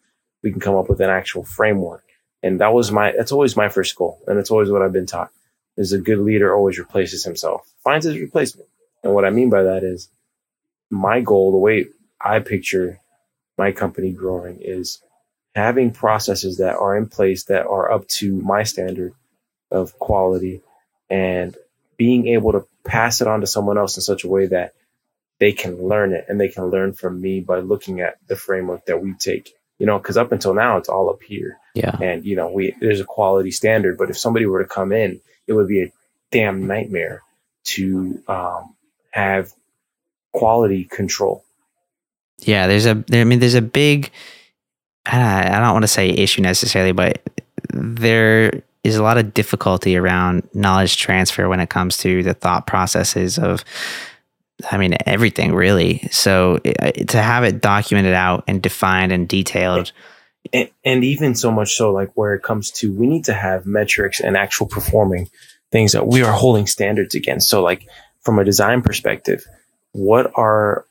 we 0.43 0.51
can 0.53 0.61
come 0.61 0.77
up 0.77 0.89
with 0.89 1.01
an 1.01 1.11
actual 1.11 1.45
framework. 1.45 2.05
And 2.43 2.61
that 2.61 2.73
was 2.73 2.91
my 2.91 3.13
that's 3.13 3.33
always 3.33 3.57
my 3.57 3.69
first 3.69 3.95
goal 3.97 4.19
and 4.27 4.39
it's 4.39 4.51
always 4.51 4.71
what 4.71 4.83
i've 4.83 4.93
been 4.93 5.07
taught 5.07 5.31
is 5.77 5.93
a 5.93 5.99
good 5.99 6.19
leader 6.21 6.55
always 6.55 6.79
replaces 6.79 7.23
himself 7.25 7.71
finds 7.85 8.07
his 8.07 8.19
replacement. 8.19 8.69
And 9.03 9.13
what 9.15 9.25
i 9.27 9.31
mean 9.31 9.51
by 9.51 9.63
that 9.65 9.85
is 9.85 10.09
my 10.91 11.21
goal 11.21 11.53
the 11.53 11.59
way 11.59 11.87
i 12.21 12.39
picture 12.39 13.01
my 13.59 13.73
company 13.73 14.13
growing 14.13 14.59
is 14.61 15.03
having 15.55 15.91
processes 15.91 16.59
that 16.59 16.77
are 16.77 16.97
in 16.97 17.07
place 17.09 17.45
that 17.45 17.67
are 17.67 17.91
up 17.91 18.07
to 18.09 18.37
my 18.43 18.63
standard 18.63 19.13
of 19.71 19.99
quality 19.99 20.61
and 21.11 21.57
being 21.97 22.27
able 22.29 22.53
to 22.53 22.67
pass 22.85 23.21
it 23.21 23.27
on 23.27 23.41
to 23.41 23.47
someone 23.47 23.79
else 23.79 23.97
in 23.97 24.03
such 24.03 24.23
a 24.25 24.29
way 24.29 24.47
that 24.47 24.75
they 25.39 25.53
can 25.53 25.83
learn 25.89 26.13
it 26.13 26.27
and 26.29 26.41
they 26.41 26.49
can 26.49 26.67
learn 26.67 26.93
from 26.93 27.21
me 27.21 27.41
by 27.41 27.59
looking 27.59 28.01
at 28.01 28.17
the 28.29 28.37
framework 28.37 28.85
that 28.87 29.03
we 29.03 29.13
take 29.15 29.55
you 29.79 29.87
know 29.87 29.99
because 29.99 30.17
up 30.17 30.31
until 30.33 30.55
now 30.55 30.77
it's 30.77 30.89
all 30.89 31.11
up 31.11 31.23
here 31.23 31.59
Yeah. 31.75 31.97
and 32.01 32.25
you 32.25 32.37
know 32.37 32.51
we 32.51 32.75
there's 32.81 33.01
a 33.01 33.05
quality 33.05 33.51
standard 33.51 33.97
but 33.99 34.11
if 34.11 34.19
somebody 34.19 34.47
were 34.47 34.63
to 34.63 34.69
come 34.69 34.93
in 34.93 35.21
it 35.47 35.53
would 35.55 35.69
be 35.69 35.83
a 35.83 35.93
damn 36.31 36.67
nightmare 36.67 37.23
to 37.65 38.23
um, 38.29 38.75
have 39.11 39.53
quality 40.37 40.85
control. 40.85 41.45
Yeah, 42.41 42.67
there's 42.67 42.87
a 42.87 42.95
there, 42.95 43.23
I 43.23 43.25
mean 43.25 43.39
there's 43.39 43.55
a 43.55 43.63
big 43.63 44.11
I 45.07 45.49
I 45.49 45.61
don't 45.61 45.73
want 45.73 45.85
to 45.85 45.89
say 45.89 46.11
issue 46.11 46.43
necessarily, 46.43 46.93
but 46.93 47.23
there 47.73 48.63
is 48.85 48.97
a 48.97 49.03
lot 49.03 49.19
of 49.19 49.35
difficulty 49.35 49.97
around 49.97 50.49
knowledge 50.55 50.97
transfer 50.99 51.49
when 51.49 51.61
it 51.61 51.71
comes 51.71 51.97
to 51.99 52.23
the 52.23 52.35
thought 52.35 52.67
processes 52.67 53.39
of 53.39 53.65
I 54.71 54.77
mean 54.77 54.97
everything 55.07 55.55
really. 55.55 56.07
So 56.11 56.61
uh, 56.81 56.91
to 56.91 57.23
have 57.23 57.45
it 57.45 57.61
documented 57.61 58.15
out 58.15 58.45
and 58.47 58.63
defined 58.63 59.13
and 59.13 59.29
detailed 59.29 59.93
and, 60.53 60.71
and 60.85 61.05
even 61.05 61.35
so 61.35 61.51
much 61.51 61.75
so 61.75 61.93
like 61.93 62.11
where 62.15 62.35
it 62.35 62.43
comes 62.43 62.71
to 62.73 62.93
we 62.93 63.07
need 63.07 63.25
to 63.25 63.35
have 63.35 63.67
metrics 63.67 64.21
and 64.21 64.37
actual 64.37 64.67
performing 64.67 65.31
things 65.73 65.93
that 65.93 66.07
we 66.07 66.23
are 66.23 66.33
holding 66.33 66.67
standards 66.67 67.15
against. 67.15 67.49
So 67.49 67.63
like 67.63 67.87
from 68.21 68.39
a 68.39 68.45
design 68.45 68.83
perspective, 68.83 69.45
what 69.97 70.31
are 70.35 70.85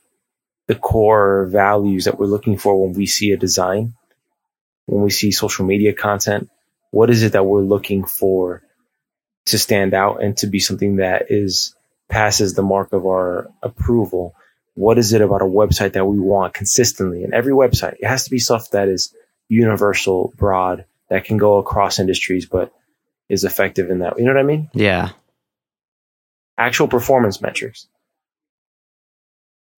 the 0.66 0.74
core 0.74 1.46
values 1.46 2.06
that 2.06 2.18
we're 2.18 2.26
looking 2.26 2.58
for 2.58 2.84
when 2.84 2.92
we 2.92 3.06
see 3.06 3.30
a 3.30 3.36
design, 3.36 3.94
when 4.86 5.02
we 5.02 5.10
see 5.10 5.30
social 5.30 5.64
media 5.64 5.92
content? 5.92 6.50
What 6.90 7.08
is 7.08 7.22
it 7.22 7.32
that 7.32 7.46
we're 7.46 7.62
looking 7.62 8.04
for 8.04 8.62
to 9.46 9.58
stand 9.58 9.94
out 9.94 10.22
and 10.22 10.36
to 10.38 10.48
be 10.48 10.58
something 10.58 10.96
that 10.96 11.26
is 11.30 11.76
passes 12.08 12.54
the 12.54 12.62
mark 12.62 12.92
of 12.92 13.06
our 13.06 13.48
approval? 13.62 14.34
What 14.74 14.98
is 14.98 15.12
it 15.12 15.20
about 15.20 15.40
a 15.40 15.46
website 15.46 15.92
that 15.92 16.04
we 16.04 16.18
want 16.18 16.54
consistently? 16.54 17.22
And 17.22 17.32
every 17.32 17.52
website, 17.52 17.94
it 18.00 18.06
has 18.06 18.24
to 18.24 18.30
be 18.30 18.40
stuff 18.40 18.70
that 18.72 18.88
is 18.88 19.14
universal, 19.48 20.34
broad, 20.36 20.84
that 21.10 21.24
can 21.24 21.38
go 21.38 21.58
across 21.58 22.00
industries, 22.00 22.46
but 22.46 22.72
is 23.28 23.44
effective 23.44 23.88
in 23.88 24.00
that. 24.00 24.18
You 24.18 24.24
know 24.24 24.34
what 24.34 24.40
I 24.40 24.44
mean? 24.44 24.68
Yeah. 24.74 25.10
Actual 26.58 26.88
performance 26.88 27.40
metrics. 27.40 27.86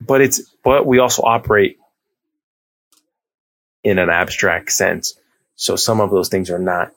But 0.01 0.21
it's, 0.21 0.41
but 0.65 0.87
we 0.87 0.99
also 1.01 1.23
operate 1.23 1.79
in 3.85 3.99
an 3.99 4.11
abstract 4.11 4.71
sense. 4.73 5.15
So 5.57 5.77
some 5.77 6.01
of 6.01 6.11
those 6.11 6.29
things 6.29 6.51
are 6.51 6.59
not 6.59 6.93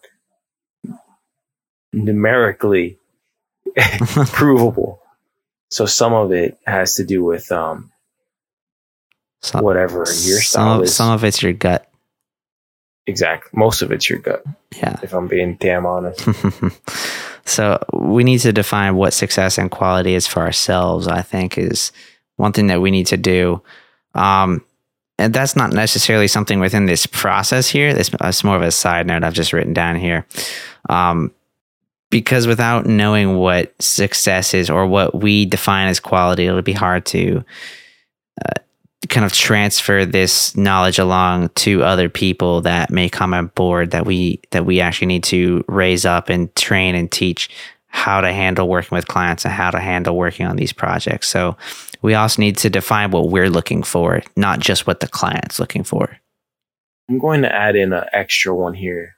numerically 1.93 2.97
provable. 4.27 5.01
So 5.69 5.85
some 5.85 6.13
of 6.13 6.31
it 6.31 6.57
has 6.65 6.95
to 6.95 7.05
do 7.05 7.23
with 7.23 7.51
um, 7.51 7.91
Some, 9.41 9.63
whatever 9.63 9.99
your 9.99 10.41
some 10.41 10.79
of, 10.79 10.83
is. 10.83 10.95
some 10.95 11.11
of 11.11 11.23
it's 11.23 11.41
your 11.41 11.53
gut. 11.53 11.89
exact. 13.07 13.53
Most 13.55 13.81
of 13.81 13.91
it's 13.91 14.09
your 14.09 14.19
gut, 14.19 14.43
Yeah. 14.75 14.99
if 15.01 15.13
I'm 15.13 15.27
being 15.27 15.55
damn 15.55 15.85
honest. 15.85 16.27
so 17.45 17.81
we 17.93 18.23
need 18.23 18.39
to 18.39 18.51
define 18.53 18.95
what 18.95 19.13
success 19.13 19.57
and 19.57 19.71
quality 19.71 20.13
is 20.13 20.27
for 20.27 20.41
ourselves. 20.41 21.07
I 21.07 21.21
think 21.21 21.57
is 21.57 21.91
one 22.41 22.51
thing 22.51 22.67
that 22.67 22.81
we 22.81 22.91
need 22.91 23.05
to 23.07 23.17
do. 23.17 23.61
Um, 24.15 24.65
and 25.17 25.33
that's 25.33 25.55
not 25.55 25.71
necessarily 25.71 26.27
something 26.27 26.59
within 26.59 26.87
this 26.87 27.05
process 27.05 27.69
here. 27.69 27.93
This 27.93 28.09
it's 28.21 28.43
more 28.43 28.55
of 28.55 28.63
a 28.63 28.71
side 28.71 29.05
note 29.05 29.23
I've 29.23 29.33
just 29.33 29.53
written 29.53 29.73
down 29.73 29.95
here. 29.95 30.25
Um, 30.89 31.31
because 32.09 32.47
without 32.47 32.87
knowing 32.87 33.37
what 33.37 33.79
success 33.81 34.53
is 34.53 34.69
or 34.69 34.87
what 34.87 35.15
we 35.15 35.45
define 35.45 35.87
as 35.87 35.99
quality, 35.99 36.47
it'll 36.47 36.61
be 36.61 36.73
hard 36.73 37.05
to 37.05 37.45
uh, 38.43 38.59
kind 39.07 39.25
of 39.25 39.31
transfer 39.31 40.03
this 40.03 40.57
knowledge 40.57 40.97
along 40.97 41.49
to 41.49 41.83
other 41.83 42.09
people 42.09 42.61
that 42.61 42.89
may 42.89 43.07
come 43.07 43.33
on 43.33 43.47
board 43.47 43.91
that 43.91 44.05
we 44.05 44.41
that 44.49 44.65
we 44.65 44.81
actually 44.81 45.07
need 45.07 45.23
to 45.23 45.63
raise 45.67 46.05
up 46.05 46.29
and 46.29 46.53
train 46.55 46.95
and 46.95 47.11
teach 47.11 47.49
how 47.87 48.21
to 48.21 48.33
handle 48.33 48.67
working 48.67 48.95
with 48.95 49.07
clients 49.07 49.45
and 49.45 49.53
how 49.53 49.69
to 49.69 49.79
handle 49.79 50.17
working 50.17 50.45
on 50.47 50.55
these 50.55 50.73
projects. 50.73 51.27
So 51.27 51.55
we 52.01 52.13
also 52.13 52.41
need 52.41 52.57
to 52.57 52.69
define 52.69 53.11
what 53.11 53.29
we're 53.29 53.49
looking 53.49 53.83
for, 53.83 54.21
not 54.35 54.59
just 54.59 54.87
what 54.87 54.99
the 54.99 55.07
client's 55.07 55.59
looking 55.59 55.83
for. 55.83 56.17
I'm 57.09 57.19
going 57.19 57.41
to 57.41 57.53
add 57.53 57.75
in 57.75 57.93
an 57.93 58.05
extra 58.13 58.55
one 58.55 58.73
here. 58.73 59.15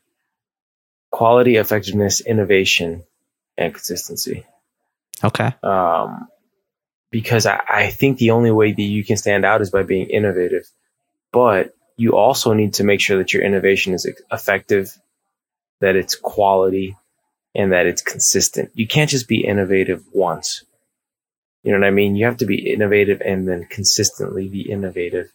Quality, 1.11 1.57
effectiveness, 1.57 2.21
innovation, 2.21 3.03
and 3.57 3.73
consistency. 3.73 4.45
Okay. 5.23 5.53
um, 5.63 6.27
because 7.11 7.45
I, 7.45 7.61
I 7.69 7.89
think 7.91 8.17
the 8.17 8.31
only 8.31 8.49
way 8.49 8.73
that 8.73 8.81
you 8.81 9.05
can 9.05 9.17
stand 9.17 9.45
out 9.45 9.61
is 9.61 9.69
by 9.69 9.83
being 9.83 10.09
innovative. 10.09 10.67
But 11.31 11.75
you 11.95 12.17
also 12.17 12.53
need 12.53 12.73
to 12.75 12.83
make 12.83 12.99
sure 12.99 13.19
that 13.19 13.31
your 13.31 13.43
innovation 13.43 13.93
is 13.93 14.09
effective, 14.31 14.97
that 15.79 15.95
it's 15.95 16.15
quality, 16.15 16.97
and 17.53 17.71
that 17.71 17.85
it's 17.85 18.01
consistent. 18.01 18.71
You 18.73 18.87
can't 18.87 19.11
just 19.11 19.27
be 19.27 19.45
innovative 19.45 20.03
once. 20.11 20.65
You 21.63 21.71
know 21.71 21.79
what 21.79 21.87
I 21.87 21.91
mean? 21.91 22.15
You 22.15 22.25
have 22.25 22.37
to 22.37 22.45
be 22.45 22.71
innovative 22.71 23.21
and 23.21 23.47
then 23.47 23.65
consistently 23.69 24.49
be 24.49 24.69
innovative. 24.69 25.31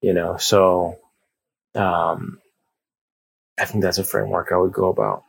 You 0.00 0.12
know, 0.12 0.36
so 0.36 0.98
um, 1.74 2.40
I 3.58 3.64
think 3.64 3.82
that's 3.82 3.98
a 3.98 4.04
framework 4.04 4.50
I 4.50 4.56
would 4.56 4.72
go 4.72 4.88
about. 4.88 5.22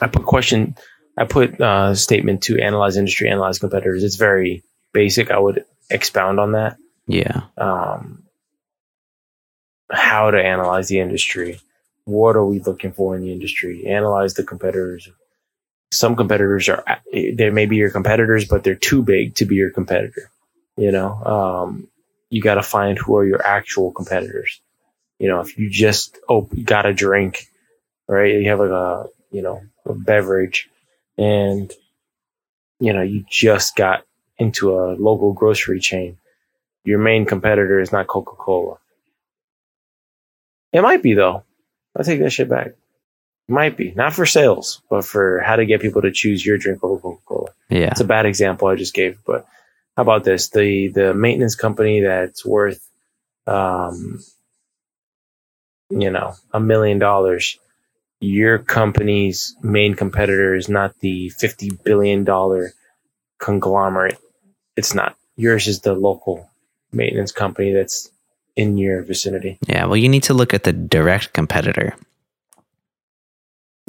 I 0.00 0.06
put 0.06 0.24
question, 0.24 0.76
I 1.18 1.24
put 1.24 1.60
uh, 1.60 1.94
statement 1.94 2.42
to 2.44 2.58
analyze 2.58 2.96
industry, 2.96 3.28
analyze 3.28 3.58
competitors. 3.58 4.02
It's 4.02 4.16
very 4.16 4.62
basic. 4.92 5.30
I 5.30 5.38
would 5.38 5.64
expound 5.90 6.40
on 6.40 6.52
that. 6.52 6.78
Yeah. 7.06 7.42
Um, 7.58 8.22
how 9.90 10.30
to 10.30 10.42
analyze 10.42 10.88
the 10.88 11.00
industry. 11.00 11.60
What 12.04 12.36
are 12.36 12.46
we 12.46 12.60
looking 12.60 12.92
for 12.92 13.16
in 13.16 13.22
the 13.22 13.32
industry? 13.32 13.86
Analyze 13.86 14.34
the 14.34 14.44
competitors. 14.44 15.08
Some 15.92 16.14
competitors 16.16 16.68
are, 16.68 16.84
they 17.12 17.50
may 17.50 17.66
be 17.66 17.76
your 17.76 17.90
competitors, 17.90 18.46
but 18.46 18.62
they're 18.62 18.74
too 18.74 19.02
big 19.02 19.34
to 19.36 19.44
be 19.44 19.56
your 19.56 19.70
competitor. 19.70 20.30
You 20.76 20.92
know, 20.92 21.12
um, 21.24 21.88
you 22.30 22.40
got 22.40 22.54
to 22.54 22.62
find 22.62 22.96
who 22.96 23.16
are 23.16 23.24
your 23.26 23.44
actual 23.44 23.90
competitors. 23.92 24.60
You 25.18 25.28
know, 25.28 25.40
if 25.40 25.58
you 25.58 25.68
just, 25.68 26.16
oh, 26.28 26.42
got 26.64 26.86
a 26.86 26.94
drink, 26.94 27.46
right? 28.08 28.34
You 28.34 28.48
have 28.48 28.60
like 28.60 28.70
a, 28.70 29.06
you 29.30 29.42
know, 29.42 29.62
a 29.84 29.92
beverage 29.92 30.70
and, 31.18 31.72
you 32.78 32.92
know, 32.92 33.02
you 33.02 33.24
just 33.28 33.76
got 33.76 34.04
into 34.38 34.78
a 34.78 34.94
local 34.94 35.32
grocery 35.34 35.80
chain. 35.80 36.16
Your 36.84 36.98
main 36.98 37.26
competitor 37.26 37.80
is 37.80 37.92
not 37.92 38.06
Coca 38.06 38.36
Cola. 38.36 38.78
It 40.72 40.80
might 40.82 41.02
be 41.02 41.14
though. 41.14 41.42
I'll 41.96 42.04
take 42.04 42.20
that 42.20 42.30
shit 42.30 42.48
back. 42.48 42.74
Might 43.50 43.76
be. 43.76 43.92
Not 43.96 44.12
for 44.12 44.26
sales, 44.26 44.80
but 44.88 45.04
for 45.04 45.40
how 45.40 45.56
to 45.56 45.66
get 45.66 45.80
people 45.80 46.02
to 46.02 46.12
choose 46.12 46.46
your 46.46 46.56
drink 46.56 46.84
over 46.84 47.00
Coca 47.00 47.20
Cola. 47.26 47.48
Yeah. 47.68 47.90
It's 47.90 48.00
a 48.00 48.04
bad 48.04 48.24
example 48.24 48.68
I 48.68 48.76
just 48.76 48.94
gave, 48.94 49.18
but 49.26 49.44
how 49.96 50.02
about 50.02 50.22
this? 50.22 50.50
The 50.50 50.88
the 50.88 51.14
maintenance 51.14 51.56
company 51.56 52.00
that's 52.00 52.46
worth 52.46 52.80
um 53.48 54.20
you 55.90 56.10
know, 56.10 56.34
a 56.52 56.60
million 56.60 57.00
dollars. 57.00 57.58
Your 58.20 58.58
company's 58.58 59.56
main 59.62 59.94
competitor 59.94 60.54
is 60.54 60.68
not 60.68 60.98
the 61.00 61.30
fifty 61.30 61.70
billion 61.84 62.22
dollar 62.22 62.72
conglomerate. 63.38 64.18
It's 64.76 64.94
not. 64.94 65.16
Yours 65.36 65.66
is 65.66 65.80
the 65.80 65.94
local 65.94 66.48
maintenance 66.92 67.32
company 67.32 67.72
that's 67.72 68.10
in 68.54 68.78
your 68.78 69.02
vicinity. 69.02 69.58
Yeah. 69.66 69.86
Well, 69.86 69.96
you 69.96 70.08
need 70.08 70.22
to 70.24 70.34
look 70.34 70.54
at 70.54 70.62
the 70.62 70.72
direct 70.72 71.32
competitor. 71.32 71.96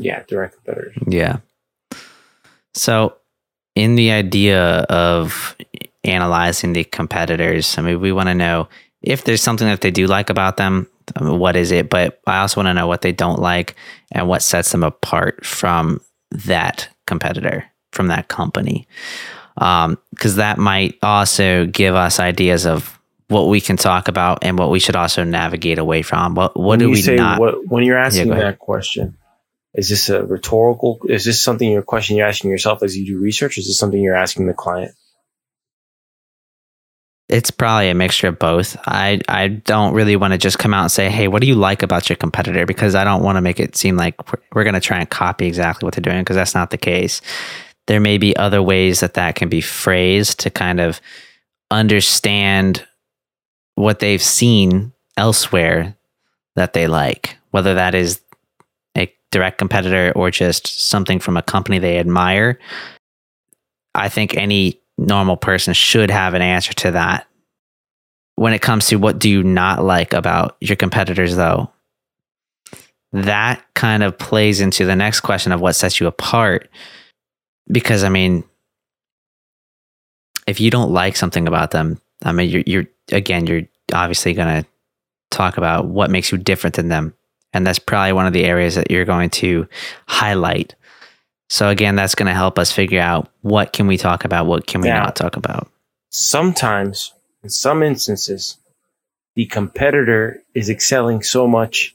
Yeah, 0.02 0.24
direct 0.28 0.56
competitors. 0.56 0.98
Yeah. 1.08 1.38
So, 2.74 3.16
in 3.76 3.96
the 3.96 4.12
idea 4.12 4.80
of 4.84 5.56
analyzing 6.04 6.74
the 6.74 6.84
competitors, 6.84 7.78
I 7.78 7.82
mean, 7.82 8.00
we 8.02 8.12
want 8.12 8.30
to 8.30 8.36
know 8.36 8.68
if 9.02 9.24
there's 9.24 9.42
something 9.42 9.68
that 9.68 9.82
they 9.82 9.92
do 9.92 10.08
like 10.08 10.30
about 10.30 10.58
them, 10.58 10.88
um, 11.16 11.40
what 11.40 11.56
is 11.56 11.72
it? 11.72 11.90
But 11.90 12.22
I 12.28 12.40
also 12.40 12.60
want 12.60 12.68
to 12.68 12.74
know 12.74 12.88
what 12.88 13.02
they 13.02 13.12
don't 13.12 13.40
like 13.40 13.76
and 14.12 14.28
what 14.28 14.42
sets 14.42 14.72
them 14.72 14.84
apart 14.84 15.46
from 15.46 16.02
that 16.32 16.90
competitor, 17.08 17.66
from 17.92 18.08
that 18.08 18.28
company. 18.28 18.88
Um, 19.58 19.98
because 20.12 20.38
that 20.38 20.58
might 20.58 20.98
also 21.04 21.66
give 21.66 21.96
us 21.96 22.20
ideas 22.20 22.66
of 22.66 22.98
what 23.28 23.48
we 23.48 23.62
can 23.62 23.78
talk 23.78 24.08
about 24.08 24.40
and 24.42 24.58
what 24.58 24.70
we 24.70 24.80
should 24.80 24.96
also 24.96 25.24
navigate 25.24 25.80
away 25.80 26.02
from. 26.02 26.36
What, 26.36 26.56
what 26.56 26.66
when 26.66 26.80
do 26.80 26.86
you 26.86 26.92
we 26.92 27.02
say 27.02 27.16
not? 27.16 27.40
what 27.40 27.68
when 27.68 27.84
you're 27.84 27.98
asking 27.98 28.32
ahead. 28.32 28.46
that 28.46 28.60
question? 28.60 29.18
Is 29.74 29.90
this 29.90 30.10
a 30.10 30.26
rhetorical? 30.26 31.00
Is 31.08 31.24
this 31.26 31.42
something 31.42 31.70
your 31.70 31.82
question 31.82 32.18
you're 32.18 32.28
asking 32.28 32.52
yourself 32.52 32.84
as 32.84 32.98
you 32.98 33.06
do 33.06 33.20
research? 33.20 33.58
Is 33.58 33.68
this 33.68 33.78
something 33.78 34.02
you're 34.02 34.16
asking 34.16 34.48
the 34.48 34.54
client? 34.54 34.94
it's 37.32 37.50
probably 37.50 37.90
a 37.90 37.96
mixture 37.96 38.28
of 38.28 38.38
both. 38.38 38.76
I 38.86 39.22
I 39.28 39.48
don't 39.48 39.94
really 39.94 40.18
want 40.18 40.34
to 40.34 40.38
just 40.38 40.60
come 40.60 40.74
out 40.74 40.84
and 40.84 40.92
say, 40.92 41.10
"Hey, 41.10 41.30
what 41.30 41.42
do 41.42 41.48
you 41.48 41.56
like 41.56 41.82
about 41.82 42.10
your 42.10 42.18
competitor?" 42.18 42.66
Because 42.66 42.94
I 42.94 43.06
don't 43.06 43.24
want 43.24 43.38
to 43.38 43.42
make 43.42 43.60
it 43.60 43.78
seem 43.78 43.96
like 43.96 44.32
we're, 44.32 44.42
we're 44.54 44.64
going 44.64 44.76
to 44.76 44.82
try 44.82 45.00
and 45.00 45.10
copy 45.10 45.48
exactly 45.48 45.88
what 45.88 45.96
they're 45.96 46.02
doing 46.02 46.20
because 46.20 46.36
that's 46.36 46.54
not 46.54 46.72
the 46.72 46.78
case. 46.78 47.22
There 47.88 48.02
may 48.02 48.18
be 48.18 48.36
other 48.36 48.62
ways 48.62 49.00
that 49.00 49.14
that 49.14 49.36
can 49.36 49.48
be 49.48 49.62
phrased 49.62 50.42
to 50.42 50.50
kind 50.50 50.82
of 50.82 51.00
understand 51.72 52.86
what 53.76 54.00
they've 54.00 54.22
seen 54.22 54.92
elsewhere 55.16 55.96
that 56.56 56.74
they 56.74 56.88
like, 56.88 57.38
whether 57.52 57.76
that 57.76 57.96
is 57.96 58.20
direct 59.32 59.58
competitor 59.58 60.12
or 60.16 60.30
just 60.30 60.68
something 60.88 61.20
from 61.20 61.38
a 61.38 61.42
company 61.42 61.80
they 61.80 61.98
admire. 61.98 62.60
I 63.96 64.10
think 64.10 64.36
any 64.36 64.80
normal 64.98 65.38
person 65.38 65.74
should 65.74 66.12
have 66.12 66.34
an 66.34 66.42
answer 66.42 66.74
to 66.74 66.92
that. 66.92 67.28
When 68.36 68.54
it 68.54 68.62
comes 68.62 68.88
to 68.88 68.98
what 68.98 69.20
do 69.20 69.30
you 69.30 69.44
not 69.44 69.84
like 69.84 70.14
about 70.14 70.58
your 70.62 70.76
competitors, 70.76 71.36
though, 71.36 71.72
that 73.14 73.64
kind 73.74 74.04
of 74.04 74.18
plays 74.18 74.62
into 74.62 74.86
the 74.86 74.96
next 74.96 75.20
question 75.22 75.52
of 75.52 75.62
what 75.62 75.76
sets 75.76 76.00
you 76.00 76.08
apart. 76.08 76.70
Because, 77.72 78.04
I 78.04 78.10
mean, 78.10 78.44
if 80.48 80.60
you 80.60 80.72
don't 80.72 80.92
like 80.92 81.16
something 81.16 81.48
about 81.48 81.72
them, 81.72 82.02
I 82.24 82.32
mean, 82.32 82.50
you're, 82.50 82.64
you're 82.66 82.88
again, 83.12 83.48
you're 83.48 83.64
obviously 83.94 84.34
going 84.34 84.64
to 84.64 84.70
talk 85.30 85.58
about 85.58 85.88
what 85.88 86.10
makes 86.10 86.32
you 86.32 86.38
different 86.38 86.76
than 86.76 86.88
them. 86.88 87.14
And 87.54 87.66
that's 87.68 87.80
probably 87.80 88.14
one 88.14 88.28
of 88.28 88.34
the 88.34 88.46
areas 88.46 88.76
that 88.76 88.90
you're 88.90 89.06
going 89.06 89.30
to 89.32 89.68
highlight. 90.08 90.76
So 91.50 91.70
again, 91.70 91.96
that's 91.96 92.16
going 92.16 92.28
to 92.28 92.34
help 92.34 92.58
us 92.58 92.72
figure 92.72 93.02
out 93.02 93.30
what 93.42 93.74
can 93.74 93.88
we 93.88 93.98
talk 93.98 94.24
about, 94.24 94.46
what 94.46 94.66
can 94.68 94.82
we 94.82 94.88
not 94.88 95.16
talk 95.16 95.36
about. 95.36 95.70
Sometimes, 96.10 97.14
in 97.44 97.50
some 97.50 97.84
instances, 97.84 98.58
the 99.36 99.46
competitor 99.46 100.42
is 100.54 100.70
excelling 100.70 101.24
so 101.24 101.48
much 101.48 101.94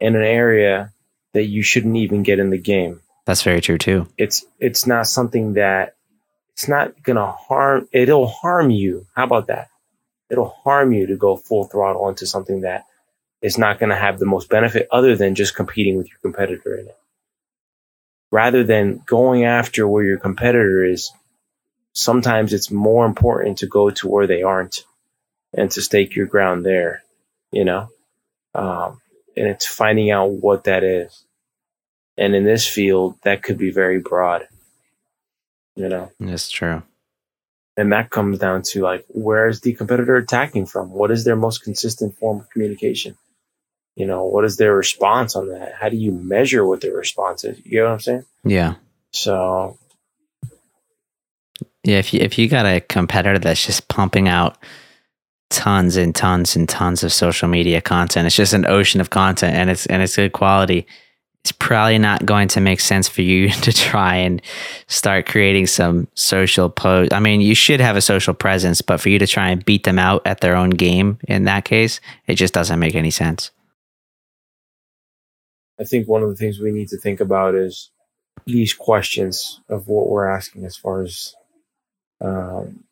in 0.00 0.14
an 0.14 0.22
area 0.22 0.92
that 1.32 1.44
you 1.44 1.62
shouldn't 1.62 1.96
even 1.96 2.22
get 2.22 2.38
in 2.38 2.50
the 2.50 2.58
game. 2.58 3.00
That's 3.26 3.42
very 3.42 3.60
true 3.60 3.78
too. 3.78 4.08
It's 4.16 4.44
it's 4.60 4.86
not 4.86 5.06
something 5.06 5.54
that 5.54 5.96
it's 6.52 6.68
not 6.68 7.02
gonna 7.02 7.32
harm. 7.32 7.88
It'll 7.92 8.28
harm 8.28 8.70
you. 8.70 9.06
How 9.14 9.24
about 9.24 9.48
that? 9.48 9.68
It'll 10.30 10.48
harm 10.48 10.92
you 10.92 11.06
to 11.08 11.16
go 11.16 11.36
full 11.36 11.64
throttle 11.64 12.08
into 12.08 12.26
something 12.26 12.62
that 12.62 12.84
is 13.46 13.56
not 13.56 13.78
gonna 13.78 13.94
have 13.96 14.18
the 14.18 14.26
most 14.26 14.48
benefit 14.48 14.88
other 14.90 15.14
than 15.14 15.36
just 15.36 15.54
competing 15.54 15.96
with 15.96 16.08
your 16.08 16.18
competitor 16.20 16.74
in 16.74 16.88
it. 16.88 16.98
Rather 18.32 18.64
than 18.64 19.00
going 19.06 19.44
after 19.44 19.86
where 19.86 20.02
your 20.02 20.18
competitor 20.18 20.84
is, 20.84 21.12
sometimes 21.92 22.52
it's 22.52 22.72
more 22.72 23.06
important 23.06 23.58
to 23.58 23.68
go 23.68 23.88
to 23.88 24.08
where 24.08 24.26
they 24.26 24.42
aren't 24.42 24.84
and 25.54 25.70
to 25.70 25.80
stake 25.80 26.16
your 26.16 26.26
ground 26.26 26.66
there, 26.66 27.04
you 27.52 27.64
know? 27.64 27.88
Um, 28.52 29.00
and 29.36 29.46
it's 29.46 29.64
finding 29.64 30.10
out 30.10 30.32
what 30.32 30.64
that 30.64 30.82
is. 30.82 31.24
And 32.18 32.34
in 32.34 32.42
this 32.42 32.66
field, 32.66 33.14
that 33.22 33.44
could 33.44 33.58
be 33.58 33.70
very 33.70 34.00
broad, 34.00 34.48
you 35.76 35.88
know? 35.88 36.10
That's 36.18 36.50
true. 36.50 36.82
And 37.76 37.92
that 37.92 38.10
comes 38.10 38.40
down 38.40 38.62
to 38.70 38.82
like, 38.82 39.04
where 39.06 39.46
is 39.46 39.60
the 39.60 39.74
competitor 39.74 40.16
attacking 40.16 40.66
from? 40.66 40.90
What 40.90 41.12
is 41.12 41.22
their 41.24 41.36
most 41.36 41.62
consistent 41.62 42.18
form 42.18 42.40
of 42.40 42.50
communication? 42.50 43.16
You 43.96 44.04
know, 44.06 44.26
what 44.26 44.44
is 44.44 44.58
their 44.58 44.76
response 44.76 45.34
on 45.34 45.48
that? 45.48 45.72
How 45.72 45.88
do 45.88 45.96
you 45.96 46.12
measure 46.12 46.66
what 46.66 46.82
their 46.82 46.94
response 46.94 47.44
is? 47.44 47.58
You 47.64 47.70
get 47.70 47.82
what 47.84 47.92
I'm 47.92 48.00
saying? 48.00 48.24
Yeah. 48.44 48.74
So, 49.10 49.78
Yeah. 51.82 51.98
If 51.98 52.12
you, 52.12 52.20
if 52.20 52.38
you 52.38 52.46
got 52.48 52.66
a 52.66 52.82
competitor 52.82 53.38
that's 53.38 53.64
just 53.64 53.88
pumping 53.88 54.28
out 54.28 54.58
tons 55.48 55.96
and 55.96 56.14
tons 56.14 56.56
and 56.56 56.68
tons 56.68 57.02
of 57.02 57.12
social 57.12 57.48
media 57.48 57.80
content, 57.80 58.26
it's 58.26 58.36
just 58.36 58.52
an 58.52 58.66
ocean 58.66 59.00
of 59.00 59.08
content 59.08 59.56
and 59.56 59.70
it's, 59.70 59.86
and 59.86 60.02
it's 60.02 60.16
good 60.16 60.32
quality. 60.32 60.86
It's 61.40 61.52
probably 61.52 61.96
not 61.96 62.26
going 62.26 62.48
to 62.48 62.60
make 62.60 62.80
sense 62.80 63.08
for 63.08 63.22
you 63.22 63.48
to 63.62 63.72
try 63.72 64.16
and 64.16 64.42
start 64.88 65.24
creating 65.24 65.68
some 65.68 66.06
social 66.12 66.68
post. 66.68 67.14
I 67.14 67.20
mean, 67.20 67.40
you 67.40 67.54
should 67.54 67.80
have 67.80 67.96
a 67.96 68.02
social 68.02 68.34
presence, 68.34 68.82
but 68.82 69.00
for 69.00 69.08
you 69.08 69.18
to 69.20 69.26
try 69.26 69.48
and 69.48 69.64
beat 69.64 69.84
them 69.84 69.98
out 69.98 70.20
at 70.26 70.42
their 70.42 70.54
own 70.54 70.70
game 70.70 71.18
in 71.26 71.44
that 71.44 71.64
case, 71.64 71.98
it 72.26 72.34
just 72.34 72.52
doesn't 72.52 72.78
make 72.78 72.94
any 72.94 73.10
sense. 73.10 73.52
I 75.80 75.84
think 75.84 76.08
one 76.08 76.22
of 76.22 76.28
the 76.30 76.36
things 76.36 76.58
we 76.58 76.72
need 76.72 76.88
to 76.88 76.98
think 76.98 77.20
about 77.20 77.54
is 77.54 77.90
these 78.46 78.72
questions 78.74 79.60
of 79.68 79.88
what 79.88 80.08
we're 80.08 80.28
asking 80.28 80.64
as 80.64 80.76
far 80.76 81.02
as 81.02 81.34
um, 82.20 82.84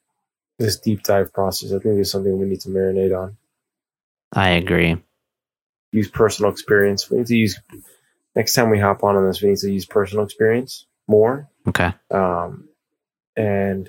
this 0.58 0.78
deep 0.78 1.02
dive 1.02 1.32
process. 1.32 1.72
I 1.72 1.78
think 1.78 1.98
it's 1.98 2.10
something 2.10 2.38
we 2.38 2.46
need 2.46 2.60
to 2.60 2.68
marinate 2.68 3.16
on. 3.18 3.36
I 4.32 4.50
agree. 4.50 4.96
Use 5.92 6.10
personal 6.10 6.50
experience. 6.50 7.10
We 7.10 7.18
need 7.18 7.26
to 7.28 7.36
use 7.36 7.60
next 8.34 8.54
time 8.54 8.70
we 8.70 8.80
hop 8.80 9.04
on 9.04 9.16
on 9.16 9.26
this. 9.26 9.40
We 9.42 9.50
need 9.50 9.58
to 9.58 9.72
use 9.72 9.86
personal 9.86 10.24
experience 10.24 10.86
more 11.06 11.48
Okay. 11.68 11.92
um, 12.10 12.68
and 13.36 13.88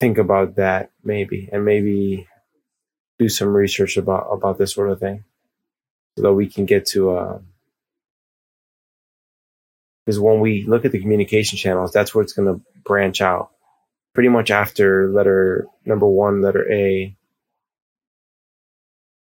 think 0.00 0.18
about 0.18 0.56
that 0.56 0.90
maybe, 1.02 1.48
and 1.52 1.64
maybe 1.64 2.26
do 3.18 3.28
some 3.28 3.54
research 3.54 3.96
about 3.96 4.26
about 4.32 4.58
this 4.58 4.74
sort 4.74 4.90
of 4.90 5.00
thing, 5.00 5.24
so 6.16 6.22
that 6.22 6.32
we 6.34 6.48
can 6.48 6.64
get 6.64 6.86
to. 6.86 7.16
Um, 7.18 7.46
because 10.04 10.20
when 10.20 10.40
we 10.40 10.64
look 10.64 10.84
at 10.84 10.92
the 10.92 11.00
communication 11.00 11.56
channels, 11.56 11.92
that's 11.92 12.14
where 12.14 12.22
it's 12.22 12.34
going 12.34 12.52
to 12.54 12.60
branch 12.84 13.20
out. 13.22 13.50
Pretty 14.12 14.28
much 14.28 14.50
after 14.50 15.08
letter 15.10 15.66
number 15.86 16.06
one, 16.06 16.42
letter 16.42 16.70
A, 16.70 17.16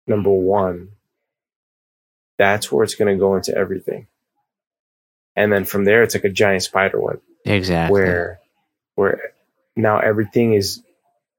number 0.07 0.31
one, 0.31 0.89
that's 2.37 2.71
where 2.71 2.83
it's 2.83 2.95
going 2.95 3.13
to 3.13 3.19
go 3.19 3.35
into 3.35 3.55
everything. 3.55 4.07
And 5.35 5.51
then 5.51 5.65
from 5.65 5.85
there, 5.85 6.03
it's 6.03 6.15
like 6.15 6.23
a 6.23 6.29
giant 6.29 6.63
spider 6.63 6.99
web 6.99 7.21
Exactly. 7.45 7.93
where 7.93 8.39
where 8.95 9.33
now 9.75 9.99
everything 9.99 10.53
is 10.53 10.81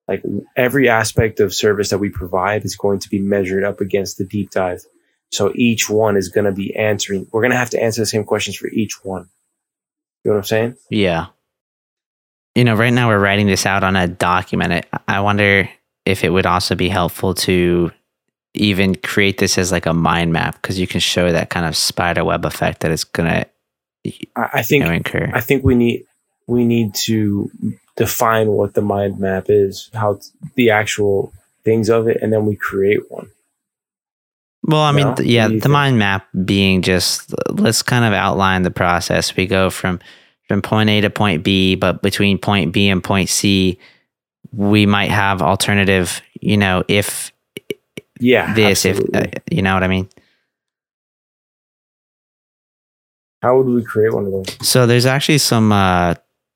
like 0.09 0.23
every 0.57 0.89
aspect 0.89 1.41
of 1.41 1.55
service 1.55 1.91
that 1.91 1.99
we 1.99 2.11
provide 2.11 2.65
is 2.65 2.77
going 2.77 2.99
to 3.01 3.09
be 3.09 3.19
measured 3.19 3.65
up 3.65 3.81
against 3.81 4.19
the 4.19 4.25
deep 4.25 4.51
dive. 4.51 4.83
So 5.33 5.53
each 5.55 5.89
one 5.89 6.17
is 6.17 6.29
going 6.29 6.45
to 6.45 6.53
be 6.53 6.77
answering. 6.77 7.27
We're 7.33 7.41
going 7.41 7.53
to 7.53 7.57
have 7.57 7.71
to 7.71 7.83
answer 7.83 8.03
the 8.03 8.07
same 8.07 8.25
questions 8.25 8.57
for 8.57 8.69
each 8.69 9.05
one. 9.05 9.29
You 10.23 10.31
know 10.31 10.37
what 10.37 10.39
I'm 10.39 10.45
saying? 10.45 10.77
Yeah. 10.91 11.27
You 12.55 12.65
know, 12.65 12.75
right 12.75 12.93
now 12.93 13.09
we're 13.09 13.19
writing 13.19 13.47
this 13.47 13.65
out 13.65 13.83
on 13.83 13.97
a 13.97 14.07
document. 14.07 14.87
I, 14.93 14.99
I 15.09 15.21
wonder 15.21 15.69
if 16.05 16.23
it 16.23 16.31
would 16.31 16.47
also 16.47 16.75
be 16.75 16.89
helpful 16.89 17.35
to 17.35 17.91
even 18.55 18.95
create 18.95 19.39
this 19.39 19.57
as 19.57 19.73
like 19.73 19.87
a 19.87 19.95
mind 19.95 20.33
map 20.33 20.61
because 20.61 20.79
you 20.79 20.87
can 20.87 21.01
show 21.01 21.33
that 21.33 21.49
kind 21.49 21.65
of 21.65 21.75
spider 21.75 22.25
web 22.25 22.45
effect 22.45 22.81
that 22.81 22.91
it's 22.91 23.05
gonna 23.05 23.47
I, 24.05 24.11
I 24.37 24.59
you 24.59 24.65
think 24.65 24.85
know, 24.85 24.93
incur. 24.93 25.31
I 25.33 25.41
think 25.41 25.65
we 25.65 25.75
need 25.75 26.05
we 26.47 26.67
need 26.67 26.95
to 26.95 27.51
define 27.97 28.49
what 28.49 28.75
the 28.75 28.83
mind 28.83 29.19
map 29.19 29.47
is, 29.49 29.91
how 29.95 30.21
the 30.55 30.71
actual 30.71 31.33
things 31.65 31.89
of 31.89 32.09
it, 32.09 32.19
and 32.21 32.33
then 32.33 32.45
we 32.45 32.57
create 32.57 33.11
one. 33.11 33.31
Well, 34.65 34.81
I 34.83 34.93
mean, 34.93 35.15
th- 35.15 35.29
yeah, 35.29 35.45
What 35.45 35.49
do 35.49 35.55
you 35.55 35.61
the 35.61 35.69
think? 35.69 35.73
mind 35.73 35.99
map 35.99 36.29
being 36.45 36.83
just 36.83 37.35
let's 37.51 37.83
kind 37.83 38.05
of 38.05 38.13
outline 38.13 38.63
the 38.63 38.71
process. 38.71 39.37
We 39.37 39.47
go 39.47 39.71
from 39.71 40.01
from 40.49 40.63
point 40.63 40.91
A 40.91 41.01
to 41.03 41.11
point 41.11 41.43
B, 41.45 41.75
but 41.77 42.03
between 42.03 42.39
point 42.39 42.73
B 42.73 42.89
and 42.89 43.03
point 43.03 43.29
C, 43.29 43.79
we 44.53 44.87
might 44.87 45.11
have 45.11 45.43
alternative. 45.43 46.23
You 46.41 46.57
know, 46.57 46.85
if 46.89 47.33
Yeah, 48.21 48.53
this, 48.55 48.85
if 48.85 49.01
uh, 49.15 49.27
you 49.51 49.63
know 49.63 49.75
what 49.75 49.83
I 49.85 49.89
mean. 49.89 50.09
how 53.43 53.57
would 53.57 53.67
we 53.67 53.83
create 53.83 54.13
one 54.15 54.27
of 54.27 54.33
those? 54.33 54.59
So 54.63 54.87
there's 54.87 55.07
actually 55.07 55.39
some 55.39 55.73
uh 55.73 56.15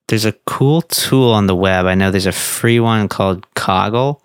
there's 0.09 0.25
a 0.25 0.33
cool 0.47 0.83
tool 0.83 1.33
on 1.33 1.47
the 1.47 1.55
web. 1.57 1.87
I 1.87 1.95
know 1.95 2.11
there's 2.11 2.27
a 2.27 2.33
free 2.33 2.79
one 2.81 3.09
called 3.09 3.47
Coggle. 3.55 4.21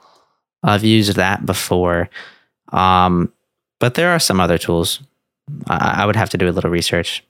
I've 0.63 0.84
used 0.84 1.15
that 1.15 1.45
before. 1.45 2.09
Um 2.71 3.32
but 3.82 3.95
there 3.95 4.11
are 4.11 4.19
some 4.19 4.39
other 4.39 4.57
tools. 4.59 5.01
I, 5.67 6.03
I 6.03 6.05
would 6.05 6.15
have 6.15 6.29
to 6.29 6.38
do 6.38 6.47
a 6.47 6.53
little 6.53 6.69
research. 6.69 7.25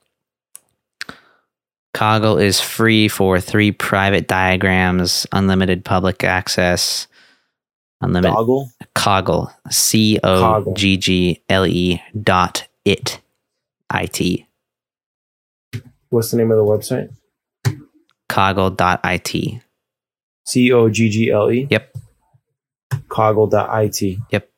Coggle 1.95 2.41
is 2.41 2.59
free 2.59 3.07
for 3.07 3.39
three 3.39 3.71
private 3.71 4.27
diagrams, 4.27 5.25
unlimited 5.31 5.83
public 5.83 6.23
access, 6.23 7.07
unlimited 8.01 8.35
Doggle. 8.35 8.69
Coggle, 8.95 9.53
C 9.69 10.19
O 10.23 10.73
G 10.73 10.97
G 10.97 11.41
L 11.49 11.65
E 11.65 12.03
dot 12.21 12.67
it, 12.85 13.19
I 13.89 14.05
T, 14.05 14.45
What's 16.11 16.29
the 16.31 16.37
name 16.37 16.51
of 16.51 16.57
the 16.57 16.65
website? 16.65 17.09
Coggle 18.29 18.75
dot 18.75 18.99
it. 19.05 19.61
C 20.45 20.73
O 20.73 20.89
G 20.89 21.09
G 21.09 21.31
L 21.31 21.49
E. 21.49 21.67
Yep. 21.69 21.95
Coggle 23.07 23.49
dot 23.49 23.69
I 23.69 23.87
T. 23.87 24.19
C 24.19 24.19
O 24.19 24.19
G 24.19 24.19
G 24.19 24.19
L 24.19 24.19
E. 24.19 24.27
Yep. 24.29 24.50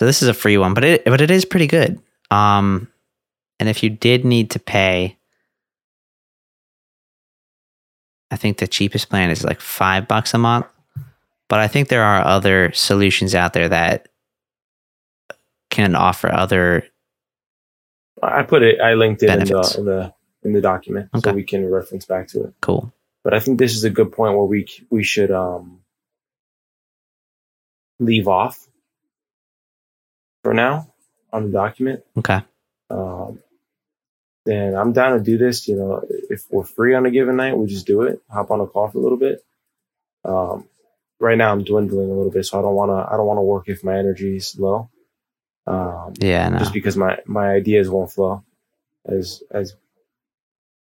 So 0.00 0.06
this 0.06 0.22
is 0.22 0.28
a 0.28 0.34
free 0.34 0.56
one, 0.56 0.72
but 0.72 0.82
it 0.82 1.04
but 1.04 1.20
it 1.20 1.30
is 1.30 1.44
pretty 1.44 1.66
good. 1.66 2.00
Um, 2.30 2.88
and 3.58 3.68
if 3.68 3.82
you 3.82 3.90
did 3.90 4.24
need 4.24 4.52
to 4.52 4.58
pay, 4.58 5.18
I 8.30 8.36
think 8.36 8.56
the 8.56 8.66
cheapest 8.66 9.10
plan 9.10 9.28
is 9.28 9.44
like 9.44 9.60
five 9.60 10.08
bucks 10.08 10.32
a 10.32 10.38
month. 10.38 10.64
But 11.50 11.60
I 11.60 11.68
think 11.68 11.88
there 11.88 12.02
are 12.02 12.24
other 12.24 12.72
solutions 12.72 13.34
out 13.34 13.52
there 13.52 13.68
that 13.68 14.08
can 15.68 15.94
offer 15.94 16.32
other. 16.32 16.82
I 18.22 18.44
put 18.44 18.62
it. 18.62 18.80
I 18.80 18.94
linked 18.94 19.22
it 19.22 19.28
in 19.28 19.44
the, 19.44 19.74
in 19.76 19.84
the 19.84 20.14
in 20.44 20.52
the 20.54 20.62
document 20.62 21.10
Okay. 21.14 21.28
so 21.28 21.34
we 21.34 21.42
can 21.44 21.70
reference 21.70 22.06
back 22.06 22.28
to 22.28 22.44
it. 22.44 22.54
Cool. 22.62 22.90
But 23.22 23.34
I 23.34 23.40
think 23.40 23.58
this 23.58 23.74
is 23.74 23.84
a 23.84 23.90
good 23.90 24.12
point 24.12 24.34
where 24.34 24.46
we 24.46 24.66
we 24.88 25.04
should 25.04 25.30
um 25.30 25.80
leave 27.98 28.26
off 28.26 28.66
for 30.42 30.54
now 30.54 30.92
on 31.32 31.44
the 31.46 31.50
document, 31.52 32.02
Okay. 32.18 32.40
um, 32.90 33.38
then 34.46 34.74
I'm 34.74 34.92
down 34.92 35.16
to 35.18 35.22
do 35.24 35.36
this. 35.38 35.68
You 35.68 35.76
know, 35.76 36.04
if 36.30 36.44
we're 36.50 36.64
free 36.64 36.94
on 36.94 37.06
a 37.06 37.10
given 37.10 37.36
night, 37.36 37.56
we 37.56 37.66
just 37.66 37.86
do 37.86 38.02
it. 38.02 38.20
Hop 38.30 38.50
on 38.50 38.60
a 38.60 38.66
call 38.66 38.88
for 38.88 38.98
a 38.98 39.00
little 39.02 39.18
bit. 39.18 39.44
Um, 40.24 40.66
right 41.20 41.36
now, 41.38 41.52
I'm 41.52 41.62
dwindling 41.64 42.10
a 42.10 42.14
little 42.14 42.32
bit, 42.32 42.46
so 42.46 42.58
I 42.58 42.62
don't 42.62 42.74
want 42.74 42.90
to. 42.90 43.12
I 43.12 43.16
don't 43.16 43.26
want 43.26 43.38
to 43.38 43.42
work 43.42 43.68
if 43.68 43.84
my 43.84 43.96
energy 43.98 44.36
is 44.36 44.56
low. 44.58 44.88
Um, 45.66 46.14
Yeah. 46.18 46.48
No. 46.48 46.58
just 46.58 46.72
because 46.72 46.96
my 46.96 47.18
my 47.26 47.50
ideas 47.50 47.88
won't 47.90 48.10
flow 48.10 48.42
as 49.06 49.42
as 49.50 49.74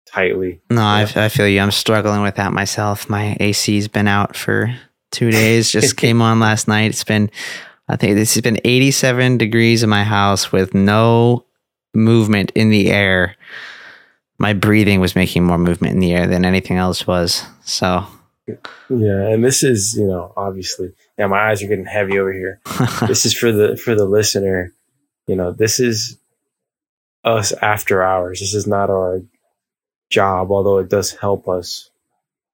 tightly. 0.06 0.62
No, 0.70 0.82
I, 0.82 1.02
I 1.16 1.30
feel 1.30 1.48
you. 1.48 1.60
I'm 1.60 1.72
struggling 1.72 2.22
with 2.22 2.36
that 2.36 2.54
myself. 2.54 3.10
My 3.10 3.36
AC's 3.40 3.88
been 3.88 4.08
out 4.08 4.36
for 4.36 4.74
two 5.12 5.32
days. 5.32 5.72
Just 5.72 5.98
came 6.04 6.22
on 6.22 6.40
last 6.40 6.68
night. 6.68 6.92
It's 6.92 7.04
been, 7.04 7.30
I 7.90 7.96
think 7.96 8.16
this 8.16 8.36
has 8.36 8.42
been 8.42 8.60
87 8.64 9.40
degrees 9.40 9.82
in 9.82 9.90
my 9.90 10.04
house 10.04 10.52
with 10.52 10.76
no 10.76 11.46
movement 11.94 12.52
in 12.54 12.70
the 12.70 12.92
air. 12.92 13.36
My 14.38 14.54
breathing 14.54 15.02
was 15.02 15.16
making 15.16 15.44
more 15.44 15.58
movement 15.58 15.96
in 15.96 16.00
the 16.00 16.14
air 16.14 16.28
than 16.28 16.46
anything 16.46 16.78
else 16.78 17.08
was. 17.08 17.44
So, 17.64 18.06
Yeah, 18.48 19.28
and 19.30 19.44
this 19.44 19.64
is 19.64 19.96
you 19.98 20.08
know 20.08 20.32
obviously. 20.38 20.94
Yeah, 21.18 21.28
my 21.28 21.50
eyes 21.50 21.62
are 21.64 21.68
getting 21.68 21.86
heavy 21.86 22.20
over 22.20 22.32
here. 22.32 22.62
this 23.08 23.26
is 23.26 23.34
for 23.34 23.52
the 23.52 23.76
for 23.76 23.96
the 23.96 24.06
listener. 24.06 24.74
You 25.28 25.36
know, 25.36 25.52
this 25.52 25.80
is 25.80 26.18
us 27.24 27.52
after 27.54 28.04
hours. 28.04 28.40
This 28.40 28.54
is 28.54 28.68
not 28.68 28.90
our 28.90 29.22
job, 30.10 30.52
although 30.52 30.78
it 30.78 30.90
does 30.90 31.12
help 31.14 31.50
us 31.50 31.90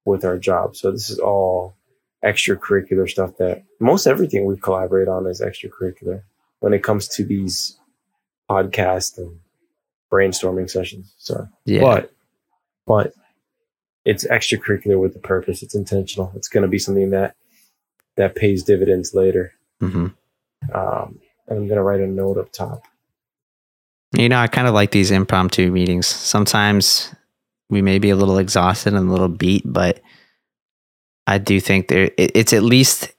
with 0.04 0.24
our 0.24 0.38
job. 0.38 0.76
So 0.76 0.90
this 0.92 1.10
is 1.10 1.18
all 1.18 1.76
extracurricular 2.24 3.08
stuff 3.08 3.36
that 3.38 3.64
most 3.80 4.06
everything 4.06 4.44
we 4.44 4.56
collaborate 4.56 5.08
on 5.08 5.26
is 5.26 5.40
extracurricular 5.40 6.22
when 6.60 6.72
it 6.72 6.82
comes 6.82 7.08
to 7.08 7.24
these 7.24 7.78
podcasts 8.50 9.18
and 9.18 9.38
brainstorming 10.10 10.70
sessions. 10.70 11.12
So 11.18 11.48
yeah. 11.64 11.80
but 11.80 12.12
but 12.86 13.12
it's 14.04 14.24
extracurricular 14.26 15.00
with 15.00 15.16
a 15.16 15.20
purpose. 15.20 15.62
It's 15.62 15.74
intentional. 15.74 16.32
It's 16.36 16.48
going 16.48 16.62
to 16.62 16.68
be 16.68 16.78
something 16.78 17.10
that 17.10 17.34
that 18.16 18.34
pays 18.34 18.62
dividends 18.62 19.14
later. 19.14 19.52
hmm 19.80 20.08
Um, 20.72 21.20
and 21.48 21.58
I'm 21.58 21.66
going 21.66 21.76
to 21.76 21.82
write 21.82 22.00
a 22.00 22.06
note 22.06 22.38
up 22.38 22.50
top. 22.52 22.82
You 24.16 24.28
know, 24.28 24.38
I 24.38 24.46
kind 24.46 24.66
of 24.66 24.74
like 24.74 24.92
these 24.92 25.10
impromptu 25.10 25.70
meetings. 25.70 26.06
Sometimes 26.06 27.14
we 27.68 27.82
may 27.82 27.98
be 27.98 28.10
a 28.10 28.16
little 28.16 28.38
exhausted 28.38 28.94
and 28.94 29.08
a 29.08 29.12
little 29.12 29.28
beat, 29.28 29.62
but 29.66 30.00
I 31.26 31.38
do 31.38 31.60
think 31.60 31.88
there 31.88 32.10
it's 32.16 32.52
at 32.52 32.62
least 32.62 33.12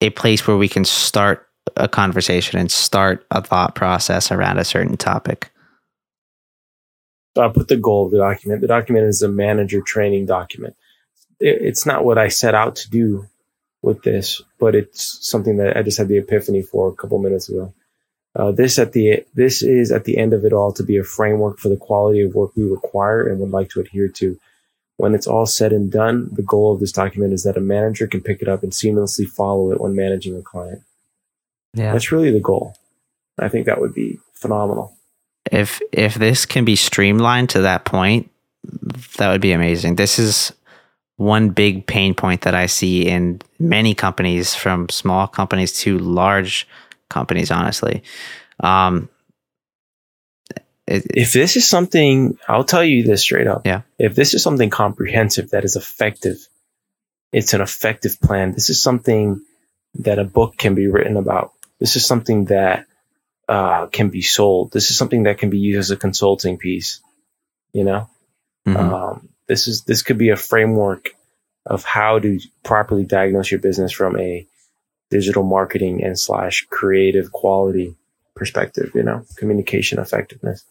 a 0.00 0.10
place 0.10 0.46
where 0.46 0.56
we 0.56 0.68
can 0.68 0.84
start 0.84 1.48
a 1.76 1.88
conversation 1.88 2.58
and 2.58 2.70
start 2.70 3.26
a 3.30 3.42
thought 3.42 3.74
process 3.74 4.30
around 4.30 4.58
a 4.58 4.64
certain 4.64 4.96
topic. 4.96 5.50
So 7.36 7.44
I 7.44 7.48
put 7.48 7.68
the 7.68 7.76
goal 7.76 8.06
of 8.06 8.12
the 8.12 8.18
document. 8.18 8.62
The 8.62 8.66
document 8.66 9.06
is 9.06 9.22
a 9.22 9.28
manager 9.28 9.82
training 9.82 10.26
document. 10.26 10.74
It, 11.38 11.58
it's 11.60 11.84
not 11.84 12.04
what 12.04 12.18
I 12.18 12.28
set 12.28 12.54
out 12.54 12.76
to 12.76 12.90
do 12.90 13.26
with 13.82 14.02
this, 14.02 14.40
but 14.58 14.74
it's 14.74 15.18
something 15.28 15.58
that 15.58 15.76
I 15.76 15.82
just 15.82 15.98
had 15.98 16.08
the 16.08 16.18
epiphany 16.18 16.62
for 16.62 16.88
a 16.88 16.94
couple 16.94 17.18
minutes 17.18 17.48
ago. 17.48 17.74
Uh, 18.34 18.52
this 18.52 18.78
at 18.78 18.92
the 18.92 19.24
this 19.34 19.62
is 19.62 19.90
at 19.90 20.04
the 20.04 20.18
end 20.18 20.34
of 20.34 20.44
it 20.44 20.52
all 20.52 20.72
to 20.72 20.82
be 20.82 20.98
a 20.98 21.04
framework 21.04 21.58
for 21.58 21.68
the 21.68 21.76
quality 21.76 22.20
of 22.20 22.34
work 22.34 22.50
we 22.54 22.64
require 22.64 23.26
and 23.26 23.40
would 23.40 23.50
like 23.50 23.70
to 23.70 23.80
adhere 23.80 24.08
to. 24.08 24.38
When 24.98 25.14
it's 25.14 25.26
all 25.26 25.46
said 25.46 25.72
and 25.72 25.90
done, 25.90 26.30
the 26.32 26.42
goal 26.42 26.72
of 26.72 26.80
this 26.80 26.92
document 26.92 27.34
is 27.34 27.42
that 27.42 27.56
a 27.56 27.60
manager 27.60 28.06
can 28.06 28.22
pick 28.22 28.40
it 28.40 28.48
up 28.48 28.62
and 28.62 28.72
seamlessly 28.72 29.26
follow 29.26 29.70
it 29.70 29.80
when 29.80 29.94
managing 29.94 30.36
a 30.36 30.42
client. 30.42 30.82
Yeah. 31.74 31.92
That's 31.92 32.10
really 32.10 32.30
the 32.30 32.40
goal. 32.40 32.74
I 33.38 33.48
think 33.48 33.66
that 33.66 33.80
would 33.80 33.94
be 33.94 34.18
phenomenal. 34.32 34.96
If 35.52 35.80
if 35.92 36.14
this 36.14 36.46
can 36.46 36.64
be 36.64 36.76
streamlined 36.76 37.50
to 37.50 37.60
that 37.60 37.84
point, 37.84 38.30
that 39.18 39.30
would 39.30 39.42
be 39.42 39.52
amazing. 39.52 39.96
This 39.96 40.18
is 40.18 40.52
one 41.16 41.50
big 41.50 41.86
pain 41.86 42.14
point 42.14 42.42
that 42.42 42.54
I 42.54 42.66
see 42.66 43.06
in 43.06 43.40
many 43.58 43.94
companies, 43.94 44.54
from 44.54 44.88
small 44.88 45.26
companies 45.26 45.72
to 45.80 45.98
large 45.98 46.66
companies. 47.10 47.50
Honestly, 47.50 48.02
um, 48.60 49.08
it, 50.86 51.06
if 51.14 51.32
this 51.32 51.56
is 51.56 51.68
something, 51.68 52.38
I'll 52.48 52.64
tell 52.64 52.84
you 52.84 53.02
this 53.02 53.22
straight 53.22 53.46
up. 53.46 53.66
Yeah. 53.66 53.82
If 53.98 54.14
this 54.14 54.34
is 54.34 54.42
something 54.42 54.70
comprehensive 54.70 55.50
that 55.50 55.64
is 55.64 55.76
effective, 55.76 56.36
it's 57.32 57.54
an 57.54 57.60
effective 57.60 58.20
plan. 58.20 58.52
This 58.52 58.70
is 58.70 58.82
something 58.82 59.42
that 59.96 60.18
a 60.18 60.24
book 60.24 60.56
can 60.56 60.74
be 60.74 60.86
written 60.86 61.16
about. 61.16 61.52
This 61.80 61.96
is 61.96 62.06
something 62.06 62.46
that 62.46 62.86
uh, 63.48 63.86
can 63.86 64.10
be 64.10 64.22
sold. 64.22 64.72
This 64.72 64.90
is 64.90 64.98
something 64.98 65.24
that 65.24 65.38
can 65.38 65.50
be 65.50 65.58
used 65.58 65.78
as 65.78 65.90
a 65.90 65.96
consulting 65.96 66.58
piece. 66.58 67.00
You 67.72 67.84
know, 67.84 68.10
mhm. 68.66 68.76
um, 68.76 69.28
this 69.48 69.68
is 69.68 69.82
this 69.82 70.02
could 70.02 70.18
be 70.18 70.30
a 70.30 70.36
framework 70.36 71.10
of 71.64 71.84
how 71.84 72.18
to 72.18 72.40
properly 72.62 73.04
diagnose 73.04 73.50
your 73.50 73.60
business 73.60 73.92
from 73.92 74.18
a 74.18 74.46
digital 75.10 75.42
marketing 75.42 76.02
and 76.02 76.18
slash 76.18 76.66
creative 76.70 77.32
quality 77.32 77.96
perspective. 78.34 78.92
You 78.94 79.02
know, 79.02 79.24
communication 79.36 79.98
effectiveness. 79.98 80.64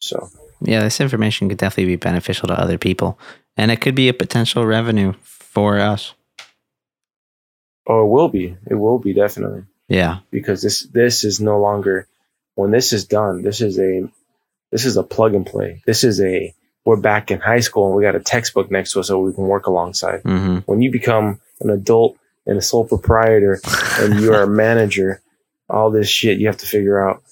So 0.00 0.28
yeah, 0.60 0.80
this 0.82 1.00
information 1.00 1.48
could 1.48 1.58
definitely 1.58 1.92
be 1.92 1.96
beneficial 1.96 2.48
to 2.48 2.58
other 2.60 2.78
people, 2.78 3.18
and 3.56 3.70
it 3.70 3.80
could 3.80 3.94
be 3.94 4.08
a 4.08 4.14
potential 4.14 4.66
revenue 4.66 5.14
for 5.22 5.78
us. 5.78 6.14
Oh, 7.86 8.04
it 8.04 8.08
will 8.08 8.28
be. 8.28 8.56
It 8.66 8.74
will 8.74 8.98
be 8.98 9.12
definitely 9.12 9.64
Yeah, 9.88 10.18
because 10.30 10.62
this 10.62 10.82
this 10.82 11.24
is 11.24 11.40
no 11.40 11.60
longer 11.60 12.08
when 12.54 12.70
this 12.70 12.92
is 12.92 13.04
done. 13.06 13.42
This 13.42 13.60
is 13.60 13.78
a 13.78 14.08
this 14.70 14.84
is 14.84 14.96
a 14.96 15.02
plug 15.02 15.34
and 15.34 15.46
play. 15.46 15.82
This 15.86 16.04
is 16.04 16.20
a 16.20 16.54
we're 16.84 16.96
back 16.96 17.30
in 17.30 17.40
high 17.40 17.60
school 17.60 17.86
and 17.86 17.96
we 17.96 18.02
got 18.02 18.14
a 18.16 18.20
textbook 18.20 18.70
next 18.70 18.92
to 18.92 19.00
us 19.00 19.08
so 19.08 19.18
we 19.18 19.32
can 19.32 19.44
work 19.44 19.66
alongside. 19.66 20.20
hmm 20.22 20.58
When 20.66 20.82
you 20.82 20.90
become 20.90 21.40
an 21.60 21.70
adult 21.70 22.18
and 22.46 22.58
a 22.58 22.62
sole 22.62 22.86
proprietor 22.86 23.60
and 23.98 24.20
you 24.20 24.34
are 24.34 24.42
a 24.42 24.46
manager, 24.64 25.22
all 25.68 25.90
this 25.90 26.08
shit 26.08 26.38
you 26.38 26.46
have 26.46 26.58
to 26.58 26.66
figure 26.66 27.06
out 27.06 27.22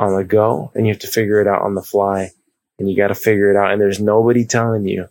on 0.00 0.16
the 0.16 0.24
go 0.24 0.72
and 0.74 0.86
you 0.86 0.92
have 0.92 1.00
to 1.00 1.06
figure 1.06 1.40
it 1.40 1.46
out 1.46 1.62
on 1.62 1.74
the 1.74 1.82
fly 1.82 2.30
and 2.78 2.90
you 2.90 2.96
got 2.96 3.08
to 3.08 3.14
figure 3.14 3.50
it 3.50 3.56
out 3.56 3.72
and 3.72 3.80
there's 3.80 4.00
nobody 4.00 4.44
telling 4.44 4.86
you, 4.86 5.08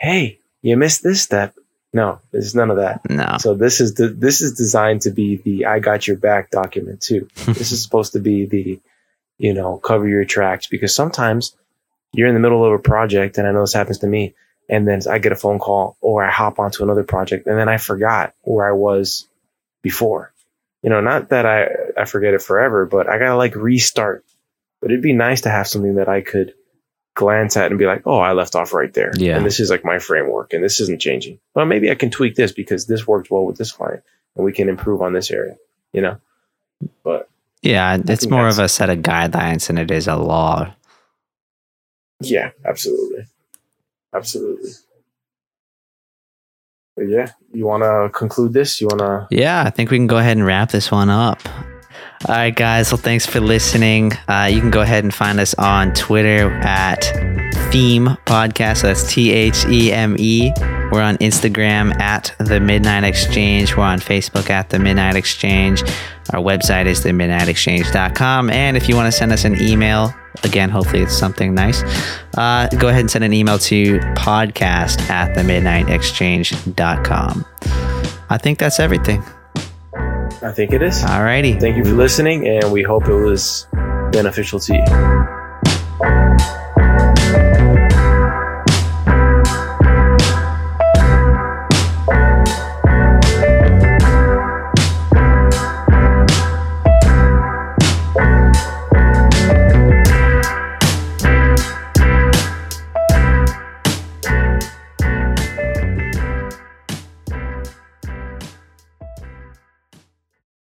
"Hey, 0.00 0.38
you 0.62 0.76
missed 0.76 1.02
this 1.02 1.22
step." 1.22 1.54
No, 1.92 2.20
there's 2.32 2.54
none 2.54 2.70
of 2.70 2.76
that. 2.76 3.08
no, 3.08 3.36
So 3.38 3.54
this 3.54 3.80
is 3.80 3.94
the 3.94 4.08
this 4.08 4.42
is 4.42 4.52
designed 4.54 5.02
to 5.02 5.10
be 5.10 5.36
the 5.36 5.66
I 5.66 5.78
got 5.78 6.06
your 6.06 6.16
back 6.16 6.50
document 6.50 7.00
too. 7.00 7.28
this 7.46 7.72
is 7.72 7.82
supposed 7.82 8.12
to 8.12 8.20
be 8.20 8.44
the 8.46 8.80
you 9.38 9.54
know 9.54 9.78
cover 9.78 10.06
your 10.06 10.24
tracks 10.24 10.66
because 10.66 10.94
sometimes 10.94 11.54
you're 12.12 12.28
in 12.28 12.34
the 12.34 12.40
middle 12.40 12.64
of 12.64 12.72
a 12.72 12.78
project 12.78 13.38
and 13.38 13.46
I 13.46 13.52
know 13.52 13.60
this 13.60 13.72
happens 13.72 13.98
to 13.98 14.06
me 14.06 14.34
and 14.68 14.86
then 14.86 15.00
I 15.08 15.18
get 15.18 15.32
a 15.32 15.36
phone 15.36 15.58
call 15.58 15.96
or 16.00 16.24
I 16.24 16.30
hop 16.30 16.58
onto 16.58 16.82
another 16.82 17.04
project 17.04 17.46
and 17.46 17.58
then 17.58 17.68
I 17.68 17.78
forgot 17.78 18.34
where 18.42 18.68
I 18.68 18.72
was 18.72 19.26
before. 19.82 20.32
You 20.82 20.90
know, 20.90 21.00
not 21.00 21.30
that 21.30 21.46
I 21.46 21.68
I 22.00 22.04
forget 22.04 22.34
it 22.34 22.42
forever, 22.42 22.86
but 22.86 23.08
I 23.08 23.18
gotta 23.18 23.36
like 23.36 23.54
restart. 23.54 24.24
But 24.80 24.90
it'd 24.90 25.02
be 25.02 25.12
nice 25.12 25.40
to 25.42 25.50
have 25.50 25.66
something 25.66 25.96
that 25.96 26.08
I 26.08 26.20
could 26.20 26.54
glance 27.18 27.56
at 27.56 27.70
and 27.70 27.78
be 27.80 27.86
like, 27.86 28.02
oh, 28.06 28.18
I 28.18 28.32
left 28.32 28.54
off 28.54 28.72
right 28.72 28.94
there. 28.94 29.10
Yeah. 29.16 29.36
And 29.36 29.44
this 29.44 29.58
is 29.58 29.70
like 29.70 29.84
my 29.84 29.98
framework 29.98 30.52
and 30.52 30.62
this 30.62 30.78
isn't 30.78 31.00
changing. 31.00 31.40
Well, 31.52 31.66
maybe 31.66 31.90
I 31.90 31.96
can 31.96 32.10
tweak 32.10 32.36
this 32.36 32.52
because 32.52 32.86
this 32.86 33.08
worked 33.08 33.28
well 33.28 33.44
with 33.44 33.58
this 33.58 33.72
client 33.72 34.04
and 34.36 34.44
we 34.44 34.52
can 34.52 34.68
improve 34.68 35.02
on 35.02 35.14
this 35.14 35.32
area, 35.32 35.56
you 35.92 36.00
know? 36.00 36.18
But 37.02 37.28
yeah, 37.60 37.98
it's 38.06 38.28
more 38.28 38.46
of 38.46 38.60
a 38.60 38.68
set 38.68 38.88
of 38.88 38.98
guidelines 38.98 39.66
than 39.66 39.78
it 39.78 39.90
is 39.90 40.06
a 40.06 40.14
law. 40.14 40.72
yeah, 42.20 42.50
absolutely. 42.64 43.24
Absolutely. 44.14 44.70
Yeah, 47.00 47.30
you 47.52 47.66
want 47.66 47.82
to 47.82 48.10
conclude 48.16 48.52
this? 48.52 48.80
You 48.80 48.88
want 48.88 49.00
to? 49.00 49.26
Yeah, 49.30 49.62
I 49.64 49.70
think 49.70 49.90
we 49.90 49.98
can 49.98 50.06
go 50.06 50.18
ahead 50.18 50.36
and 50.36 50.46
wrap 50.46 50.70
this 50.70 50.90
one 50.90 51.10
up. 51.10 51.40
All 52.26 52.34
right, 52.34 52.54
guys. 52.54 52.90
Well, 52.90 53.00
thanks 53.00 53.26
for 53.26 53.40
listening. 53.40 54.12
Uh, 54.26 54.48
you 54.50 54.60
can 54.60 54.70
go 54.70 54.80
ahead 54.80 55.04
and 55.04 55.14
find 55.14 55.38
us 55.38 55.54
on 55.54 55.94
Twitter 55.94 56.50
at 56.62 57.37
Theme 57.70 58.16
Podcast. 58.26 58.78
So 58.78 58.88
that's 58.88 59.08
T 59.12 59.30
H 59.32 59.64
E 59.66 59.92
M 59.92 60.16
E. 60.18 60.52
We're 60.90 61.02
on 61.02 61.18
Instagram 61.18 61.94
at 62.00 62.34
The 62.38 62.58
Midnight 62.60 63.04
Exchange. 63.04 63.76
We're 63.76 63.84
on 63.84 63.98
Facebook 63.98 64.48
at 64.50 64.70
The 64.70 64.78
Midnight 64.78 65.16
Exchange. 65.16 65.82
Our 66.32 66.40
website 66.40 66.86
is 66.86 67.04
themidnightexchange.com. 67.04 68.50
And 68.50 68.76
if 68.76 68.88
you 68.88 68.96
want 68.96 69.12
to 69.12 69.18
send 69.18 69.32
us 69.32 69.44
an 69.44 69.60
email, 69.60 70.14
again, 70.44 70.70
hopefully 70.70 71.02
it's 71.02 71.16
something 71.16 71.54
nice, 71.54 71.82
uh, 72.36 72.68
go 72.78 72.88
ahead 72.88 73.00
and 73.00 73.10
send 73.10 73.24
an 73.24 73.32
email 73.32 73.58
to 73.58 73.98
podcast 74.16 75.00
at 75.10 75.34
themidnightexchange.com. 75.36 77.44
I 78.30 78.38
think 78.38 78.58
that's 78.58 78.78
everything. 78.80 79.22
I 80.42 80.52
think 80.52 80.72
it 80.72 80.82
is. 80.82 81.02
Alrighty. 81.02 81.58
Thank 81.60 81.76
you 81.76 81.84
for 81.84 81.92
listening, 81.92 82.46
and 82.46 82.72
we 82.72 82.82
hope 82.82 83.08
it 83.08 83.14
was 83.14 83.66
beneficial 84.12 84.60
to 84.60 84.74
you. 84.74 85.37